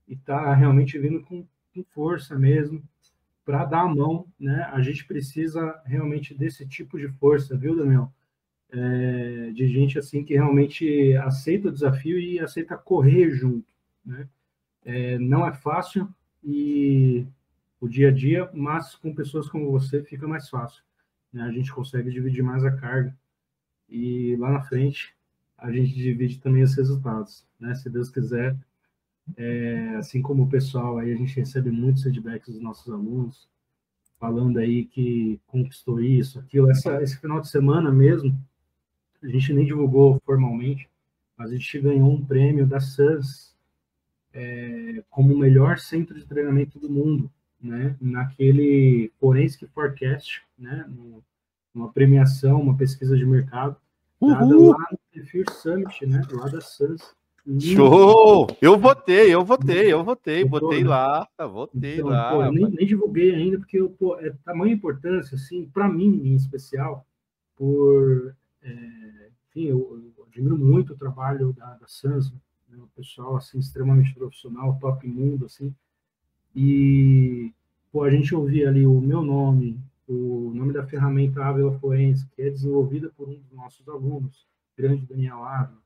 e 0.08 0.12
está 0.12 0.54
realmente 0.54 0.96
vindo 0.98 1.20
com, 1.22 1.44
com 1.74 1.82
força 1.92 2.38
mesmo 2.38 2.80
para 3.44 3.64
dar 3.64 3.82
a 3.82 3.88
mão, 3.88 4.26
né? 4.38 4.68
A 4.72 4.80
gente 4.80 5.04
precisa 5.04 5.80
realmente 5.84 6.34
desse 6.34 6.66
tipo 6.66 6.98
de 6.98 7.08
força, 7.08 7.56
viu, 7.56 7.76
Daniel? 7.76 8.12
É, 8.70 9.50
de 9.52 9.68
gente 9.68 9.98
assim 9.98 10.24
que 10.24 10.34
realmente 10.34 11.14
aceita 11.18 11.68
o 11.68 11.72
desafio 11.72 12.18
e 12.18 12.40
aceita 12.40 12.76
correr 12.76 13.30
junto, 13.30 13.66
né? 14.04 14.28
É, 14.84 15.18
não 15.18 15.46
é 15.46 15.52
fácil 15.52 16.08
e 16.42 17.26
o 17.80 17.88
dia 17.88 18.08
a 18.08 18.12
dia, 18.12 18.50
mas 18.52 18.94
com 18.94 19.14
pessoas 19.14 19.48
como 19.48 19.70
você 19.70 20.02
fica 20.02 20.26
mais 20.26 20.48
fácil. 20.48 20.82
Né? 21.32 21.42
A 21.42 21.50
gente 21.50 21.72
consegue 21.72 22.10
dividir 22.10 22.42
mais 22.42 22.64
a 22.64 22.74
carga 22.74 23.16
e 23.88 24.36
lá 24.36 24.50
na 24.50 24.62
frente 24.62 25.14
a 25.56 25.70
gente 25.70 25.94
divide 25.94 26.40
também 26.40 26.62
os 26.62 26.74
resultados, 26.74 27.46
né? 27.58 27.74
Se 27.74 27.88
Deus 27.88 28.10
quiser, 28.10 28.56
é, 29.36 29.96
assim 29.96 30.20
como 30.20 30.44
o 30.44 30.48
pessoal 30.48 30.98
aí, 30.98 31.12
a 31.12 31.16
gente 31.16 31.36
recebe 31.36 31.70
muitos 31.70 32.02
feedbacks 32.02 32.52
dos 32.52 32.62
nossos 32.62 32.92
alunos, 32.92 33.48
falando 34.18 34.58
aí 34.58 34.84
que 34.84 35.40
conquistou 35.46 36.00
isso, 36.00 36.38
aquilo. 36.38 36.70
Essa, 36.70 37.02
esse 37.02 37.18
final 37.18 37.40
de 37.40 37.48
semana 37.48 37.90
mesmo, 37.90 38.38
a 39.22 39.28
gente 39.28 39.52
nem 39.52 39.64
divulgou 39.64 40.20
formalmente, 40.24 40.88
mas 41.36 41.50
a 41.50 41.56
gente 41.56 41.80
ganhou 41.80 42.12
um 42.12 42.24
prêmio 42.24 42.66
da 42.66 42.80
SUS 42.80 43.54
é, 44.32 45.02
como 45.08 45.32
o 45.32 45.38
melhor 45.38 45.78
centro 45.78 46.14
de 46.18 46.26
treinamento 46.26 46.78
do 46.78 46.90
mundo, 46.90 47.30
né? 47.60 47.96
Naquele 48.00 49.10
Forensic 49.18 49.66
Forecast, 49.68 50.42
né? 50.58 50.88
Uma 51.74 51.92
premiação, 51.92 52.60
uma 52.60 52.76
pesquisa 52.76 53.16
de 53.16 53.24
mercado, 53.24 53.76
dada 54.20 54.44
lá 54.44 54.88
no 54.90 54.98
Perfil 55.12 55.44
Summit, 55.50 56.06
né? 56.06 56.22
Lá 56.30 56.48
da 56.48 56.60
SUS. 56.60 57.14
Show! 57.60 58.46
Eu 58.60 58.78
votei, 58.78 59.34
eu 59.34 59.44
votei, 59.44 59.92
eu 59.92 60.02
votei, 60.02 60.44
votei 60.44 60.82
né? 60.82 60.88
lá, 60.88 61.28
votei 61.38 61.96
então, 61.96 62.08
lá. 62.08 62.30
Pô, 62.30 62.50
nem, 62.50 62.70
nem, 62.70 62.86
divulguei 62.86 63.34
ainda, 63.34 63.58
porque 63.58 63.78
eu, 63.78 63.90
pô, 63.90 64.18
é 64.18 64.30
tamanha 64.44 64.72
importância, 64.72 65.34
assim, 65.34 65.66
para 65.66 65.86
mim 65.86 66.22
em 66.24 66.34
especial, 66.34 67.06
por. 67.54 68.34
É, 68.62 69.28
enfim, 69.50 69.66
eu, 69.66 70.02
eu, 70.16 70.24
admiro 70.24 70.56
muito 70.56 70.94
o 70.94 70.96
trabalho 70.96 71.52
da, 71.52 71.74
da 71.74 71.86
Sans, 71.86 72.32
né, 72.32 72.78
o 72.78 72.88
pessoal, 72.96 73.36
assim, 73.36 73.58
extremamente 73.58 74.14
profissional, 74.14 74.78
top 74.80 75.06
mundo, 75.06 75.44
assim, 75.44 75.74
e, 76.56 77.52
pô, 77.92 78.04
a 78.04 78.10
gente 78.10 78.34
ouvia 78.34 78.70
ali 78.70 78.86
o 78.86 79.00
meu 79.00 79.20
nome, 79.20 79.78
o 80.08 80.50
nome 80.54 80.72
da 80.72 80.86
ferramenta 80.86 81.44
Avila 81.44 81.78
Forense, 81.78 82.26
que 82.34 82.40
é 82.40 82.48
desenvolvida 82.48 83.10
por 83.14 83.28
um 83.28 83.34
dos 83.34 83.52
nossos 83.52 83.86
alunos, 83.86 84.46
grande 84.76 85.04
Daniel 85.04 85.44
Ávila, 85.44 85.83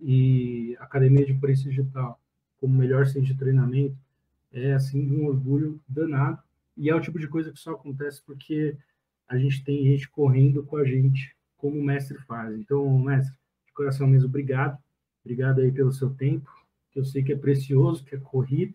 e 0.00 0.76
Academia 0.78 1.24
de 1.24 1.34
Preço 1.34 1.64
Digital 1.64 2.20
como 2.60 2.76
melhor 2.76 3.06
centro 3.06 3.22
de 3.22 3.34
treinamento 3.34 3.96
é 4.52 4.72
assim 4.72 5.10
um 5.10 5.26
orgulho 5.26 5.80
danado 5.88 6.42
e 6.76 6.88
é 6.90 6.94
o 6.94 7.00
tipo 7.00 7.18
de 7.18 7.28
coisa 7.28 7.52
que 7.52 7.58
só 7.58 7.72
acontece 7.72 8.22
porque 8.22 8.76
a 9.28 9.36
gente 9.36 9.64
tem 9.64 9.84
gente 9.84 10.08
correndo 10.08 10.62
com 10.62 10.76
a 10.76 10.84
gente 10.84 11.34
como 11.56 11.78
o 11.78 11.82
mestre 11.82 12.18
faz. 12.18 12.54
Então, 12.58 12.98
mestre, 12.98 13.34
de 13.66 13.72
coração 13.72 14.06
mesmo, 14.06 14.28
obrigado. 14.28 14.78
Obrigado 15.24 15.60
aí 15.60 15.72
pelo 15.72 15.92
seu 15.92 16.10
tempo, 16.10 16.48
que 16.92 17.00
eu 17.00 17.04
sei 17.04 17.22
que 17.22 17.32
é 17.32 17.36
precioso, 17.36 18.04
que 18.04 18.14
é 18.14 18.18
corrido. 18.18 18.74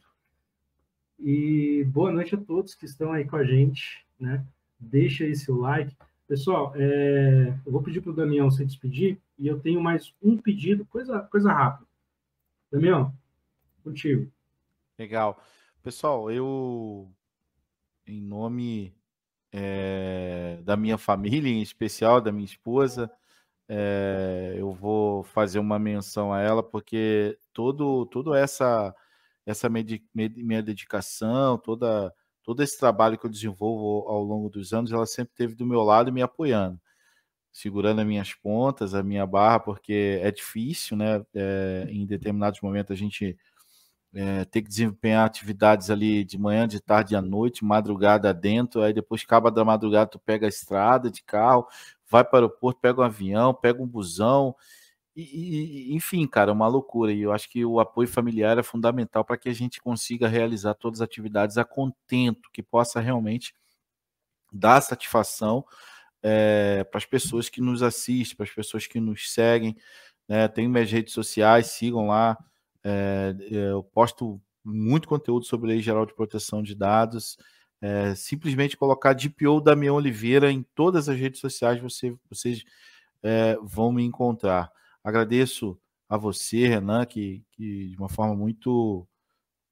E 1.18 1.86
boa 1.86 2.12
noite 2.12 2.36
a 2.36 2.38
todos 2.38 2.76
que 2.76 2.86
estão 2.86 3.14
aí 3.14 3.24
com 3.24 3.38
a 3.38 3.44
gente, 3.44 4.06
né? 4.20 4.46
Deixa 4.80 5.24
aí 5.24 5.36
seu 5.36 5.58
like. 5.58 5.96
Pessoal, 6.28 6.74
é... 6.76 7.54
eu 7.66 7.72
vou 7.72 7.82
pedir 7.82 8.02
para 8.02 8.12
o 8.12 8.16
Damião 8.16 8.50
se 8.52 8.66
despedir 8.66 9.18
e 9.42 9.48
eu 9.48 9.60
tenho 9.60 9.82
mais 9.82 10.14
um 10.22 10.38
pedido, 10.38 10.86
coisa, 10.86 11.20
coisa 11.22 11.52
rápida. 11.52 11.90
Damião, 12.72 13.12
contigo. 13.84 14.32
Legal. 15.00 15.44
Pessoal, 15.82 16.30
eu, 16.30 17.12
em 18.06 18.22
nome 18.22 18.96
é, 19.52 20.60
da 20.64 20.78
minha 20.78 20.96
família, 20.96 21.50
em 21.50 21.60
especial 21.60 22.22
da 22.22 22.32
minha 22.32 22.46
esposa, 22.46 23.12
é, 23.68 24.54
eu 24.58 24.72
vou 24.74 25.24
fazer 25.24 25.58
uma 25.58 25.80
menção 25.80 26.32
a 26.32 26.40
ela, 26.40 26.62
porque 26.62 27.36
todo, 27.52 28.06
todo 28.06 28.36
essa, 28.36 28.94
essa 29.44 29.68
minha 30.14 30.62
dedicação, 30.62 31.58
toda, 31.58 32.14
todo 32.44 32.62
esse 32.62 32.78
trabalho 32.78 33.18
que 33.18 33.26
eu 33.26 33.32
desenvolvo 33.32 34.08
ao 34.08 34.22
longo 34.22 34.52
dos 34.52 34.72
anos, 34.72 34.92
ela 34.92 35.08
sempre 35.08 35.32
esteve 35.32 35.56
do 35.56 35.66
meu 35.66 35.82
lado 35.82 36.14
me 36.14 36.22
apoiando 36.22 36.80
segurando 37.52 38.00
as 38.02 38.08
minhas 38.08 38.34
pontas, 38.34 38.94
a 38.96 39.04
minha 39.04 39.26
barra, 39.26 39.60
porque 39.60 40.20
é 40.22 40.32
difícil, 40.32 40.96
né? 40.98 41.24
É, 41.34 41.88
em 41.90 42.06
determinados 42.06 42.62
momentos 42.62 42.92
a 42.92 42.96
gente 42.96 43.38
é, 44.14 44.46
que 44.46 44.62
desempenhar 44.62 45.26
atividades 45.26 45.90
ali 45.90 46.24
de 46.24 46.38
manhã, 46.38 46.68
de 46.68 46.80
tarde 46.80 47.16
à 47.16 47.22
noite, 47.22 47.64
madrugada 47.64 48.34
dentro, 48.34 48.82
aí 48.82 48.94
depois 48.94 49.24
acaba 49.24 49.52
da 49.52 49.64
madrugada, 49.66 50.10
tu 50.10 50.20
pega 50.20 50.46
a 50.46 50.50
estrada 50.50 51.10
de 51.10 51.24
carro, 51.24 51.68
vai 52.10 52.24
para 52.24 52.34
o 52.34 52.36
aeroporto, 52.38 52.80
pega 52.82 53.02
um 53.02 53.04
avião, 53.04 53.54
pega 53.54 53.82
um 53.82 53.88
busão, 53.88 54.56
e, 55.16 55.92
e, 55.92 55.96
enfim, 55.96 56.26
cara, 56.28 56.52
é 56.52 56.54
uma 56.54 56.68
loucura. 56.68 57.12
E 57.12 57.22
eu 57.22 57.32
acho 57.34 57.50
que 57.50 57.66
o 57.66 57.80
apoio 57.80 58.08
familiar 58.08 58.58
é 58.58 58.64
fundamental 58.64 59.26
para 59.26 59.38
que 59.38 59.50
a 59.50 59.54
gente 59.54 59.82
consiga 59.82 60.28
realizar 60.28 60.74
todas 60.74 61.02
as 61.02 61.06
atividades 61.06 61.58
a 61.58 61.66
contento, 61.66 62.50
que 62.52 62.64
possa 62.64 63.00
realmente 63.00 63.54
dar 64.52 64.82
satisfação 64.82 65.66
é, 66.24 66.84
para 66.84 66.98
as 66.98 67.06
pessoas 67.06 67.50
que 67.50 67.62
nos 67.62 67.82
assistem, 67.82 68.36
para 68.38 68.46
as 68.46 68.52
pessoas 68.52 68.88
que 68.88 69.00
nos 69.00 69.32
seguem. 69.32 69.76
Né? 70.28 70.48
Tenho 70.48 70.70
minhas 70.70 70.92
redes 70.92 71.14
sociais, 71.14 71.68
sigam 71.68 72.08
lá. 72.08 72.38
É, 72.84 73.36
eu 73.50 73.84
posto 73.84 74.42
muito 74.64 75.08
conteúdo 75.08 75.46
sobre 75.46 75.70
Lei 75.70 75.82
Geral 75.82 76.06
de 76.06 76.14
Proteção 76.14 76.62
de 76.62 76.76
Dados. 76.76 77.38
É, 77.82 78.14
simplesmente 78.14 78.78
colocar 78.78 79.14
DPO 79.14 79.60
Damião 79.60 79.96
Oliveira 79.96 80.52
em 80.52 80.64
todas 80.76 81.10
as 81.10 81.18
redes 81.18 81.40
sociais, 81.40 81.82
você, 81.82 82.16
vocês 82.30 82.64
é, 83.24 83.58
vão 83.64 83.92
me 83.92 84.04
encontrar. 84.04 84.72
Agradeço 85.04 85.80
a 86.08 86.16
você, 86.16 86.68
Renan, 86.68 87.06
que, 87.06 87.44
que 87.54 87.90
de 87.90 87.98
uma 87.98 88.10
forma 88.10 88.36
muito 88.36 89.08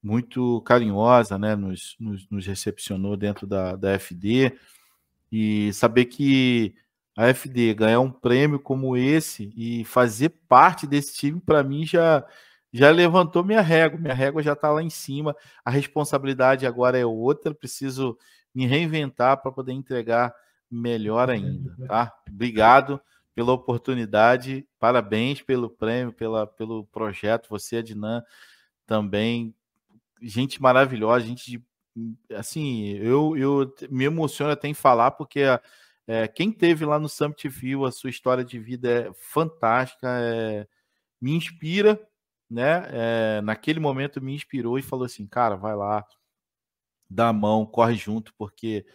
muito 0.02 0.62
carinhosa, 0.62 1.38
né, 1.38 1.58
nos, 1.58 1.98
nos, 2.00 2.26
nos 2.30 2.46
recepcionou 2.46 3.18
dentro 3.18 3.46
da, 3.46 3.76
da 3.76 4.00
FD 4.00 4.58
e 5.32 5.72
saber 5.74 6.06
que 6.06 6.74
a 7.18 7.28
FD 7.34 7.74
ganhar 7.74 8.00
um 8.00 8.12
prêmio 8.12 8.60
como 8.60 8.96
esse 8.96 9.52
e 9.56 9.84
fazer 9.84 10.30
parte 10.48 10.88
desse 10.88 11.18
time, 11.18 11.40
para 11.40 11.62
mim, 11.64 11.86
já, 11.86 12.26
já 12.72 12.90
levantou 12.92 13.44
minha 13.44 13.62
régua. 13.62 14.00
Minha 14.00 14.14
régua 14.14 14.42
já 14.42 14.54
está 14.54 14.72
lá 14.72 14.82
em 14.82 14.90
cima. 14.90 15.36
A 15.66 15.70
responsabilidade 15.70 16.66
agora 16.66 16.98
é 16.98 17.06
outra. 17.06 17.54
Preciso 17.54 18.18
me 18.56 18.66
reinventar 18.66 19.42
para 19.42 19.52
poder 19.52 19.74
entregar 19.74 20.34
melhor 20.72 21.30
ainda. 21.30 21.76
Tá? 21.88 22.14
Obrigado 22.30 23.02
pela 23.36 23.52
oportunidade. 23.52 24.66
Parabéns 24.80 25.42
pelo 25.42 25.70
prêmio, 25.70 26.14
pela, 26.14 26.48
pelo 26.48 26.86
projeto. 26.86 27.50
Você, 27.50 27.78
Adnan, 27.78 28.24
também. 28.86 29.54
Gente 30.22 30.62
maravilhosa, 30.62 31.26
gente 31.26 31.50
de. 31.52 31.69
Assim, 32.36 32.94
eu, 32.98 33.36
eu 33.38 33.74
me 33.90 34.06
emociono 34.06 34.52
até 34.52 34.68
em 34.68 34.74
falar, 34.74 35.12
porque 35.12 35.42
é, 36.08 36.28
quem 36.28 36.52
teve 36.52 36.86
lá 36.86 37.00
no 37.00 37.10
Summit 37.10 37.48
View, 37.50 37.86
a 37.86 37.92
sua 37.92 38.10
história 38.10 38.44
de 38.44 38.60
vida 38.60 38.90
é 38.90 39.14
fantástica, 39.14 40.08
é, 40.22 40.68
me 41.22 41.34
inspira, 41.34 42.00
né? 42.50 42.88
É, 42.92 43.42
naquele 43.42 43.80
momento 43.80 44.22
me 44.22 44.34
inspirou 44.34 44.80
e 44.80 44.82
falou 44.82 45.06
assim, 45.06 45.28
cara, 45.28 45.56
vai 45.56 45.76
lá, 45.76 46.06
dá 47.10 47.30
a 47.30 47.34
mão, 47.34 47.66
corre 47.66 47.96
junto, 47.96 48.34
porque 48.38 48.86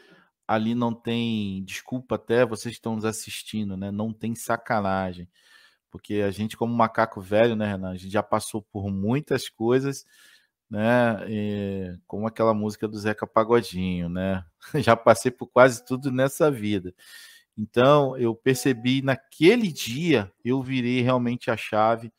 ali 0.47 0.75
não 0.75 0.93
tem 0.95 1.65
desculpa 1.65 2.17
até 2.17 2.45
vocês 2.45 2.75
estão 2.75 2.97
nos 2.97 3.05
assistindo, 3.05 3.77
né? 3.77 3.91
Não 3.91 4.13
tem 4.13 4.35
sacanagem. 4.35 5.29
Porque 5.91 6.15
a 6.15 6.31
gente, 6.33 6.57
como 6.57 6.75
macaco 6.75 7.21
velho, 7.21 7.55
né, 7.55 7.67
Renan? 7.67 7.91
A 7.93 7.97
gente 7.97 8.13
já 8.13 8.23
passou 8.23 8.61
por 8.63 8.91
muitas 8.91 9.49
coisas, 9.49 10.05
né? 10.71 11.25
E, 11.29 11.99
como 12.07 12.27
aquela 12.27 12.55
música 12.55 12.89
do 12.89 12.99
Zeca 12.99 13.27
Pagodinho, 13.27 14.09
né? 14.09 14.45
Já 14.77 14.97
passei 14.97 15.31
por 15.31 15.47
quase 15.49 15.85
tudo 15.85 16.11
nessa 16.11 16.51
vida. 16.51 16.95
Então, 17.57 18.17
eu 18.17 18.35
percebi 18.35 19.01
naquele 19.03 19.71
dia, 19.71 20.33
eu 20.45 20.63
virei 20.63 21.01
realmente 21.03 21.51
a 21.51 21.57
chave 21.57 22.13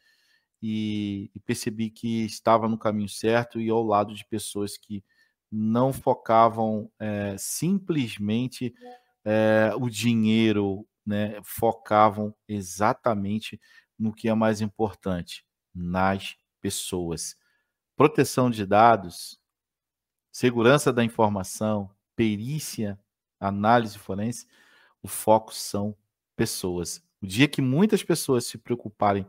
e, 0.61 1.29
e 1.35 1.39
percebi 1.41 1.89
que 1.89 2.25
estava 2.25 2.67
no 2.69 2.77
caminho 2.77 3.09
certo 3.09 3.59
e 3.59 3.69
ao 3.69 3.83
lado 3.83 4.13
de 4.13 4.25
pessoas 4.25 4.77
que 4.77 5.03
não 5.51 5.93
focavam 5.93 6.89
é, 6.99 7.35
simplesmente 7.37 8.73
é, 9.23 9.71
o 9.77 9.89
dinheiro, 9.89 10.87
né? 11.05 11.39
focavam 11.43 12.33
exatamente 12.47 13.59
no 13.97 14.13
que 14.13 14.29
é 14.29 14.33
mais 14.33 14.61
importante, 14.61 15.45
nas 15.73 16.35
pessoas. 16.61 17.35
Proteção 17.95 18.49
de 18.49 18.65
dados, 18.65 19.39
segurança 20.31 20.91
da 20.91 21.03
informação, 21.03 21.89
perícia, 22.15 22.99
análise 23.39 23.97
forense, 23.97 24.45
o 25.01 25.07
foco 25.07 25.53
são 25.53 25.95
pessoas. 26.35 27.01
O 27.21 27.27
dia 27.27 27.47
que 27.47 27.61
muitas 27.61 28.03
pessoas 28.03 28.45
se 28.45 28.57
preocuparem, 28.57 29.25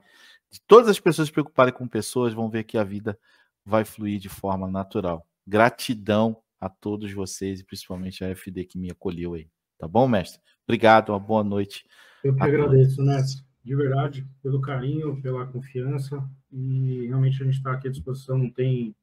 de 0.51 0.61
todas 0.61 0.89
as 0.89 0.99
pessoas 0.99 1.29
se 1.29 1.33
preocuparem 1.33 1.73
com 1.73 1.87
pessoas, 1.87 2.35
vão 2.35 2.51
ver 2.51 2.65
que 2.65 2.77
a 2.77 2.85
vida 2.85 3.19
vai 3.65 3.85
fluir 3.85 4.19
de 4.19 4.29
forma 4.29 4.69
natural. 4.69 5.27
Gratidão 5.47 6.43
a 6.61 6.69
todos 6.69 7.13
vocês 7.13 7.61
e 7.61 7.65
principalmente 7.65 8.25
a 8.25 8.35
FD 8.35 8.65
que 8.65 8.79
me 8.79 8.91
acolheu 8.91 9.35
aí. 9.35 9.49
Tá 9.79 9.87
bom, 9.87 10.09
mestre? 10.09 10.41
Obrigado, 10.65 11.11
uma 11.11 11.21
boa 11.21 11.45
noite. 11.45 11.87
Eu 12.25 12.35
que 12.35 12.43
agradeço, 12.43 13.03
né? 13.03 13.23
De 13.67 13.75
verdade, 13.75 14.25
pelo 14.41 14.61
carinho, 14.61 15.21
pela 15.21 15.45
confiança 15.45 16.25
e 16.53 17.09
realmente 17.09 17.43
a 17.43 17.45
gente 17.45 17.57
está 17.57 17.73
aqui 17.73 17.89
à 17.89 17.91
disposição, 17.91 18.39
não 18.39 18.49
tem 18.49 18.95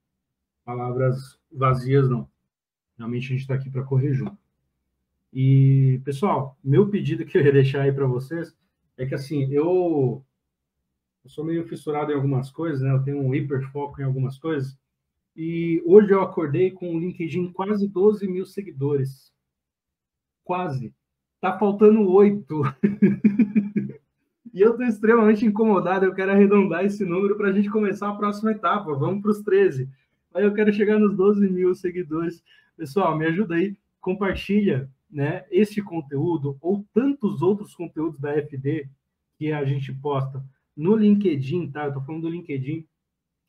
palavras 0.63 1.37
vazias, 1.51 2.09
não. 2.09 2.29
Realmente 2.97 3.25
a 3.25 3.29
gente 3.31 3.41
está 3.41 3.55
aqui 3.55 3.69
para 3.69 3.83
correr 3.83 4.13
junto. 4.13 4.37
E, 5.33 5.99
pessoal, 6.05 6.57
meu 6.63 6.89
pedido 6.89 7.25
que 7.25 7.37
eu 7.37 7.41
ia 7.43 7.51
deixar 7.51 7.81
aí 7.81 7.91
para 7.91 8.07
vocês 8.07 8.55
é 8.95 9.05
que, 9.05 9.13
assim, 9.13 9.51
eu, 9.51 10.23
eu 11.25 11.29
sou 11.29 11.43
meio 11.43 11.67
fissurado 11.67 12.13
em 12.13 12.15
algumas 12.15 12.49
coisas, 12.49 12.79
né? 12.79 12.93
Eu 12.93 13.03
tenho 13.03 13.19
um 13.19 13.35
hiperfoco 13.35 13.99
em 13.99 14.05
algumas 14.05 14.39
coisas. 14.39 14.79
E 15.35 15.83
hoje 15.85 16.13
eu 16.13 16.21
acordei 16.21 16.71
com 16.71 16.95
o 16.95 16.99
LinkedIn 17.01 17.51
quase 17.51 17.85
12 17.85 18.25
mil 18.29 18.45
seguidores. 18.45 19.29
Quase. 20.41 20.95
Tá 21.41 21.59
faltando 21.59 22.09
oito. 22.09 22.61
eu 24.63 24.71
estou 24.71 24.85
extremamente 24.85 25.45
incomodado. 25.45 26.05
Eu 26.05 26.13
quero 26.13 26.31
arredondar 26.31 26.85
esse 26.85 27.03
número 27.05 27.35
para 27.35 27.49
a 27.49 27.51
gente 27.51 27.69
começar 27.69 28.09
a 28.09 28.15
próxima 28.15 28.51
etapa. 28.51 28.95
Vamos 28.95 29.21
para 29.21 29.31
os 29.31 29.41
13. 29.41 29.89
Aí 30.33 30.43
eu 30.43 30.53
quero 30.53 30.71
chegar 30.73 30.97
nos 30.97 31.13
12 31.15 31.49
mil 31.49 31.75
seguidores. 31.75 32.41
Pessoal, 32.77 33.17
me 33.17 33.25
ajuda 33.25 33.55
aí. 33.55 33.75
Compartilha 33.99 34.89
né, 35.11 35.43
este 35.51 35.81
conteúdo 35.81 36.57
ou 36.61 36.85
tantos 36.93 37.41
outros 37.41 37.75
conteúdos 37.75 38.17
da 38.19 38.31
FD 38.41 38.89
que 39.37 39.51
a 39.51 39.65
gente 39.65 39.91
posta 39.93 40.41
no 40.75 40.95
LinkedIn, 40.95 41.69
tá? 41.69 41.83
Eu 41.83 41.89
estou 41.89 42.03
falando 42.03 42.23
do 42.23 42.29
LinkedIn. 42.29 42.87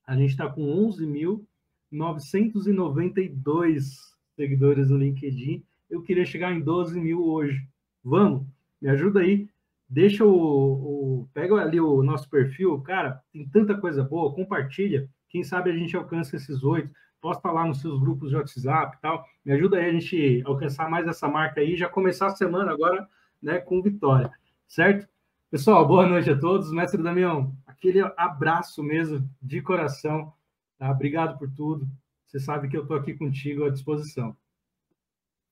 A 0.07 0.15
gente 0.17 0.31
está 0.31 0.51
com 0.51 0.63
11 0.63 1.07
mil 1.07 1.47
992 1.91 4.15
seguidores 4.35 4.91
no 4.91 4.99
LinkedIn. 4.99 5.65
Eu 5.89 6.03
queria 6.03 6.27
chegar 6.27 6.53
em 6.53 6.61
12 6.61 7.01
mil 7.01 7.25
hoje. 7.25 7.67
Vamos? 8.03 8.45
Me 8.83 8.89
ajuda 8.89 9.21
aí. 9.21 9.49
Deixa 9.95 10.25
o, 10.25 10.33
o, 10.33 11.29
Pega 11.33 11.55
ali 11.55 11.81
o 11.81 12.03
nosso 12.03 12.29
perfil. 12.29 12.81
Cara, 12.81 13.23
tem 13.33 13.49
tanta 13.49 13.79
coisa 13.79 14.03
boa. 14.03 14.35
Compartilha. 14.35 15.09
Quem 15.29 15.45
sabe 15.45 15.71
a 15.71 15.77
gente 15.77 15.97
alcança 15.97 16.35
esses 16.35 16.65
oito. 16.65 16.91
Posta 17.21 17.49
lá 17.53 17.65
nos 17.65 17.81
seus 17.81 18.01
grupos 18.01 18.31
de 18.31 18.37
WhatsApp 18.37 18.97
e 18.97 19.01
tal. 19.01 19.25
Me 19.45 19.53
ajuda 19.53 19.77
aí 19.77 19.89
a 19.89 19.93
gente 19.93 20.43
alcançar 20.45 20.91
mais 20.91 21.07
essa 21.07 21.29
marca 21.29 21.61
aí. 21.61 21.77
Já 21.77 21.89
começar 21.89 22.27
a 22.27 22.35
semana 22.35 22.73
agora 22.73 23.09
né, 23.41 23.61
com 23.61 23.81
vitória. 23.81 24.33
Certo? 24.67 25.07
Pessoal, 25.49 25.87
boa 25.87 26.09
noite 26.09 26.29
a 26.29 26.37
todos. 26.37 26.73
Mestre 26.73 27.01
Damião, 27.01 27.55
aquele 27.65 28.01
abraço 28.17 28.83
mesmo 28.83 29.25
de 29.41 29.63
coração. 29.63 30.33
Tá? 30.77 30.91
Obrigado 30.91 31.39
por 31.39 31.49
tudo. 31.55 31.87
Você 32.27 32.41
sabe 32.41 32.69
que 32.69 32.77
eu 32.77 32.83
estou 32.83 32.97
aqui 32.97 33.15
contigo 33.15 33.65
à 33.65 33.71
disposição. 33.71 34.37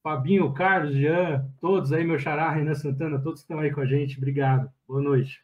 Fabinho, 0.03 0.53
Carlos, 0.53 0.95
Jean, 0.95 1.49
todos 1.61 1.93
aí, 1.93 2.05
meu 2.05 2.19
xará, 2.19 2.51
Renan 2.51 2.75
Santana, 2.75 3.21
todos 3.23 3.41
estão 3.41 3.59
aí 3.59 3.73
com 3.73 3.81
a 3.81 3.87
gente. 3.87 4.17
Obrigado. 4.19 4.71
Boa 4.87 5.01
noite. 5.01 5.43